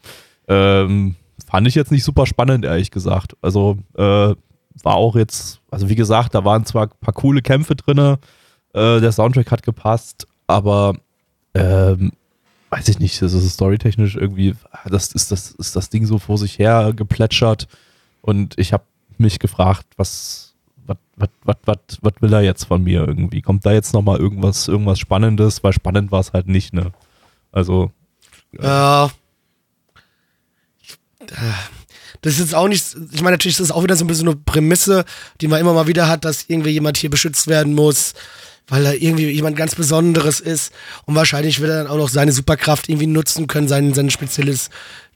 [0.47, 1.15] Ähm,
[1.49, 3.35] fand ich jetzt nicht super spannend, ehrlich gesagt.
[3.41, 4.35] Also äh,
[4.83, 8.17] war auch jetzt, also wie gesagt, da waren zwar ein paar coole Kämpfe drin, äh,
[8.73, 10.95] der Soundtrack hat gepasst, aber
[11.55, 12.11] ähm,
[12.69, 14.55] weiß ich nicht, das ist storytechnisch irgendwie,
[14.85, 17.67] das ist das, ist das Ding so vor sich her geplätschert
[18.21, 18.83] und ich habe
[19.17, 20.55] mich gefragt, was,
[20.85, 21.29] was, was,
[21.65, 23.41] was, was, will er jetzt von mir irgendwie?
[23.41, 25.63] Kommt da jetzt nochmal irgendwas, irgendwas Spannendes?
[25.63, 26.91] Weil spannend war es halt nicht, ne?
[27.51, 27.91] Also,
[28.61, 29.09] Ja.
[32.21, 34.27] Das ist jetzt auch nicht, ich meine, natürlich ist das auch wieder so ein bisschen
[34.27, 35.05] eine Prämisse,
[35.41, 38.13] die man immer mal wieder hat, dass irgendwie jemand hier beschützt werden muss,
[38.67, 40.73] weil er irgendwie jemand ganz Besonderes ist
[41.05, 44.69] und wahrscheinlich wird er dann auch noch seine Superkraft irgendwie nutzen können, sein, sein spezielles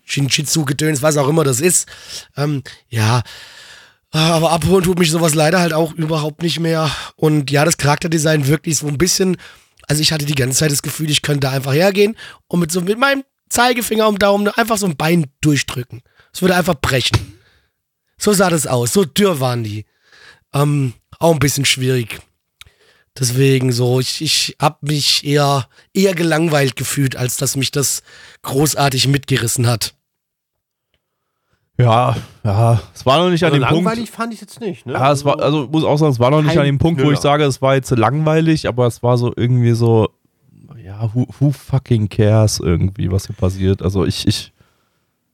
[0.06, 1.88] Shinjitsu-Gedöns, was auch immer das ist.
[2.38, 3.24] Ähm, ja,
[4.12, 6.92] Aber abholen tut mich sowas leider halt auch überhaupt nicht mehr.
[7.16, 9.38] Und ja, das Charakterdesign wirklich so ein bisschen.
[9.88, 12.18] Also ich hatte die ganze Zeit das Gefühl, ich könnte einfach hergehen
[12.48, 16.02] und mit so mit meinem Zeigefinger und Daumen einfach so ein Bein durchdrücken.
[16.34, 17.38] Es würde einfach brechen.
[18.18, 18.94] So sah das aus.
[18.94, 19.86] So dürr waren die.
[20.54, 22.20] Ähm, auch ein bisschen schwierig.
[23.20, 28.04] Deswegen so, ich, ich habe mich eher, eher gelangweilt gefühlt, als dass mich das
[28.42, 29.94] großartig mitgerissen hat.
[31.78, 33.86] Ja, ja, es war noch nicht an Also dem Punkt.
[33.86, 34.94] langweilig fand ich jetzt nicht, ne?
[34.94, 37.00] Ja, es war, also muss auch sagen, es war noch nicht Kein an dem Punkt,
[37.00, 37.16] wo Knüller.
[37.18, 40.10] ich sage, es war jetzt langweilig, aber es war so irgendwie so,
[40.92, 43.82] ja, who, who fucking cares irgendwie, was hier passiert.
[43.82, 44.52] Also ich, ich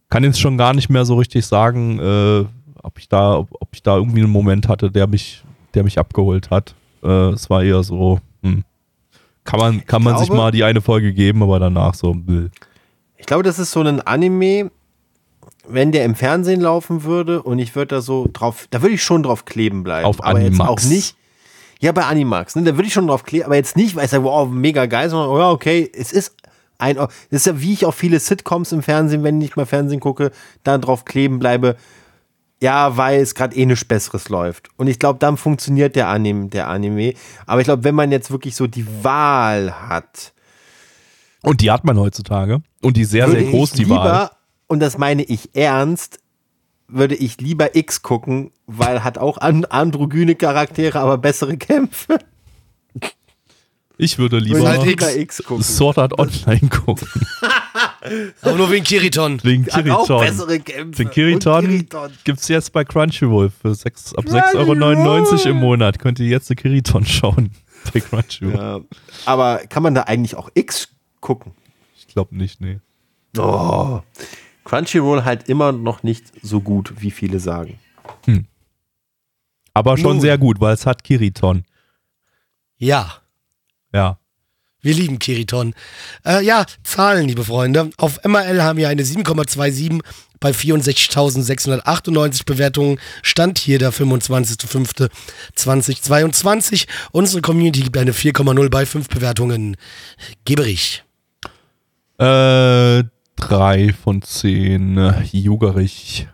[0.10, 2.46] kann jetzt schon gar nicht mehr so richtig sagen, äh,
[2.84, 5.44] ob ich da, ob, ob ich da irgendwie einen Moment hatte, der mich,
[5.74, 6.76] der mich abgeholt hat.
[7.04, 8.64] Äh, es war eher so, hm,
[9.44, 12.48] kann man, kann man sich glaube- mal die eine Folge geben, aber danach so, bäh.
[13.18, 14.70] Ich glaube, das ist so ein Anime,
[15.68, 19.04] wenn der im Fernsehen laufen würde und ich würde da so drauf, da würde ich
[19.04, 20.06] schon drauf kleben bleiben.
[20.06, 20.86] Auf aber jetzt Animax.
[20.86, 21.16] auch nicht.
[21.80, 24.12] Ja, bei Animax, ne, da würde ich schon drauf kleben, aber jetzt nicht, weil es
[24.12, 26.36] ja, wow, mega geil, sondern, oh ja, okay, es ist
[26.80, 30.00] ein, das ist ja wie ich auf viele Sitcoms im Fernsehen, wenn ich mal Fernsehen
[30.00, 30.32] gucke,
[30.64, 31.76] da drauf kleben bleibe.
[32.60, 34.70] Ja, weil es gerade eh nichts Besseres läuft.
[34.78, 37.14] Und ich glaube, dann funktioniert der Anime, der Anime.
[37.46, 40.34] Aber ich glaube, wenn man jetzt wirklich so die Wahl hat,
[41.44, 42.64] Und die hat man heutzutage.
[42.82, 44.30] Und die sehr, sehr groß, die lieber, Wahl.
[44.66, 46.20] und das meine ich ernst,
[46.88, 52.20] würde ich lieber X gucken, weil hat auch an, androgyne Charaktere, aber bessere Kämpfe.
[54.00, 55.08] Ich würde Würde lieber halt ich X.
[55.08, 55.64] lieber X gucken.
[55.64, 57.08] Sword Art Online gucken.
[58.42, 59.40] Aber nur wegen Kiriton.
[59.44, 60.20] Wegen Hat auch Kiriton.
[60.20, 61.04] bessere Kämpfe.
[61.04, 62.12] Den Kiriton, Kiriton.
[62.24, 64.78] gibt es jetzt bei Crunchyroll für 6, ab Crunchyroll.
[64.78, 66.00] 6,99 Euro im Monat.
[66.00, 67.52] Könnt ihr jetzt den Kiriton schauen
[67.94, 68.56] bei Crunchyroll.
[68.56, 68.80] Ja.
[69.26, 70.90] Aber kann man da eigentlich auch X
[71.20, 71.54] gucken?
[71.98, 72.80] Ich glaube nicht, nee.
[73.38, 74.02] Oh.
[74.68, 77.80] Crunchyroll halt immer noch nicht so gut, wie viele sagen.
[79.74, 80.22] Aber schon Nun.
[80.22, 81.64] sehr gut, weil es hat Kiriton.
[82.78, 83.18] Ja.
[83.94, 84.18] Ja.
[84.82, 85.76] Wir lieben Kiriton.
[86.26, 87.92] Äh, ja, Zahlen, liebe Freunde.
[87.98, 90.02] Auf MRL haben wir eine 7,27
[90.40, 93.00] bei 64.698 Bewertungen.
[93.22, 96.88] Stand hier der 25.05.2022.
[97.12, 99.78] Unsere Community gibt eine 4,0 bei 5 Bewertungen.
[100.44, 101.04] Geberich.
[102.20, 103.04] Äh,
[103.38, 104.98] drei von zehn.
[104.98, 106.28] äh, Jugerich.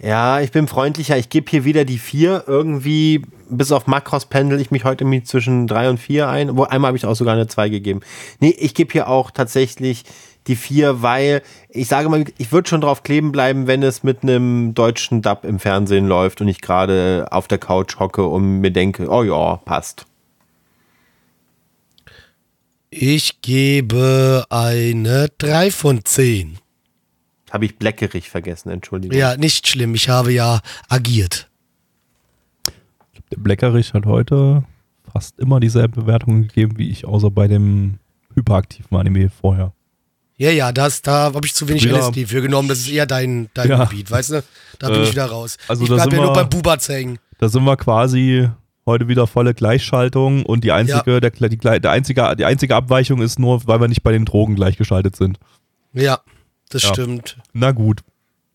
[0.00, 1.16] Ja, ich bin freundlicher.
[1.16, 2.44] Ich gebe hier wieder die vier.
[2.46, 6.56] Irgendwie, bis auf Makros pendel ich mich heute mit zwischen drei und vier ein.
[6.56, 8.00] Wo einmal habe ich auch sogar eine zwei gegeben.
[8.40, 10.04] Nee, ich gebe hier auch tatsächlich
[10.48, 14.24] die vier, weil ich sage mal, ich würde schon drauf kleben bleiben, wenn es mit
[14.24, 18.72] einem deutschen Dub im Fernsehen läuft und ich gerade auf der Couch hocke und mir
[18.72, 20.06] denke, oh ja, passt.
[22.94, 26.58] Ich gebe eine 3 von 10.
[27.50, 29.16] Habe ich Bleckerich vergessen, Entschuldigung.
[29.16, 29.94] Ja, nicht schlimm.
[29.94, 30.60] Ich habe ja
[30.90, 31.48] agiert.
[33.30, 34.64] Der Bleckerich hat heute
[35.10, 37.98] fast immer dieselbe Bewertung gegeben wie ich, außer bei dem
[38.34, 39.72] hyperaktiven Anime vorher.
[40.36, 42.68] Ja, ja, das, da habe ich zu wenig Wieder- LSD für genommen.
[42.68, 43.84] Das ist eher dein, dein Ja.
[43.84, 44.44] Gebiet, weißt du?
[44.78, 45.56] Da bin Äh, ich wieder raus.
[45.66, 47.18] also ich da bleib sind ja nur wir- beim Bubatz hängen.
[47.38, 48.50] Da sind wir quasi
[48.86, 53.38] heute wieder volle Gleichschaltung und die einzige, der, die, der einzige, die einzige Abweichung ist
[53.38, 55.38] nur, weil wir nicht bei den Drogen gleichgeschaltet sind.
[55.92, 56.20] Ja,
[56.70, 56.88] das Ja.
[56.88, 57.38] stimmt.
[57.52, 58.00] Na gut.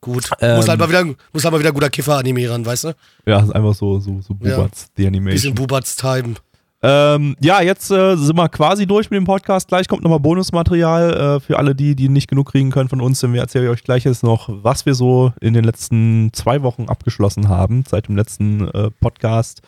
[0.02, 0.30] Gut.
[0.42, 0.58] Ähm.
[0.58, 2.96] muss halt mal wieder, muss halt mal wieder guter Kiffer-Anime ran, weißt du?
[3.26, 4.56] Ja, ist einfach so, so, so Ja.
[4.58, 5.56] Bubatz, die Bisschen Animation.
[5.56, 6.36] Bubatz-Time.
[6.84, 9.68] Ähm, ja, jetzt äh, sind wir quasi durch mit dem Podcast.
[9.68, 13.20] Gleich kommt nochmal Bonusmaterial äh, für alle die, die nicht genug kriegen können von uns.
[13.20, 16.86] Denn wir erzählen euch gleich jetzt noch, was wir so in den letzten zwei Wochen
[16.88, 19.62] abgeschlossen haben, seit dem letzten äh, Podcast.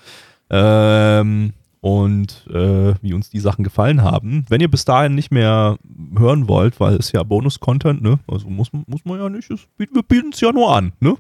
[0.50, 4.46] Ähm, und äh, wie uns die Sachen gefallen haben.
[4.50, 5.78] Wenn ihr bis dahin nicht mehr
[6.18, 8.20] hören wollt, weil es ja Bonus-Content, ne?
[8.28, 11.16] Also muss, muss man ja nicht, es, wir bieten es ja nur an, ne?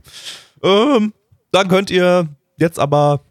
[0.61, 1.13] Ähm,
[1.51, 2.27] dann könnt ihr
[2.57, 3.21] jetzt aber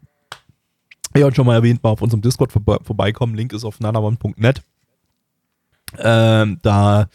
[1.16, 3.34] ja, und schon mal erwähnt, mal auf unserem Discord vorbe vorbeikommen.
[3.34, 4.62] Link ist auf nanaone.net.
[5.98, 7.08] Ähm, da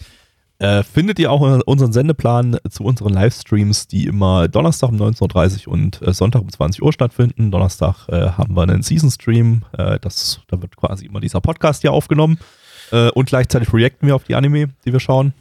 [0.64, 5.74] äh, findet ihr auch unseren Sendeplan zu unseren Livestreams, die immer Donnerstag um 19.30 Uhr
[5.74, 7.52] und äh, Sonntag um 20 Uhr stattfinden.
[7.52, 9.66] Donnerstag äh, haben wir einen Season-Stream.
[9.78, 12.40] Äh, das, da wird quasi immer dieser Podcast hier aufgenommen.
[12.94, 15.34] Äh, und gleichzeitig reacten wir auf die Anime, die wir schauen.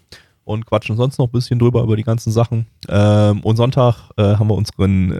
[0.42, 2.66] Und quatschen sonst noch ein bisschen drüber über die ganzen Sachen.
[2.88, 5.12] Ähm, und Sonntag haben wir unseren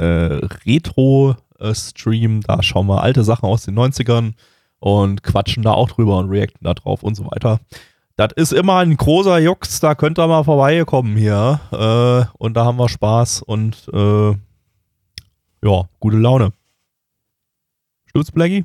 [0.66, 2.40] Retro-Stream.
[2.40, 4.32] Da schauen wir alte Sachen aus den 90ern
[4.80, 7.60] und quatschen da auch drüber und reacten da drauf und so weiter.
[8.22, 11.58] Das ist immer ein großer Jux, da könnt ihr mal vorbeikommen hier.
[11.72, 14.30] Äh, und da haben wir Spaß und äh,
[15.66, 16.52] ja, gute Laune.
[18.06, 18.64] Stimmt's, Blackie?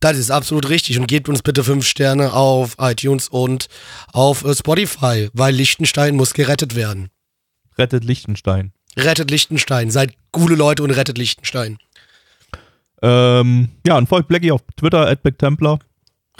[0.00, 3.68] Das ist absolut richtig und gebt uns bitte fünf Sterne auf iTunes und
[4.12, 7.10] auf äh, Spotify, weil Liechtenstein muss gerettet werden.
[7.76, 8.72] Rettet Liechtenstein.
[8.96, 9.90] Rettet Lichtenstein.
[9.90, 11.76] Seid coole Leute und rettet Lichtenstein.
[13.02, 15.20] Ähm, ja, und folgt Blackie auf Twitter, at.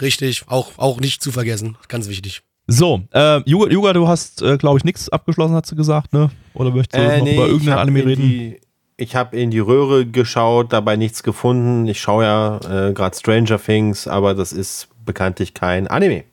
[0.01, 1.77] Richtig, auch, auch nicht zu vergessen.
[1.89, 2.41] Ganz wichtig.
[2.67, 6.31] So, äh, Juga, Juga, du hast, äh, glaube ich, nichts abgeschlossen, hast du gesagt, ne?
[6.55, 8.21] Oder möchtest du Äh, noch nee, über ich irgendeinen hab Anime in reden?
[8.29, 8.61] Die,
[8.97, 11.87] ich habe in die Röhre geschaut, dabei nichts gefunden.
[11.87, 16.23] Ich schaue ja äh, gerade Stranger Things, aber das ist bekanntlich kein Anime.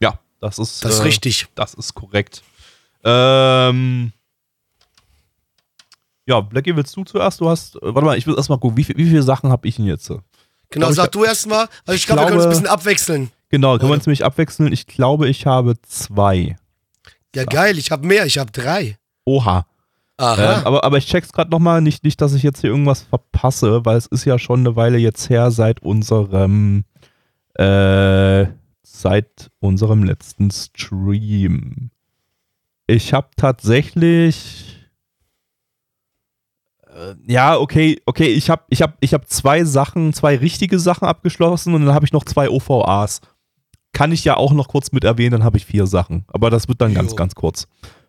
[0.00, 1.46] Ja, das ist, Das ist äh, richtig.
[1.54, 2.42] Das ist korrekt.
[3.02, 4.12] Ähm,
[6.26, 7.40] ja, Blackie, willst du zuerst?
[7.40, 9.66] Du hast, äh, warte mal, ich will erstmal gucken, wie, viel, wie viele Sachen habe
[9.66, 10.08] ich denn jetzt?
[10.08, 10.20] Genau,
[10.70, 12.66] glaub, ich- sag du erst mal, weil ich, ich glaube, wir können uns ein bisschen
[12.66, 13.30] abwechseln.
[13.50, 14.72] Genau, können wir uns nämlich abwechseln.
[14.72, 16.56] Ich glaube, ich habe zwei.
[17.34, 18.96] Ja, geil, ich habe mehr, ich habe drei.
[19.24, 19.66] Oha.
[20.16, 20.58] Aha.
[20.58, 23.84] Ähm, aber, aber ich check's gerade nochmal, nicht, nicht, dass ich jetzt hier irgendwas verpasse,
[23.84, 26.84] weil es ist ja schon eine Weile jetzt her seit unserem
[27.54, 28.46] äh,
[28.82, 31.90] seit unserem letzten Stream.
[32.86, 34.70] Ich habe tatsächlich
[36.86, 41.06] äh, ja, okay, okay, ich habe ich hab, ich hab zwei Sachen, zwei richtige Sachen
[41.06, 43.20] abgeschlossen und dann habe ich noch zwei OVAs.
[43.92, 46.24] Kann ich ja auch noch kurz mit erwähnen, dann habe ich vier Sachen.
[46.28, 47.16] Aber das wird dann ganz, Jo.
[47.16, 47.66] ganz kurz.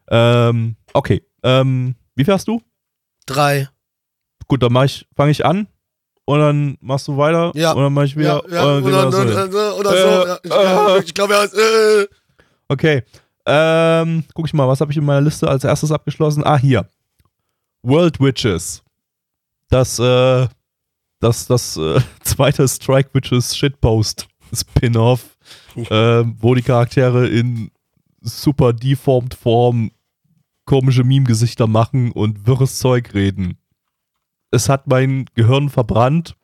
[0.10, 1.24] Ähm, okay.
[1.44, 2.62] Ähm, wie hast du?
[3.26, 3.70] drei.
[4.48, 5.68] Gut, dann ich, fange ich an
[6.26, 7.72] und dann machst du weiter Ja.
[7.72, 8.44] und dann mache ich wieder.
[8.50, 9.18] Ja, ja, oder, oder, so.
[9.22, 9.98] oder, oder so.
[9.98, 11.04] Ja, ich glaube, äh.
[11.04, 11.44] ich glaube, ja,
[12.02, 12.08] äh,
[12.68, 13.04] Okay.
[13.46, 16.44] Ähm, guck ich mal, was habe ich in meiner Liste als erstes abgeschlossen?
[16.46, 16.86] Ah, hier.
[17.82, 18.84] World Witches.
[19.70, 20.48] Das, äh,
[21.20, 25.31] das, das äh, zweite Strike Witches Shitpost Spin-off,
[25.76, 27.72] äh, wo die Charaktere in
[28.22, 29.92] super deformed Form
[30.66, 33.58] komische Meme-Gesichter machen und wirres Zeug reden.
[34.52, 36.36] Es hat mein Gehirn verbrannt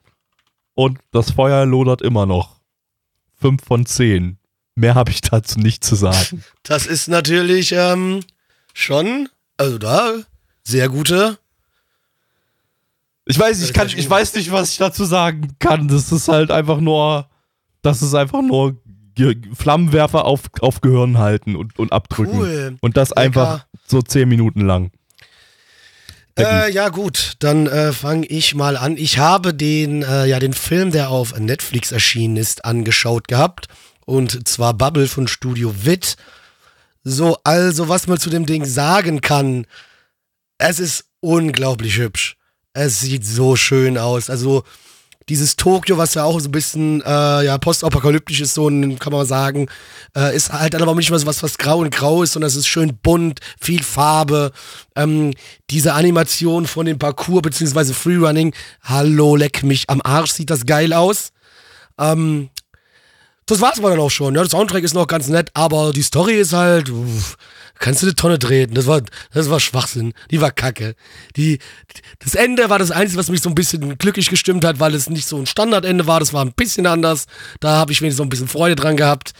[0.73, 2.59] und das Feuer lodert immer noch.
[3.39, 4.37] Fünf von zehn.
[4.75, 6.43] Mehr habe ich dazu nicht zu sagen.
[6.63, 8.21] das ist natürlich ähm,
[8.73, 10.13] schon, also da,
[10.63, 11.37] sehr gute.
[13.25, 15.87] Ich weiß, ich kann, ich weiß nicht, was ich dazu sagen kann.
[15.87, 17.29] Das ist halt einfach nur,
[17.81, 18.77] das ist einfach nur
[19.53, 22.39] Flammenwerfer auf, auf Gehirn halten und, und abdrücken.
[22.39, 22.77] Cool.
[22.81, 24.91] Und das einfach so zehn Minuten lang.
[26.37, 28.95] Äh, ja gut, dann äh, fange ich mal an.
[28.97, 33.67] Ich habe den, äh, ja, den Film, der auf Netflix erschienen ist, angeschaut gehabt.
[34.05, 36.15] Und zwar Bubble von Studio Wit.
[37.03, 39.65] So, also was man zu dem Ding sagen kann,
[40.59, 42.37] es ist unglaublich hübsch.
[42.73, 44.29] Es sieht so schön aus.
[44.29, 44.63] Also
[45.29, 49.25] dieses Tokio, was ja auch so ein bisschen äh, ja, postapokalyptisch ist, so kann man
[49.25, 49.67] sagen,
[50.15, 52.47] äh, ist halt dann aber nicht mehr so was, was grau und grau ist, sondern
[52.47, 54.51] es ist schön bunt, viel Farbe.
[54.95, 55.33] Ähm,
[55.69, 60.93] diese Animation von dem Parcours beziehungsweise Freerunning, hallo, leck mich am Arsch, sieht das geil
[60.93, 61.31] aus.
[61.99, 62.49] Ähm,
[63.47, 64.35] das war's aber dann auch schon.
[64.35, 67.37] Ja, der Soundtrack ist noch ganz nett, aber die Story ist halt, uff,
[67.79, 68.75] kannst du eine Tonne treten.
[68.75, 69.01] Das war,
[69.31, 70.13] das war Schwachsinn.
[70.31, 70.95] Die war kacke.
[71.35, 71.59] Die,
[72.19, 75.09] das Ende war das Einzige, was mich so ein bisschen glücklich gestimmt hat, weil es
[75.09, 76.19] nicht so ein Standardende war.
[76.19, 77.25] Das war ein bisschen anders.
[77.61, 79.31] Da habe ich wenigstens so ein bisschen Freude dran gehabt.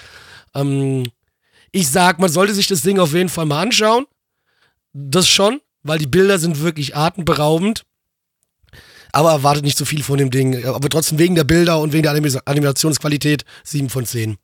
[0.55, 1.03] Ähm,
[1.71, 4.05] ich sag, man sollte sich das Ding auf jeden Fall mal anschauen.
[4.93, 7.83] Das schon, weil die Bilder sind wirklich atemberaubend.
[9.17, 10.63] Aber erwartet nicht so viel von dem Ding.
[10.65, 14.37] Aber trotzdem wegen der Bilder und wegen der Anim Animationsqualität 7 von 10.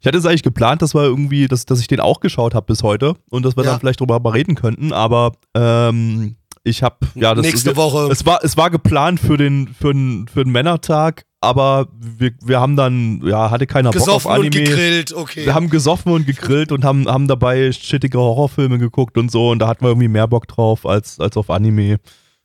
[0.00, 2.66] Ich hatte es eigentlich geplant, dass wir irgendwie, dass, dass ich den auch geschaut habe
[2.66, 3.70] bis heute und dass wir Ja.
[3.70, 8.10] dann vielleicht drüber mal reden könnten, aber ähm, ich habe ja das Nächste Woche.
[8.12, 12.60] Es war, es war geplant für den, für den, für den Männertag, aber wir, wir
[12.60, 14.64] haben dann, ja, hatte keiner Bock auf Gesoffen und Anime.
[14.64, 15.46] gegrillt, okay.
[15.46, 19.60] Wir haben gesoffen und gegrillt und haben, haben dabei shittige Horrorfilme geguckt und so und
[19.60, 22.00] da hatten wir irgendwie mehr Bock drauf als, als auf Anime.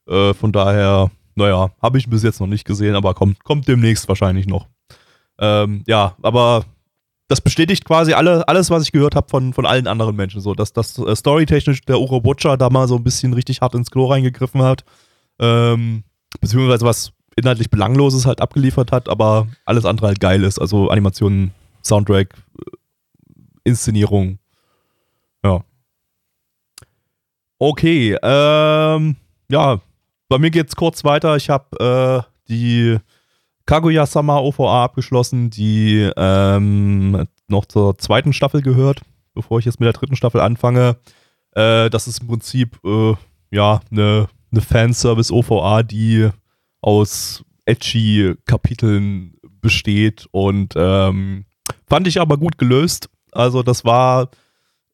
[0.08, 4.08] Äh, von daher, naja, habe ich bis jetzt noch nicht gesehen, aber kommt, kommt demnächst
[4.08, 4.68] wahrscheinlich noch.
[5.40, 6.66] Ähm, ja, aber
[7.28, 10.42] das bestätigt quasi alle, alles, was ich gehört habe von, von allen anderen Menschen.
[10.42, 13.76] So, dass das äh, storytechnisch der Uro Butcher da mal so ein bisschen richtig hart
[13.76, 14.84] ins Klo reingegriffen hat.
[15.40, 16.04] Ähm,
[16.40, 20.60] beziehungsweise was inhaltlich Belangloses halt abgeliefert hat, aber alles andere halt geil ist.
[20.60, 21.52] Also Animationen,
[21.84, 22.72] Soundtrack, äh,
[23.64, 24.38] Inszenierung.
[25.44, 25.64] Ja.
[27.58, 29.16] Okay, ähm,
[29.50, 29.80] ja,
[30.30, 31.36] bei mir geht's kurz weiter.
[31.36, 32.98] Ich habe äh, die
[33.66, 39.02] Kaguya-sama OVA abgeschlossen, die ähm, noch zur zweiten Staffel gehört,
[39.34, 40.98] bevor ich jetzt mit der dritten Staffel anfange.
[41.52, 43.14] Äh, das ist im Prinzip äh,
[43.52, 46.30] ja eine ne Fanservice-OVA, die
[46.82, 51.46] aus edgy Kapiteln besteht und ähm,
[51.88, 53.10] fand ich aber gut gelöst.
[53.32, 54.30] Also das war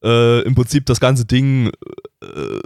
[0.02, 1.70] äh, im Prinzip das ganze Ding
[2.22, 2.60] äh,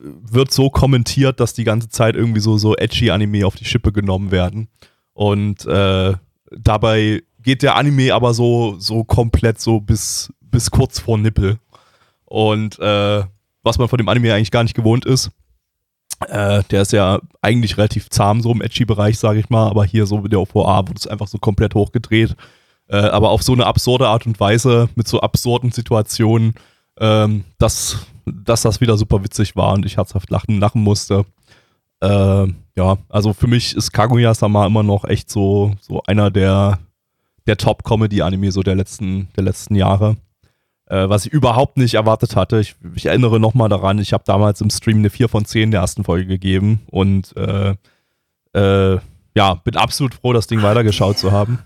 [0.00, 3.92] wird so kommentiert, dass die ganze Zeit irgendwie so, so edgy Anime auf die Schippe
[3.92, 4.68] genommen werden.
[5.12, 6.14] Und äh,
[6.50, 11.58] dabei geht der Anime aber so, so komplett so bis, bis kurz vor Nippel.
[12.24, 13.22] Und äh,
[13.62, 15.30] was man von dem Anime eigentlich gar nicht gewohnt ist.
[16.26, 20.06] Äh, der ist ja eigentlich relativ zahm, so im Edgy-Bereich, sage ich mal, aber hier
[20.06, 22.34] so mit der OVA wurde es einfach so komplett hochgedreht.
[22.88, 26.54] Äh, aber auf so eine absurde Art und Weise, mit so absurden Situationen,
[26.98, 28.06] ähm, dass,
[28.44, 31.24] dass das wieder super witzig war und ich herzhaft lachen, lachen musste.
[32.00, 32.46] Äh,
[32.76, 36.78] ja, also für mich ist Kaguya-sama immer noch echt so, so einer der,
[37.46, 40.16] der Top-Comedy-Anime so der letzten, der letzten Jahre.
[40.86, 42.60] Äh, was ich überhaupt nicht erwartet hatte.
[42.60, 45.80] Ich, ich erinnere nochmal daran, ich habe damals im Stream eine 4 von 10 der
[45.80, 47.74] ersten Folge gegeben und äh,
[48.54, 48.98] äh,
[49.34, 51.58] ja, bin absolut froh, das Ding weitergeschaut zu haben.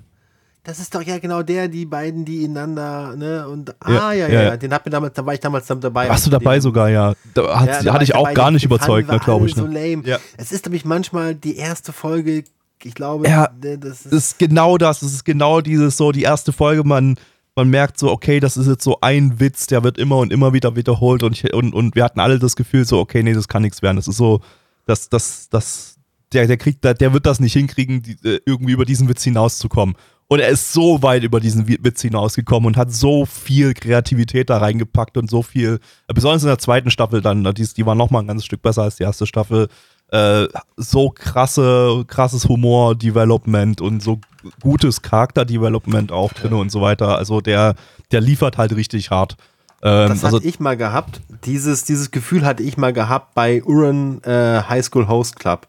[0.64, 3.48] Das ist doch ja genau der, die beiden, die ineinander, ne?
[3.48, 4.56] Und ah, Ja, ja, ja, ja, ja.
[4.56, 6.08] Den hat mir damals, da war ich damals dabei.
[6.08, 7.14] Warst du dabei Den- sogar, ja.
[7.34, 9.56] Da hat, Ja, da hatte ich auch dabei, gar nicht überzeugt, ne, glaube ich.
[9.56, 9.62] Ne?
[9.62, 10.02] So lame.
[10.04, 10.18] Ja.
[10.36, 12.44] Es ist nämlich manchmal die erste Folge,
[12.80, 15.02] ich glaube, Ja, ne, das ist, ist genau das.
[15.02, 17.16] Es ist genau dieses so, die erste Folge, man,
[17.56, 20.52] man merkt so, okay, das ist jetzt so ein Witz, der wird immer und immer
[20.52, 23.48] wieder wiederholt und, ich, und, und wir hatten alle das Gefühl so, okay, nee, das
[23.48, 23.96] kann nichts werden.
[23.96, 24.40] Das ist so,
[24.86, 25.96] das, das, das,
[26.32, 29.24] der, der kriegt, der, der wird das nicht hinkriegen, die, äh, irgendwie über diesen Witz
[29.24, 29.96] hinauszukommen.
[30.32, 34.48] Und er ist so weit über diesen Wi- Witz hinausgekommen und hat so viel Kreativität
[34.48, 38.22] da reingepackt und so viel, besonders in der zweiten Staffel dann, die, die war nochmal
[38.22, 39.68] ein ganzes Stück besser als die erste Staffel,
[40.10, 40.46] äh,
[40.78, 44.20] so krasse, krasses Humor-Development und so
[44.62, 47.18] gutes Charakter-Development auch drin und so weiter.
[47.18, 47.74] Also der,
[48.10, 49.36] der liefert halt richtig hart.
[49.82, 51.20] Ähm, das also, hatte ich mal gehabt.
[51.44, 55.66] Dieses, dieses Gefühl hatte ich mal gehabt bei Uran äh, High School Host Club,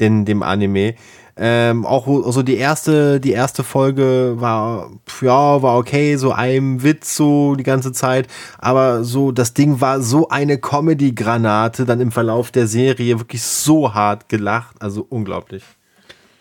[0.00, 0.96] den, dem Anime.
[1.42, 4.90] Ähm, auch so die erste, die erste Folge war,
[5.22, 10.02] ja, war okay, so ein Witz so die ganze Zeit, aber so, das Ding war
[10.02, 15.62] so eine Comedy-Granate dann im Verlauf der Serie, wirklich so hart gelacht, also unglaublich.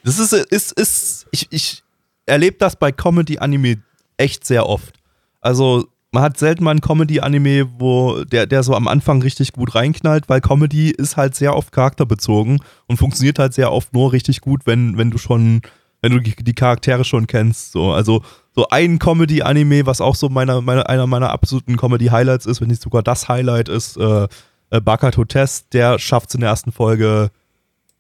[0.04, 1.82] Das ist, ist, ist ich, ich
[2.26, 3.82] erlebe das bei Comedy-Anime
[4.18, 4.96] echt sehr oft.
[5.40, 9.76] Also, man hat selten mal einen Comedy-Anime, wo der, der so am Anfang richtig gut
[9.76, 14.42] reinknallt, weil Comedy ist halt sehr oft charakterbezogen und funktioniert halt sehr oft nur richtig
[14.42, 15.62] gut, wenn, wenn du schon,
[16.02, 17.74] wenn du die, Charaktere schon kennst.
[17.74, 17.92] So.
[17.92, 18.24] Also,
[18.56, 22.82] so ein Comedy-Anime, was auch so meiner, meiner, einer meiner absoluten Comedy-Highlights ist, wenn nicht
[22.82, 24.28] sogar das Highlight ist, äh,
[24.72, 27.30] äh, Bakato Test, der schafft es in der ersten Folge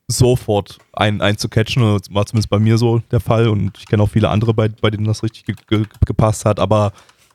[0.07, 1.83] sofort ein, einzucatchen.
[1.83, 4.69] Das war zumindest bei mir so der Fall und ich kenne auch viele andere, bei,
[4.69, 6.91] bei denen das richtig ge ge gepasst hat, aber,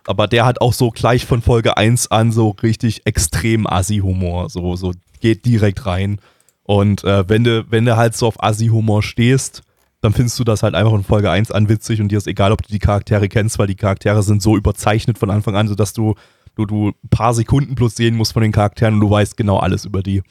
[0.07, 4.77] aber der hat auch so gleich von Folge 1 an so richtig extrem Assi-Humor, so,
[4.77, 6.19] so geht direkt rein.
[6.63, 9.63] Und äh, wenn du, wenn du halt so auf Assi-Humor stehst,
[10.01, 12.53] dann findest du das halt einfach in Folge 1 an witzig und dir ist egal,
[12.53, 15.95] ob du die Charaktere kennst, weil die Charaktere sind so überzeichnet von Anfang an, sodass
[15.95, 16.15] du,
[16.57, 19.59] du, du ein paar Sekunden plus sehen musst von den Charakteren und du weißt genau
[19.59, 20.23] alles über die.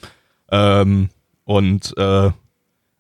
[0.52, 1.10] Ähm,
[1.46, 2.32] und äh,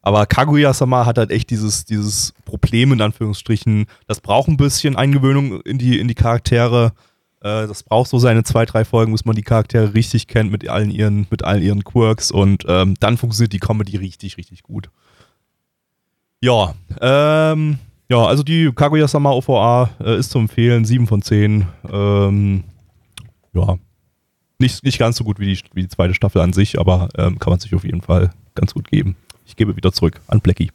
[0.03, 5.61] aber Kaguya-sama hat halt echt dieses, dieses Problem, in Anführungsstrichen, das braucht ein bisschen Eingewöhnung
[5.61, 6.91] in die, in die Charaktere.
[7.39, 10.67] Äh, das braucht so seine zwei, drei Folgen, bis man die Charaktere richtig kennt mit
[10.67, 14.89] allen ihren, mit allen ihren Quirks und ähm, dann funktioniert die Comedy richtig, richtig gut.
[16.41, 21.65] Ja, ähm, ja, also die Kaguya-sama OVA äh, ist zu empfehlen, 7 von 10.
[21.89, 22.65] Ähm,
[23.53, 23.77] ja,
[24.59, 27.39] nicht, nicht ganz so gut wie die, wie die zweite Staffel an sich, aber ähm,
[27.39, 29.15] kann man sich auf jeden Fall ganz gut geben.
[29.45, 30.71] Ich gebe wieder zurück an Blackie.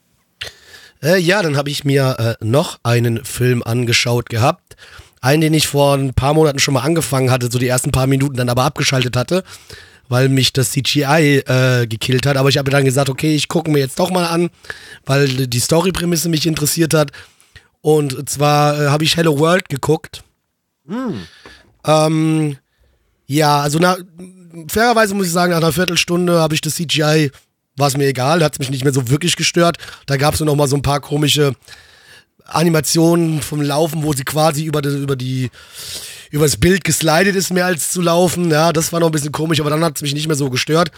[1.02, 4.76] Äh, ja, dann habe ich mir äh, noch einen Film angeschaut gehabt.
[5.20, 8.06] Einen, den ich vor ein paar Monaten schon mal angefangen hatte, so die ersten paar
[8.06, 9.42] Minuten dann aber abgeschaltet hatte,
[10.08, 12.36] weil mich das CGI äh, gekillt hat.
[12.36, 14.50] Aber ich habe dann gesagt, okay, ich gucke mir jetzt doch mal an,
[15.06, 17.12] weil die Story-Prämisse mich interessiert hat.
[17.80, 20.22] Und zwar äh, habe ich Hello World geguckt.
[21.84, 22.56] Ähm,
[23.26, 23.96] ja, also na,
[24.68, 27.30] fairerweise muss ich sagen, nach einer Viertelstunde habe ich das CGI,
[27.78, 29.78] war es mir egal, hat es mich nicht mehr so wirklich gestört.
[30.06, 31.54] Da gab es nur noch mal so ein paar komische
[32.44, 35.50] Animationen vom Laufen, wo sie quasi über die, über die
[36.30, 38.50] über das Bild geslidet ist, mehr als zu laufen.
[38.50, 40.50] Ja, das war noch ein bisschen komisch, aber dann hat es mich nicht mehr so
[40.50, 40.90] gestört.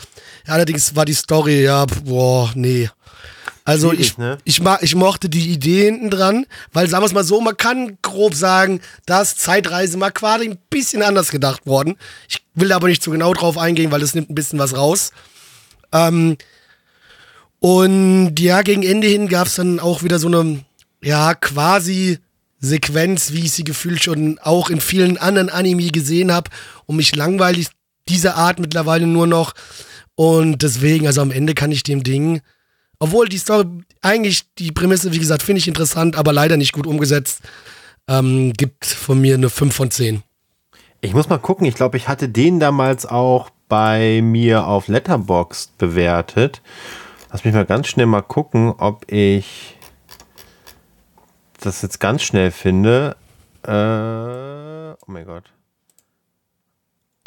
[0.47, 2.89] Allerdings war die Story, ja, boah, nee.
[3.65, 4.39] Also ich, ne?
[4.45, 7.57] ich, ma ich mochte die Idee hinten dran, weil sagen wir es mal so, man
[7.57, 11.97] kann grob sagen, dass Zeitreise mal quasi ein bisschen anders gedacht worden.
[12.29, 14.77] Ich will da aber nicht zu genau drauf eingehen, weil das nimmt ein bisschen was
[14.77, 15.13] raus.
[15.93, 16.37] Ähm,
[17.61, 20.65] und ja, gegen Ende hin gab es dann auch wieder so eine,
[21.03, 22.19] ja, quasi
[22.59, 26.51] Sequenz, wie ich sie gefühlt schon auch in vielen anderen Anime gesehen habe.
[26.87, 27.69] Und mich langweilig
[28.09, 29.55] diese Art mittlerweile nur noch.
[30.15, 32.41] Und deswegen, also am Ende kann ich dem Ding,
[32.99, 33.67] obwohl die Story,
[34.03, 37.41] eigentlich die Prämisse, wie gesagt, finde ich interessant, aber leider nicht gut umgesetzt,
[38.09, 40.23] ähm, gibt von mir eine 5 von 10.
[41.01, 45.79] Ich muss mal gucken, ich glaube, ich hatte den damals auch bei mir auf Letterboxd
[45.79, 46.61] bewertet.
[47.31, 49.77] Lass mich mal ganz schnell mal gucken, ob ich
[51.61, 53.17] das jetzt ganz schnell finde.
[53.63, 55.45] Äh, oh mein Gott.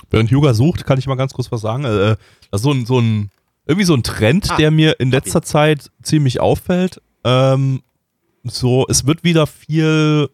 [0.10, 1.86] Während Hyuga sucht, kann ich mal ganz kurz was sagen.
[1.86, 2.18] Äh,
[2.52, 3.32] das ist so ein, so ein,
[3.66, 7.02] irgendwie so ein Trend, Ah, der mir in letzter Zeit ziemlich auffällt.
[7.24, 7.82] Ähm,
[8.44, 10.30] so, es wird wieder viel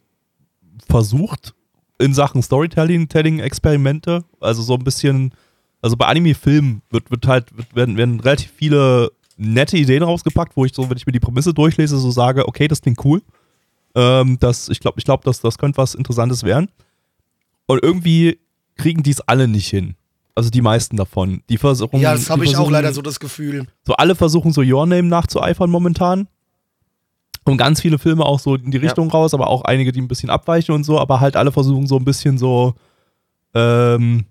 [0.89, 1.53] versucht
[1.99, 4.23] in Sachen Storytelling, Telling Experimente.
[4.39, 5.35] Also so ein bisschen,
[5.81, 10.65] also bei Anime-Filmen wird, wird halt, wird, werden, werden relativ viele nette Ideen rausgepackt, wo
[10.65, 13.21] ich so, wenn ich mir die Prämisse durchlese, so sage, okay, das klingt cool.
[13.95, 16.69] Ähm, das, ich glaube, ich glaub, das, das könnte was Interessantes werden.
[17.65, 18.39] Und irgendwie
[18.75, 19.95] kriegen die es alle nicht hin.
[20.35, 21.41] Also die meisten davon.
[21.49, 21.99] Die versuchen.
[21.99, 23.65] Ja, das habe ich auch leider so das Gefühl.
[23.85, 26.27] So alle versuchen so Your Name nachzueifern momentan.
[27.45, 30.07] Und ganz viele Filme auch so in die Richtung raus, aber auch einige, die ein
[30.07, 32.75] bisschen abweichen und so, aber halt alle versuchen so ein bisschen so,
[33.53, 34.25] ähm,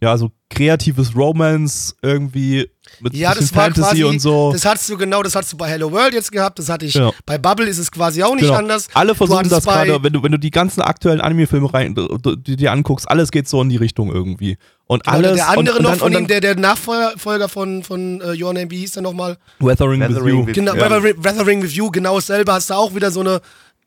[0.00, 2.68] ja, so kreatives Romance irgendwie
[3.00, 4.50] mit Ja, das war Fantasy quasi, und so.
[4.52, 6.94] das hattest du genau, das hattest du bei Hello World jetzt gehabt, das hatte ich,
[6.94, 7.14] Genau.
[7.26, 8.54] bei Bubble ist es quasi auch nicht Genau.
[8.58, 8.88] anders.
[8.94, 12.72] Alle versuchen das gerade, wenn du, wenn du die ganzen aktuellen Anime-Filme rein, die dir
[12.72, 14.56] anguckst, alles geht so in die Richtung irgendwie.
[14.86, 15.34] Und Genau, alles.
[15.36, 18.20] der andere und, und noch dann, von und ihm, dann der, der Nachfolger von, von
[18.20, 19.36] uh, Your Name, wie hieß der nochmal?
[19.60, 20.46] Weathering, with Weathering You.
[20.46, 20.90] with- Genau, Ja.
[21.02, 23.40] Weathering, with You, genau dasselbe, hast du auch wieder so eine.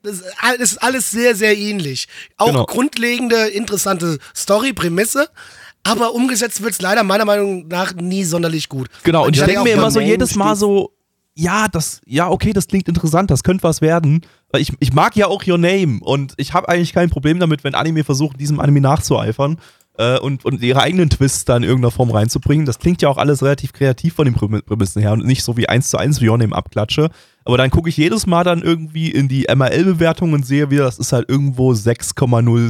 [0.05, 2.07] Das ist all- das ist alles sehr, sehr ähnlich.
[2.37, 2.65] Auch Genau.
[2.65, 5.27] grundlegende, interessante Story, Prämisse.
[5.83, 8.87] Aber umgesetzt wird es leider meiner Meinung nach nie sonderlich gut.
[9.03, 10.91] Genau, und ich denke mir immer so jedes Mal so,
[11.35, 14.21] ja, das, ja, okay, das klingt interessant, das könnte was werden.
[14.51, 17.63] Weil ich, ich mag ja auch Your Name und ich habe eigentlich kein Problem damit,
[17.63, 19.57] wenn Anime versuchen, diesem Anime nachzueifern
[19.97, 22.65] äh, und, und ihre eigenen Twists da in irgendeiner Form reinzubringen.
[22.65, 25.57] Das klingt ja auch alles relativ kreativ von den Prämi- Prämissen her und nicht so
[25.57, 27.09] wie eins zu eins wie Your Name abklatsche.
[27.45, 30.99] Aber dann gucke ich jedes Mal dann irgendwie in die MRL-Bewertung und sehe wieder, das
[30.99, 32.69] ist halt irgendwo 6,0,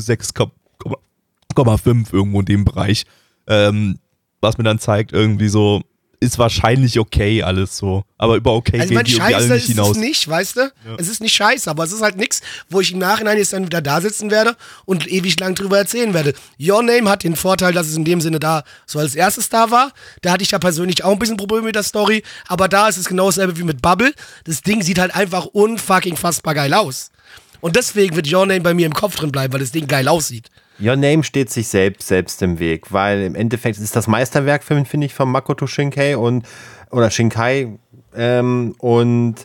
[1.54, 3.06] 6,5 irgendwo in dem Bereich.
[3.48, 4.00] Ähm,
[4.42, 5.82] was mir dann zeigt, irgendwie so,
[6.24, 8.04] ist wahrscheinlich okay alles so.
[8.18, 9.92] Aber über okay Also, meine, die irgendwie alle scheiße nicht ist hinaus.
[9.92, 10.74] es nicht, weißt du?
[10.98, 13.66] Es ist nicht scheiße, aber es ist halt nichts, wo ich im Nachhinein jetzt dann
[13.66, 14.56] wieder da sitzen werde
[14.86, 16.34] und ewig lang drüber erzählen werde.
[16.60, 19.70] Your Name hat den Vorteil, dass es in dem Sinne da so als erstes da
[19.70, 19.92] war.
[20.22, 22.98] Da hatte ich ja persönlich auch ein bisschen Probleme mit der Story, aber da ist
[22.98, 24.14] es genau dasselbe wie mit Bubble.
[24.46, 27.12] Das Ding sieht halt einfach unfucking fassbar geil aus.
[27.60, 30.08] Und deswegen wird Your Name bei mir im Kopf drin bleiben, weil das Ding geil
[30.08, 30.50] aussieht.
[30.80, 35.06] Your Name steht sich selbst, selbst im Weg, weil im Endeffekt ist das Meisterwerk, finde
[35.06, 36.45] ich, von Makoto Shinkai und
[36.90, 37.78] oder Shinkai.
[38.16, 39.36] Ähm, und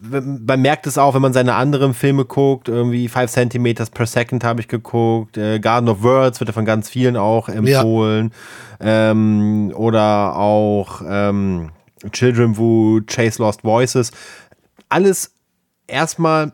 [0.00, 4.44] man merkt es auch, wenn man seine anderen Filme guckt, irgendwie 5 cm per Second
[4.44, 8.32] habe ich geguckt, äh, Garden of Words wird ja von ganz vielen auch empfohlen.
[8.80, 11.70] Ähm, oder auch ähm,
[12.12, 14.12] Children Who Chase Lost Voices.
[14.88, 15.32] Alles
[15.86, 16.52] erstmal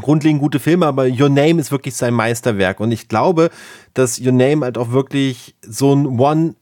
[0.00, 2.80] grundlegend gute Filme, aber Your Name ist wirklich sein Meisterwerk.
[2.80, 3.50] Und ich glaube,
[3.94, 6.54] dass Your Name halt auch wirklich so ein One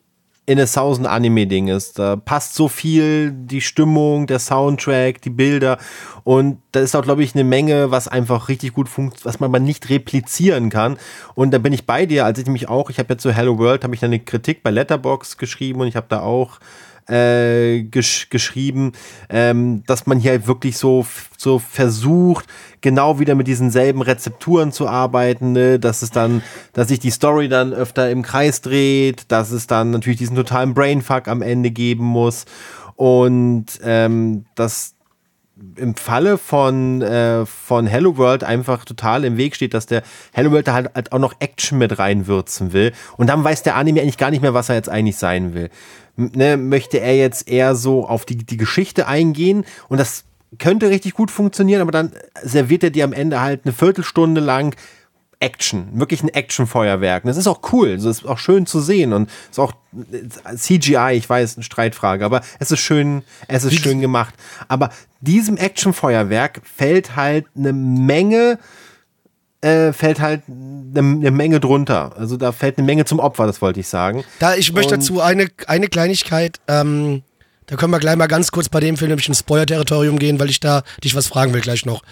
[0.46, 2.00] in a Thousand Anime-Ding ist.
[2.00, 5.78] Da passt so viel, die Stimmung, der Soundtrack, die Bilder.
[6.24, 9.50] Und da ist auch, glaube ich, eine Menge, was einfach richtig gut funktioniert, was man
[9.50, 10.98] aber nicht replizieren kann.
[11.36, 13.58] Und da bin ich bei dir, als ich nämlich auch, ich habe jetzt zu Hello
[13.58, 16.58] World, habe ich eine Kritik bei Letterbox geschrieben und ich habe da auch
[17.10, 18.92] äh, gesch geschrieben,
[19.28, 21.04] ähm, dass man hier halt wirklich so,
[21.36, 22.46] so versucht,
[22.80, 25.78] genau wieder mit diesen selben Rezepturen zu arbeiten, ne?
[25.78, 26.42] dass es dann,
[26.72, 30.74] dass sich die Story dann öfter im Kreis dreht, dass es dann natürlich diesen totalen
[30.74, 32.44] Brainfuck am Ende geben muss
[32.96, 34.94] und ähm, dass
[35.76, 40.50] im Falle von, äh, von Hello World einfach total im Weg steht, dass der Hello
[40.52, 42.92] World da halt, halt auch noch Action mit reinwürzen will.
[43.16, 45.70] Und dann weiß der Anime eigentlich gar nicht mehr, was er jetzt eigentlich sein will.
[46.16, 50.24] Ne, möchte er jetzt eher so auf die, die Geschichte eingehen und das
[50.58, 52.12] könnte richtig gut funktionieren, aber dann
[52.42, 54.74] serviert er dir am Ende halt eine Viertelstunde lang
[55.40, 57.24] Action, wirklich ein Actionfeuerwerk.
[57.24, 59.72] Und das ist auch cool, das ist auch schön zu sehen und ist auch
[60.12, 64.34] äh, CGI, ich weiß, eine Streitfrage, aber es ist schön, es ist schön gemacht.
[64.68, 68.58] Aber diesem Actionfeuerwerk fällt halt eine Menge,
[69.60, 72.12] äh, fällt halt eine, eine Menge drunter.
[72.16, 74.24] Also da fällt eine Menge zum Opfer, das wollte ich sagen.
[74.38, 77.22] Da, ich möchte Und- dazu eine, eine Kleinigkeit, ähm,
[77.66, 80.50] da können wir gleich mal ganz kurz bei dem Film nämlich ins Spoiler-Territorium gehen, weil
[80.50, 82.02] ich da dich was fragen will gleich noch.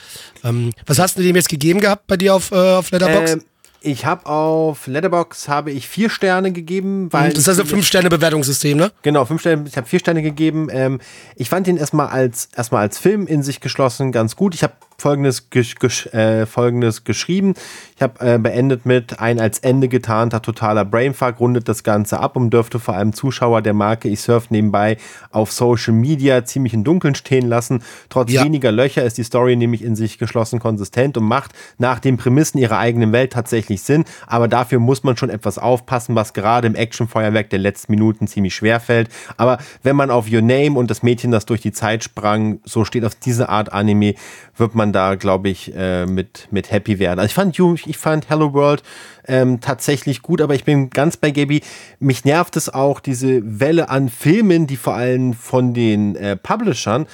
[0.45, 3.35] Ähm, was hast du dem jetzt gegeben gehabt bei dir auf, äh, auf Letterboxd?
[3.35, 3.45] Ähm,
[3.81, 8.09] ich habe auf Letterbox habe ich vier Sterne gegeben, weil das ist also fünf Sterne
[8.09, 8.91] Bewertungssystem, ne?
[9.03, 10.69] Genau, fünf Sterne, ich habe vier Sterne gegeben.
[10.71, 11.01] Ähm,
[11.37, 14.55] ich fand ihn erstmal als, erstmal als Film in sich geschlossen ganz gut.
[14.55, 17.55] Ich habe folgendes, gesch, gesch, äh, folgendes geschrieben.
[17.95, 22.35] Ich habe äh, beendet mit ein als Ende getarnter totaler Brainfuck, rundet das Ganze ab
[22.35, 24.97] und dürfte vor allem Zuschauer der Marke Ich Surf nebenbei
[25.31, 27.83] auf Social Media ziemlich im Dunkeln stehen lassen.
[28.09, 28.45] Trotz Ja.
[28.45, 32.59] weniger Löcher ist die Story nämlich in sich geschlossen konsistent und macht nach den Prämissen
[32.59, 34.05] ihrer eigenen Welt tatsächlich Sinn.
[34.27, 38.55] Aber dafür muss man schon etwas aufpassen, was gerade im Actionfeuerwerk der letzten Minuten ziemlich
[38.57, 39.11] schwer fällt.
[39.37, 42.85] Aber wenn man auf Your Name und das Mädchen, das durch die Zeit sprang, so
[42.85, 44.15] steht auf diese Art Anime,
[44.57, 47.19] wird man man da, glaube ich, äh, mit, mit happy werden.
[47.19, 48.83] Also ich fand, ich fand Hello World
[49.27, 51.63] ähm, tatsächlich gut, aber ich bin ganz bei Gaby.
[51.99, 57.07] Mich nervt es auch, diese Welle an Filmen, die vor allem von den äh, Publishern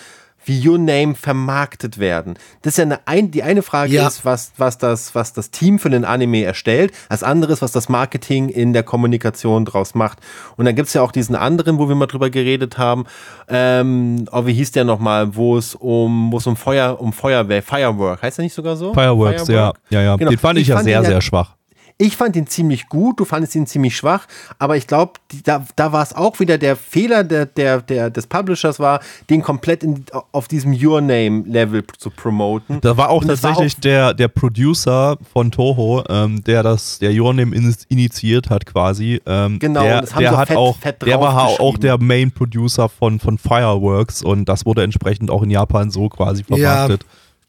[0.47, 2.35] wie Your Name vermarktet werden.
[2.63, 4.07] Das ist ja eine, ein, die eine Frage Ja.
[4.07, 6.93] ist, was, was, das, was das Team für den Anime erstellt.
[7.09, 10.19] Das andere ist, was das Marketing in der Kommunikation draus macht.
[10.57, 13.05] Und dann gibt es ja auch diesen anderen, wo wir mal drüber geredet haben.
[13.49, 17.63] Ähm, oh, wie hieß der nochmal, wo es um, wo es um Feuer, um Feuerwehr,
[17.63, 18.93] Firework, heißt der nicht sogar so?
[18.95, 20.17] Fireworks, ja, ja, ja.
[20.17, 20.31] Genau.
[20.31, 21.55] Den fand ich, ja fand sehr, sehr schwach.
[21.97, 24.27] Ich fand ihn ziemlich gut, du fandest ihn ziemlich schwach,
[24.59, 25.13] aber ich glaube,
[25.45, 28.99] da, da war es auch wieder der Fehler der, der, der, des Publishers war,
[29.31, 32.81] den komplett in, auf diesem Your Name-Level zu promoten.
[32.81, 36.65] Da war auch Und das war tatsächlich auch- der, der Producer von Toho, ähm, der
[36.65, 39.21] das, der Your Name in, initiiert hat quasi.
[39.25, 41.79] Ähm, Genau, der, das haben der sie auch hat fett- auch, fett der war auch
[41.79, 46.43] der Main Producer von, von Fireworks und das wurde entsprechend auch in Japan so quasi
[46.43, 47.05] vermarktet.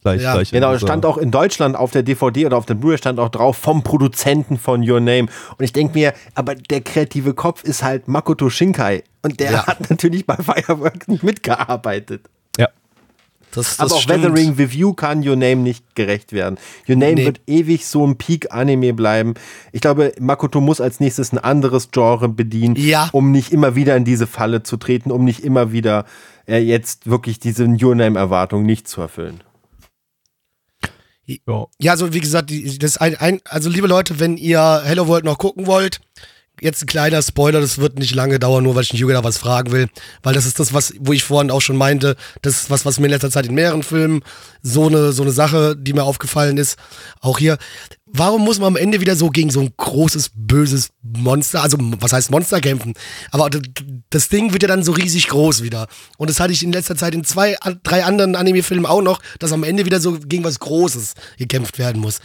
[0.05, 0.33] Gleich, Ja.
[0.35, 3.29] gleich Genau, stand auch in Deutschland auf der DVD oder auf der Blu-ray stand auch
[3.29, 5.27] drauf vom Produzenten von Your Name.
[5.57, 9.03] Und ich denke mir, aber der kreative Kopf ist halt Makoto Shinkai.
[9.23, 12.21] Und der hat natürlich bei Fireworks nicht mitgearbeitet.
[12.55, 12.67] Ja.
[13.51, 14.23] Das, das aber auch stimmt.
[14.25, 16.57] Weathering with You kann Your Name nicht gerecht werden.
[16.87, 17.25] Your Name Nee.
[17.25, 19.33] wird ewig so ein Peak-Anime bleiben.
[19.71, 23.09] Ich glaube, Makoto muss als nächstes ein anderes Genre bedienen, Ja.
[23.11, 26.05] um nicht immer wieder in diese Falle zu treten, um nicht immer wieder
[26.47, 29.41] äh, jetzt wirklich diese Your Name-Erwartung nicht zu erfüllen.
[31.79, 31.91] Ja.
[31.91, 35.65] Also wie gesagt, das ein, ein, also liebe Leute, wenn ihr Hello World noch gucken
[35.67, 35.99] wollt,
[36.61, 39.23] jetzt ein kleiner Spoiler, das wird nicht lange dauern, nur weil ich den Jürgen da
[39.23, 39.89] was fragen will,
[40.23, 42.99] weil das ist das, was, wo ich vorhin auch schon meinte, das ist was, was
[42.99, 44.23] mir in letzter Zeit in mehreren Filmen
[44.61, 46.77] so eine, so eine Sache, die mir aufgefallen ist,
[47.21, 47.57] auch hier.
[48.17, 52.13] Warum muss man am Ende wieder so gegen so ein großes, böses Monster, also was
[52.13, 52.93] heißt Monster kämpfen?
[53.31, 53.49] Aber
[54.09, 55.87] das Ding wird ja dann so riesig groß wieder.
[56.17, 59.51] Und das hatte ich in letzter Zeit in zwei, drei anderen Anime-Filmen auch noch, dass
[59.51, 62.19] am Ende wieder so gegen was Großes gekämpft werden muss.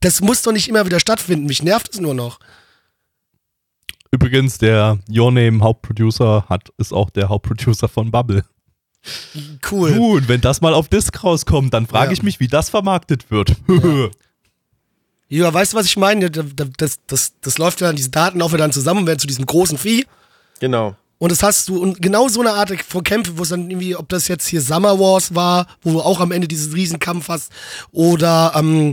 [0.00, 1.46] Das muss doch nicht immer wieder stattfinden.
[1.46, 2.38] Mich nervt es nur noch.
[4.10, 8.44] Übrigens, der Your Name Hauptproducer hat, ist auch der Hauptproducer von Bubble.
[9.70, 9.92] Cool.
[9.94, 12.12] Gut, wenn das mal auf Disc rauskommt, dann frage Ja.
[12.12, 13.50] ich mich, wie das vermarktet wird.
[13.68, 14.08] Ja,
[15.30, 16.30] weißt du, was ich meine?
[16.30, 16.44] Das,
[16.76, 19.46] das, das, das läuft ja, diese Daten laufen ja dann zusammen und werden zu diesem
[19.46, 20.06] großen Vieh.
[20.60, 20.94] Genau.
[21.18, 23.96] Und das hast du, und genau so eine Art von Kämpfen, wo es dann irgendwie,
[23.96, 27.50] ob das jetzt hier Summer Wars war, wo du auch am Ende diesen Riesenkampf hast,
[27.90, 28.92] oder, ähm,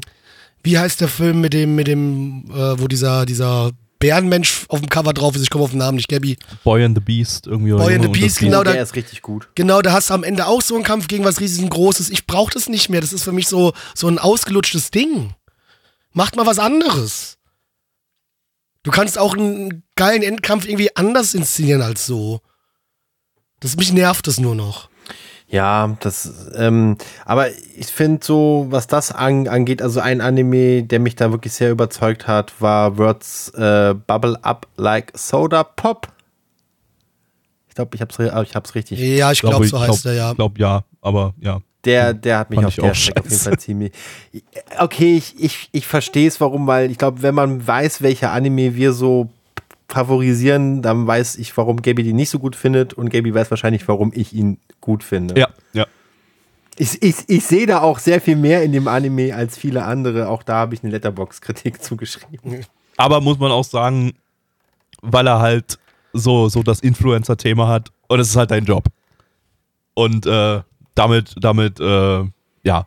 [0.64, 4.88] wie heißt der Film mit dem, mit dem, äh, wo dieser, dieser Bärenmensch auf dem
[4.90, 6.38] Cover drauf ist, ich komme auf den Namen nicht, Gabby.
[6.64, 7.74] Boy and the Beast irgendwie.
[7.74, 9.50] oder Boy and the Beast, genau, da- der ist richtig gut.
[9.56, 12.10] Genau, da hast du am Ende auch so einen Kampf gegen was riesengroßes.
[12.10, 13.02] Ich brauche das nicht mehr.
[13.02, 15.32] Das ist für mich so, so ein ausgelutschtes Ding.
[16.14, 17.38] Macht mal was anderes.
[18.84, 22.42] Du kannst auch einen geilen Endkampf irgendwie anders inszenieren als so.
[23.60, 24.90] Das mich nervt es nur noch.
[25.48, 31.00] Ja, das, ähm, aber ich finde so, was das an, angeht, also ein Anime, der
[31.00, 36.08] mich da wirklich sehr überzeugt hat, war Words äh, Bubble Up Like Soda Pop.
[37.68, 39.00] Ich glaube, ich hab's, ich hab's richtig.
[39.00, 40.32] Ja, ich glaube, ich so heißt er ja.
[40.32, 41.62] Ich glaube ja, aber ja.
[41.86, 43.42] Der, der hat mich Fand auf der auch Strecke auf jeden.
[43.42, 43.92] Fall ziemlich.
[44.80, 48.76] Okay, ich, ich, ich verstehe es, warum, weil ich glaube, wenn man weiß, welche Anime
[48.76, 49.30] wir so
[49.88, 53.88] favorisieren, dann weiß ich, warum Gaby die nicht so gut findet und Gaby weiß wahrscheinlich,
[53.88, 55.40] warum ich ihn gut finde.
[55.40, 55.86] Ja, ja.
[56.78, 60.30] Ich, ich, ich sehe da auch sehr viel mehr in dem Anime als viele andere.
[60.30, 62.66] Auch da habe ich eine Letterbox-Kritik zugeschrieben.
[62.98, 64.14] Aber muss man auch sagen,
[65.02, 65.78] weil er halt
[66.14, 68.86] so, so das Influencer-Thema hat und es ist halt dein Job.
[69.94, 70.62] Und äh,
[70.96, 72.24] damit, damit, äh,
[72.64, 72.86] ja,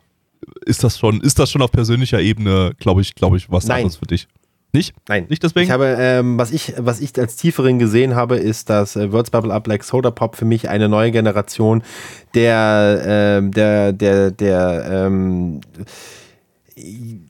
[0.65, 3.77] ist das schon, ist das schon auf persönlicher Ebene, glaube ich, glaube ich, was Nein.
[3.77, 4.27] anderes für dich.
[4.73, 4.93] Nicht?
[5.07, 5.25] Nein.
[5.29, 5.65] Nicht deswegen?
[5.65, 9.31] Ich habe, ähm, was, ich, was ich als tieferen gesehen habe, ist, dass äh, Words
[9.31, 11.83] Bubble Up Like Soda Pop für mich eine neue Generation
[12.33, 15.61] der, ähm, der, der, der, ähm,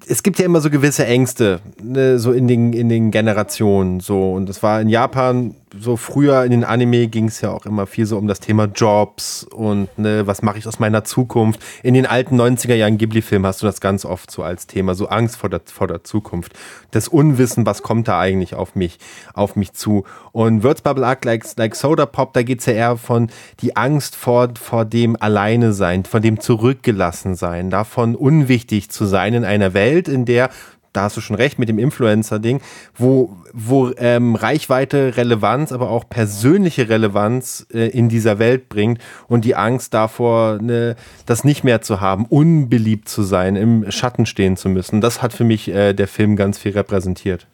[0.09, 4.34] es gibt ja immer so gewisse Ängste, ne, so in den, in den Generationen, so.
[4.34, 7.88] Und das war in Japan, so früher in den Anime ging es ja auch immer
[7.88, 11.61] viel so um das Thema Jobs und ne, was mache ich aus meiner Zukunft.
[11.84, 15.07] In den alten 90er Jahren Ghibli-Filmen hast du das ganz oft so als Thema, so
[15.07, 16.53] Angst vor der, vor der Zukunft.
[16.91, 18.97] Das Unwissen, was kommt da eigentlich auf mich,
[19.34, 20.05] auf mich zu.
[20.31, 23.29] Und Words Bubble Arc like, like Soda Pop, da geht es ja eher von
[23.59, 29.34] die Angst vor, vor dem Alleine sein, von dem zurückgelassen sein, davon unwichtig zu sein
[29.34, 30.49] in einer Welt, in der
[30.98, 32.60] da hast du schon recht mit dem Influencer-Ding,
[32.95, 39.45] wo, wo ähm, Reichweite, Relevanz, aber auch persönliche Relevanz äh, in dieser Welt bringt und
[39.45, 40.95] die Angst davor, ne,
[41.28, 44.99] das nicht mehr zu haben, unbeliebt zu sein, im Schatten stehen zu müssen.
[44.99, 47.45] Das hat für mich äh, der Film ganz viel repräsentiert.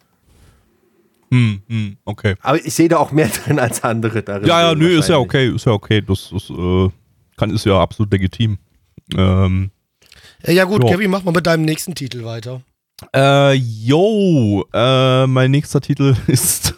[1.29, 2.35] Hm, hm, okay.
[2.41, 4.47] Aber ich sehe da auch mehr drin als andere darin.
[4.47, 6.01] Ja, ja, nö, ist ja okay, ist ja okay.
[6.01, 6.89] Das ist, äh,
[7.35, 8.57] kann, ist ja absolut legitim.
[9.17, 9.72] Ähm, Äh,
[10.47, 10.89] ja gut, Jo.
[10.89, 12.61] Kevin, mach mal mit deinem nächsten Titel weiter.
[13.15, 16.73] Äh, yo, äh, mein nächster Titel ist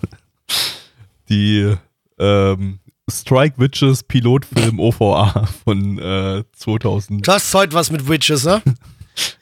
[1.29, 1.75] die
[2.19, 2.79] ähm,
[3.09, 7.27] Strike Witches Pilotfilm OVA von äh, 2000.
[7.27, 8.61] Du hast heute was mit Witches, ne?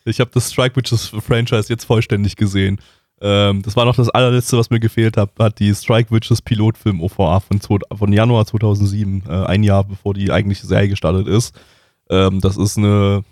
[0.05, 2.79] Ich habe das Strike Witches Franchise jetzt vollständig gesehen.
[3.21, 7.01] Ähm, das war noch das allerletzte, was mir gefehlt hat, hat die Strike Witches Pilotfilm
[7.01, 11.55] OVA von, von Januar 2007, äh, ein Jahr bevor die eigentliche Serie gestartet ist.
[12.09, 13.23] Ähm, das ist eine,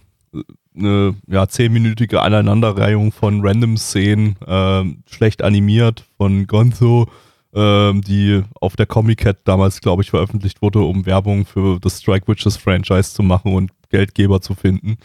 [0.75, 7.09] eine ja, zehnminütige Aneinanderreihung von random Szenen, ähm, schlecht animiert von Gonzo,
[7.53, 11.99] ähm, die auf der Comic Cat damals, glaube ich, veröffentlicht wurde, um Werbung für das
[11.99, 14.97] Strike Witches Franchise zu machen und Geldgeber zu finden.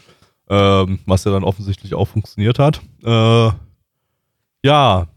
[0.49, 2.81] Ähm, was ja dann offensichtlich auch funktioniert hat.
[3.03, 3.49] Äh,
[4.63, 5.07] ja,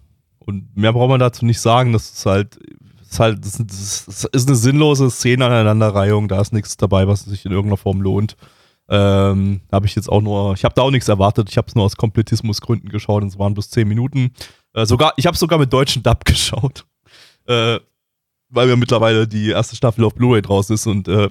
[0.40, 1.92] und mehr braucht man dazu nicht sagen.
[1.92, 2.58] Das ist halt,
[2.98, 6.26] das ist halt, ist eine sinnlose Szenenaneinanderreihung.
[6.26, 8.36] Da ist nichts dabei, was sich in irgendeiner Form lohnt.
[8.92, 11.48] Ähm, habe ich jetzt auch nur, ich habe da auch nichts erwartet.
[11.48, 14.32] Ich habe es nur aus Komplettismusgründen geschaut und es waren bloß 10 Minuten.
[14.74, 16.84] Äh, sogar, ich habe sogar mit deutschen Dub geschaut,
[17.46, 17.78] äh,
[18.48, 21.30] weil mir mittlerweile die erste Staffel auf Blu-ray draußen ist und äh,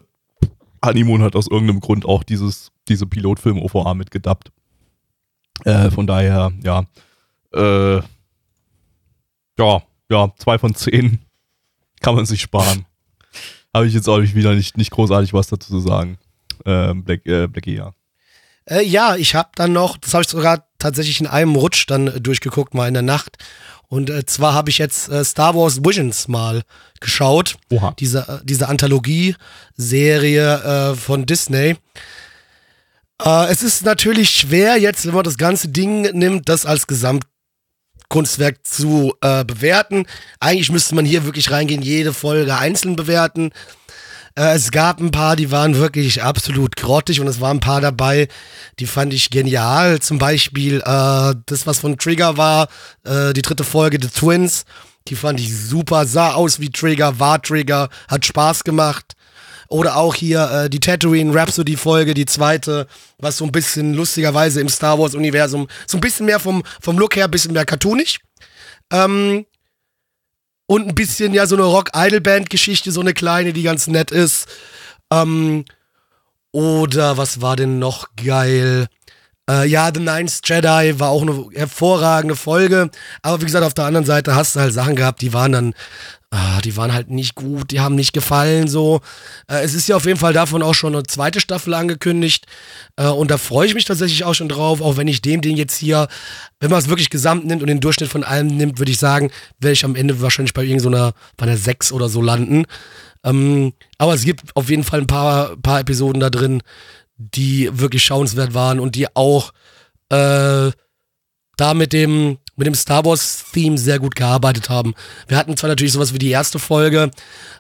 [0.84, 4.54] Honeymoon hat aus irgendeinem Grund auch dieses, diese Pilotfilm-OVA mitgedubbt.
[5.66, 6.86] Äh, von daher, ja,
[7.54, 7.98] äh,
[9.58, 11.20] ja, ja, zwei von zehn
[12.00, 12.86] kann man sich sparen.
[13.74, 16.18] Habe ich jetzt auch wieder nicht, nicht großartig was dazu zu sagen.
[16.66, 17.94] Ähm, Black, äh, Blackie, ja.
[18.66, 22.08] Äh, ja, ich habe dann noch, das habe ich sogar tatsächlich in einem Rutsch dann
[22.08, 23.38] äh, durchgeguckt, mal in der Nacht.
[23.88, 26.62] Und äh, zwar habe ich jetzt äh, Star Wars Visions mal
[27.00, 27.58] geschaut.
[27.72, 27.96] Oha.
[28.00, 31.76] Diese, äh, diese Anthologie-Serie äh, von Disney.
[33.24, 38.66] Äh, es ist natürlich schwer jetzt, wenn man das ganze Ding nimmt, das als Gesamtkunstwerk
[38.66, 40.06] zu äh, bewerten.
[40.40, 43.50] Eigentlich müsste man hier wirklich reingehen, jede Folge einzeln bewerten.
[44.40, 47.82] Äh, es gab ein paar, die waren wirklich absolut grottig und es waren ein paar
[47.82, 48.30] dabei,
[48.80, 50.00] die fand ich genial.
[50.00, 52.70] Zum Beispiel äh, das, was von Trigger war,
[53.04, 54.64] äh, die dritte Folge, The Twins.
[55.10, 59.16] Die fand ich super, sah aus wie Trigger, war Trigger, hat Spaß gemacht.
[59.68, 62.88] Oder auch hier äh, die Tatooine Rhapsody Folge, die zweite,
[63.18, 66.98] was so ein bisschen lustigerweise im Star Wars Universum, so ein bisschen mehr vom, vom
[66.98, 68.20] Look her, ein bisschen mehr cartoonig.
[68.92, 69.46] Ähm,
[70.70, 74.48] und ein bisschen ja so eine Rock-Idol-Band-Geschichte, so eine kleine, die ganz nett ist.
[75.12, 75.66] Ähm,
[76.52, 78.86] oder was war denn noch geil?
[79.50, 82.92] Äh, ja, The Ninth Jedi war auch eine hervorragende Folge.
[83.24, 85.74] Aber wie gesagt, auf der anderen Seite hast du halt Sachen gehabt, die waren dann,
[86.32, 89.02] ah, die waren halt nicht gut, die haben nicht gefallen so.
[89.48, 92.46] Äh, es ist ja auf jeden Fall davon auch schon eine zweite Staffel angekündigt.
[92.96, 95.58] Äh, und da freue ich mich tatsächlich auch schon drauf, auch wenn ich dem Ding
[95.58, 96.08] jetzt hier,
[96.60, 99.32] wenn man es wirklich gesamt nimmt und den Durchschnitt von allem nimmt, würde ich sagen,
[99.60, 102.66] werde ich am Ende wahrscheinlich bei irgendeiner, bei einer 6 oder so landen.
[103.24, 106.62] Ähm, aber es gibt auf jeden Fall ein paar, paar Episoden da drin,
[107.18, 109.52] die wirklich schauenswert waren und die auch
[110.10, 110.72] äh,
[111.58, 114.94] da mit dem, mit dem Star Wars-Theme sehr gut gearbeitet haben.
[115.28, 117.10] Wir hatten zwar natürlich sowas wie die erste Folge,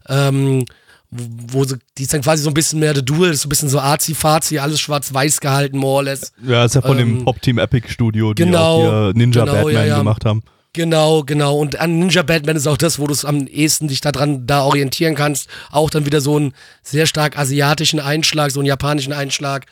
[0.08, 0.66] ähm,
[1.10, 3.50] wo sie, die ist dann quasi so ein bisschen mehr The Duel, ist so ein
[3.50, 6.34] bisschen so arzi-fazi, alles schwarz-weiß gehalten, more or less.
[6.46, 9.54] Ja, ist ja von Ähm, dem Pop-Team Epic Studio, die genau, auch hier Ninja genau,
[9.56, 9.98] Batman ja, ja.
[9.98, 10.44] gemacht haben.
[10.74, 11.58] Genau, genau.
[11.58, 14.62] Und an Ninja Batman ist auch das, wo du es am ehesten dich daran da
[14.64, 15.50] orientieren kannst.
[15.72, 19.66] Auch dann wieder so einen sehr stark asiatischen Einschlag, so einen japanischen Einschlag.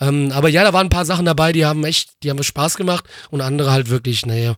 [0.00, 2.76] Ähm, aber ja, da waren ein paar Sachen dabei, die haben echt, die haben Spaß
[2.76, 4.56] gemacht und andere halt wirklich, naja.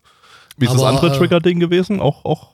[0.56, 2.00] Wie ist Aber, das andere äh, Trigger-Ding gewesen?
[2.00, 2.48] Auch, auch.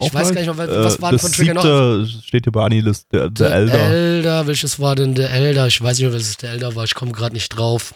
[0.00, 2.06] Ich weiß gar nicht, was- was war denn das von Trigger noch?
[2.22, 3.78] steht hier bei Anilist, der, der Der Elder.
[3.78, 5.68] Elder, welches war denn der Elder?
[5.68, 6.84] Ich weiß nicht welches der Elder war.
[6.84, 7.94] Ich komme gerade nicht drauf.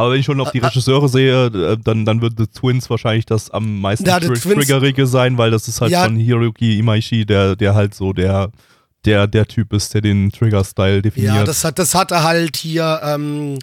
[0.00, 0.58] Aber wenn ich schon auf die.
[0.60, 5.06] Regisseure sehe, äh, dann, dann wird The Twins wahrscheinlich das am meisten Ja, tr Triggerige
[5.06, 6.04] sein, weil das ist halt Ja.
[6.04, 8.50] von Hiroki Imaishi, der, der halt so der,
[9.04, 11.34] der, der Typ ist, der den Trigger-Style definiert.
[11.34, 13.58] Ja, das hat, das hatte halt hier, ähm,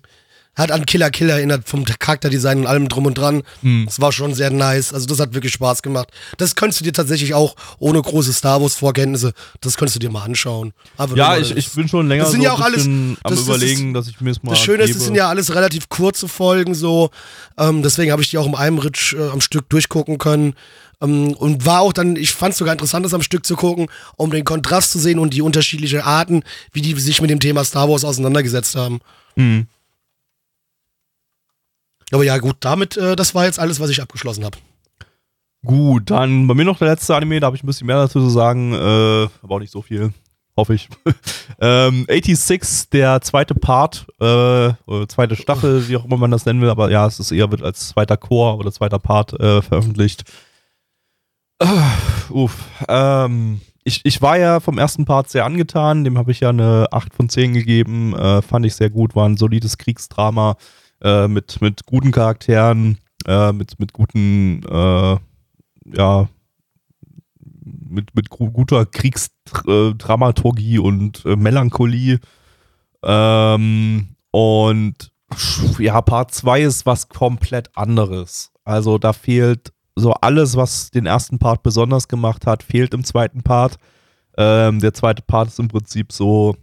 [0.58, 3.44] hat an Killer Killer erinnert vom Charakterdesign und allem drum und dran.
[3.62, 3.84] Hm.
[3.86, 4.94] Das war schon sehr nice.
[4.94, 6.10] Also das hat wirklich Spaß gemacht.
[6.38, 10.10] Das könntest du dir tatsächlich auch ohne große Star Wars Vorkenntnisse, das könntest du dir
[10.10, 10.74] mal anschauen.
[10.98, 13.34] Nur ja, ich, ich bin schon länger Das sind so ja auch alles- am das-
[13.36, 15.90] das überlegen, dass ich mir es mal Das Schöne ist, es sind ja alles relativ
[15.90, 17.12] kurze Folgen so.
[17.58, 20.56] Ähm, deswegen habe ich die auch im einem Ritsch äh, am Stück durchgucken können.
[21.00, 23.88] Ähm, und war auch dann, ich fand es sogar interessant, das am Stück zu gucken,
[24.16, 26.42] um den Kontrast zu sehen und die unterschiedlichen Arten,
[26.74, 29.00] wie die sich mit dem Thema Star Wars auseinandergesetzt haben.
[29.36, 29.68] Hm.
[32.12, 34.58] Aber ja, gut, damit, äh, das war jetzt alles, was ich abgeschlossen habe.
[35.66, 38.20] Gut, dann bei mir noch der letzte Anime, da habe ich ein bisschen mehr dazu
[38.20, 40.14] zu sagen, äh, aber auch nicht so viel,
[40.56, 40.88] hoffe ich.
[41.60, 44.72] ähm, 86, der zweite Part, äh,
[45.08, 47.64] zweite Staffel, wie auch immer man das nennen will, aber ja, es ist eher wird
[47.64, 50.24] als zweiter Chor oder zweiter Part äh, veröffentlicht.
[51.60, 51.66] Äh,
[52.30, 52.56] uff,
[52.88, 56.88] ähm, ich, ich war ja vom ersten Part sehr angetan, dem habe ich ja eine
[56.92, 60.56] 8 von 10 gegeben, äh, fand ich sehr gut, war ein solides Kriegsdrama
[61.02, 65.18] äh, mit, mit guten Charakteren, äh, mit, mit guten, äh,
[65.94, 66.30] ja,
[67.90, 72.20] mit, mit guter Kriegsdramaturgie und äh, Melancholie.
[73.04, 75.12] Ähm, und
[75.80, 78.52] ja, Part 2 ist was komplett anderes.
[78.64, 83.42] Also da fehlt so alles, was den ersten Part besonders gemacht hat, fehlt im zweiten
[83.42, 83.78] Part.
[84.38, 86.56] Ähm, der zweite Part ist im Prinzip so,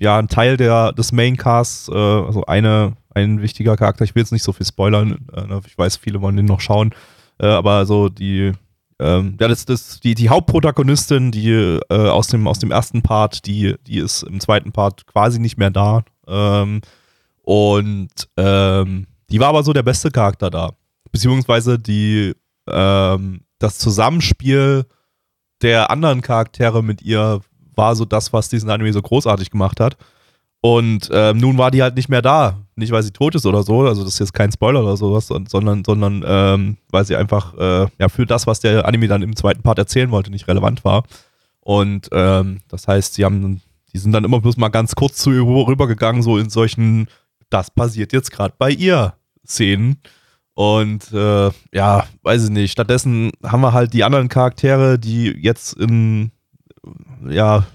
[0.00, 4.04] ja, ein Teil der, des Maincasts, äh, also eine, ein wichtiger Charakter.
[4.04, 6.94] Ich will jetzt nicht so viel spoilern, äh, ich weiß, viele wollen den noch schauen,
[7.38, 8.52] äh, aber so die,
[8.98, 13.44] ähm, ja, das, das, die, die Hauptprotagonistin, die äh, aus, dem, aus dem ersten Part,
[13.46, 16.02] die, die ist im zweiten Part quasi nicht mehr da.
[16.26, 16.80] Ähm,
[17.42, 20.72] und ähm, die war aber so der beste Charakter da.
[21.12, 22.34] Beziehungsweise die
[22.68, 24.86] ähm, das Zusammenspiel
[25.60, 27.40] der anderen Charaktere mit ihr
[27.80, 29.96] war so das, was diesen Anime so großartig gemacht hat.
[30.60, 32.58] Und ähm, nun war die halt nicht mehr da.
[32.76, 35.26] Nicht, weil sie tot ist oder so, also das ist jetzt kein Spoiler oder sowas,
[35.26, 39.34] sondern, sondern ähm, weil sie einfach äh, ja, für das, was der Anime dann im
[39.34, 41.04] zweiten Part erzählen wollte, nicht relevant war.
[41.60, 43.62] Und ähm, das heißt, sie haben,
[43.92, 47.08] die sind dann immer bloß mal ganz kurz zu ihr rübergegangen, so in solchen,
[47.48, 49.14] das passiert jetzt gerade bei ihr
[49.46, 49.96] Szenen.
[50.54, 52.72] Und äh, ja, weiß ich nicht.
[52.72, 56.32] Stattdessen haben wir halt die anderen Charaktere, die jetzt in,
[57.28, 57.66] ja,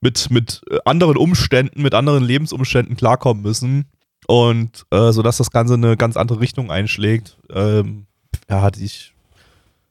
[0.00, 3.86] mit, mit anderen Umständen, mit anderen Lebensumständen klarkommen müssen.
[4.26, 7.38] Und äh, sodass das Ganze eine ganz andere Richtung einschlägt.
[7.52, 8.06] Ähm,
[8.48, 9.14] ja, die ich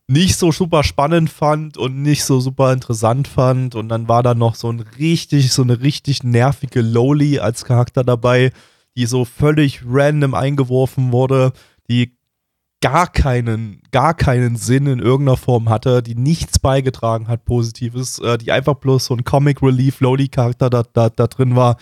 [0.07, 3.75] nicht so super spannend fand und nicht so super interessant fand.
[3.75, 8.03] Und dann war da noch so ein richtig, so eine richtig nervige Loli als Charakter
[8.03, 8.51] dabei,
[8.97, 11.53] die so völlig random eingeworfen wurde
[11.91, 12.15] die
[12.81, 18.37] gar keinen, gar keinen Sinn in irgendeiner Form hatte, die nichts beigetragen hat, Positives, äh,
[18.37, 21.77] die einfach bloß so ein Comic Relief Lowly-Charakter da, da, da drin war,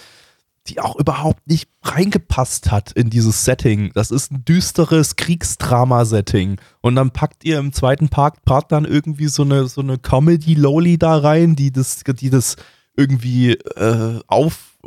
[0.68, 3.92] die auch überhaupt nicht reingepasst hat in dieses Setting.
[3.96, 6.60] Das ist ein düsteres Kriegsdrama-Setting.
[6.82, 10.98] Und dann packt ihr im zweiten Part, Part dann irgendwie so eine, so eine Comedy-Lowly
[10.98, 12.58] da rein, die das, die das
[12.96, 14.78] irgendwie äh, auf,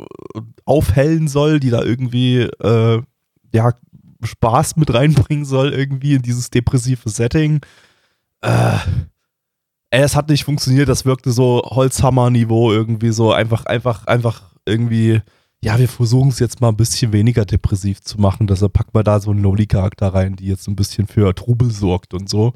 [0.65, 3.01] aufhellen soll, die da irgendwie äh,
[3.51, 3.73] ja
[4.25, 7.61] Spaß mit reinbringen soll, irgendwie in dieses depressive Setting.
[8.41, 8.77] Äh,
[9.89, 15.21] es hat nicht funktioniert, das wirkte so Holzhammer-Niveau irgendwie so einfach, einfach, einfach irgendwie,
[15.61, 19.03] ja, wir versuchen es jetzt mal ein bisschen weniger depressiv zu machen, deshalb packt man
[19.03, 22.53] da so einen Loli-Charakter rein, die jetzt ein bisschen für Trubel sorgt und so.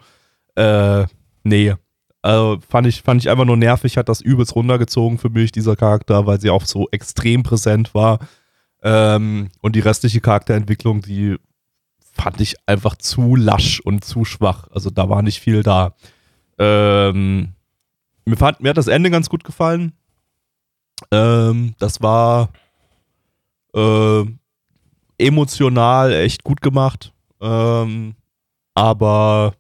[0.56, 1.06] Äh,
[1.44, 1.76] nee.
[2.24, 5.76] Also fand ich, fand ich einfach nur nervig, hat das übelst runtergezogen für mich, dieser
[5.76, 8.20] Charakter, weil sie auch so extrem präsent war.
[8.82, 11.38] Ähm, und die restliche Charakterentwicklung, die
[12.18, 14.68] fand ich einfach zu lasch und zu schwach.
[14.72, 15.94] Also da war nicht viel da.
[16.58, 17.54] Ähm,
[18.26, 19.94] mir, fand, mir hat das Ende ganz gut gefallen.
[21.12, 22.50] Ähm, das war
[23.76, 24.24] äh,
[25.18, 27.14] emotional echt gut gemacht.
[27.40, 28.16] Ähm,
[28.74, 29.54] aber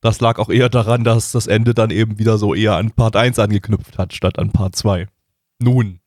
[0.00, 3.16] das lag auch eher daran, dass das Ende dann eben wieder so eher an Part
[3.16, 5.06] 1 angeknüpft hat, statt an Part 2.
[5.60, 6.00] Nun.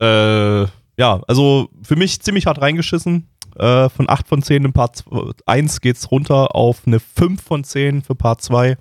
[0.00, 3.28] Äh, ja, also für mich ziemlich hart reingeschissen.
[3.60, 5.04] Äh, von 8 von 10 in Part
[5.44, 8.78] 1 geht es runter auf eine 5 von 10 für Part 2.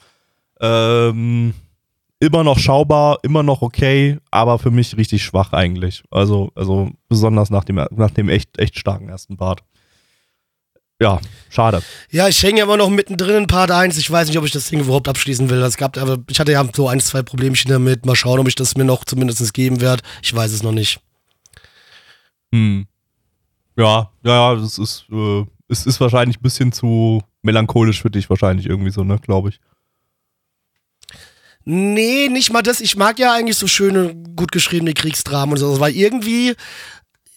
[0.61, 1.53] Ähm,
[2.22, 6.03] immer noch schaubar, immer noch okay, aber für mich richtig schwach eigentlich.
[6.11, 9.64] Also, also besonders nach dem, nach dem echt, echt starken ersten Part.
[11.01, 11.19] Ja,
[11.49, 11.81] schade.
[12.10, 13.97] Ja, ich hänge ja immer noch mittendrin in Part 1.
[13.97, 15.61] Ich weiß nicht, ob ich das Ding überhaupt abschließen will.
[15.61, 18.06] Es gab, aber ich hatte ja so ein, zwei Problemchen damit.
[18.06, 20.03] Mal schauen, ob ich das mir noch zumindest geben werde.
[20.22, 21.01] Ich weiß es noch nicht.
[22.53, 22.88] Hm.
[23.80, 28.65] Ja, ja, das ist, äh, es ist wahrscheinlich ein bisschen zu melancholisch für dich, wahrscheinlich
[28.65, 29.60] irgendwie so, ne, glaube ich.
[31.64, 32.81] Nee, nicht mal das.
[32.81, 36.56] Ich mag ja eigentlich so schöne, gut geschriebene Kriegsdramen und so, weil irgendwie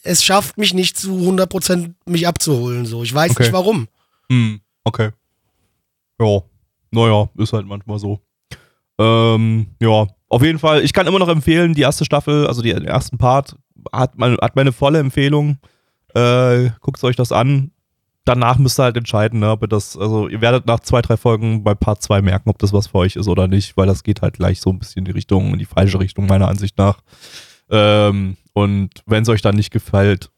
[0.03, 2.87] es schafft mich nicht zu 100% mich abzuholen.
[2.87, 3.05] So.
[3.05, 3.45] Ich weiß okay.
[3.45, 3.87] nicht warum.
[4.29, 5.11] Hm, okay.
[6.21, 6.41] Ja,
[6.91, 8.21] naja, ist halt manchmal so.
[8.99, 12.85] Ähm, ja, auf jeden Fall, ich kann immer noch empfehlen, die erste Staffel, also den
[12.85, 13.57] ersten Part,
[13.93, 15.59] hat, mein, hat meine volle Empfehlung.
[16.15, 17.71] Äh, Guckt euch das an.
[18.25, 21.17] Danach müsst ihr halt entscheiden, ne, ob ihr das, also ihr werdet nach zwei, drei
[21.17, 24.05] Folgen bei Part 2 merken, ob das was für euch ist oder nicht, weil das
[24.05, 26.79] geht halt gleich so ein bisschen in die Richtung, in die falsche Richtung, meiner Ansicht
[26.79, 27.01] nach.
[27.69, 30.31] Ähm, und wenn es euch dann nicht gefällt,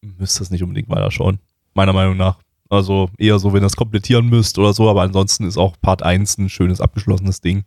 [0.00, 1.38] müsst ihr es nicht unbedingt weiter schauen.
[1.74, 2.38] Meiner Meinung nach.
[2.68, 6.02] Also eher so, wenn ihr es komplettieren müsst oder so, aber ansonsten ist auch Part
[6.02, 7.64] 1 ein schönes abgeschlossenes Ding.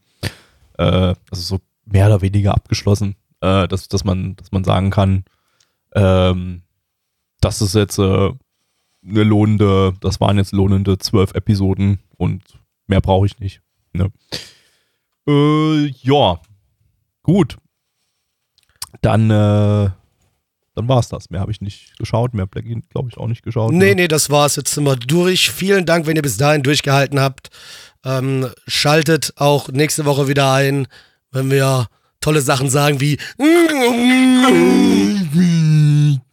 [0.77, 5.23] Äh, also so mehr oder weniger abgeschlossen, äh, dass, dass, man, dass man sagen kann,
[5.93, 6.63] ähm,
[7.43, 8.31] das ist jetzt äh,
[9.05, 12.41] eine lohnende, das waren jetzt lohnende zwölf Episoden und
[12.87, 13.61] mehr brauche ich nicht.
[13.93, 14.11] Ne?
[15.27, 16.39] Äh, ja,
[17.23, 17.57] Gut.
[19.01, 19.89] Dann, äh,
[20.75, 21.29] dann war's das.
[21.29, 22.33] Mehr habe ich nicht geschaut.
[22.33, 23.71] Mehr Blackie, glaube ich, auch nicht geschaut.
[23.71, 23.95] Nee, ne?
[23.95, 24.57] nee, das war's.
[24.57, 25.51] Jetzt sind wir durch.
[25.51, 27.49] Vielen Dank, wenn ihr bis dahin durchgehalten habt.
[28.05, 30.87] Ähm, schaltet auch nächste Woche wieder ein,
[31.31, 31.87] wenn wir
[32.19, 33.17] tolle Sachen sagen wie.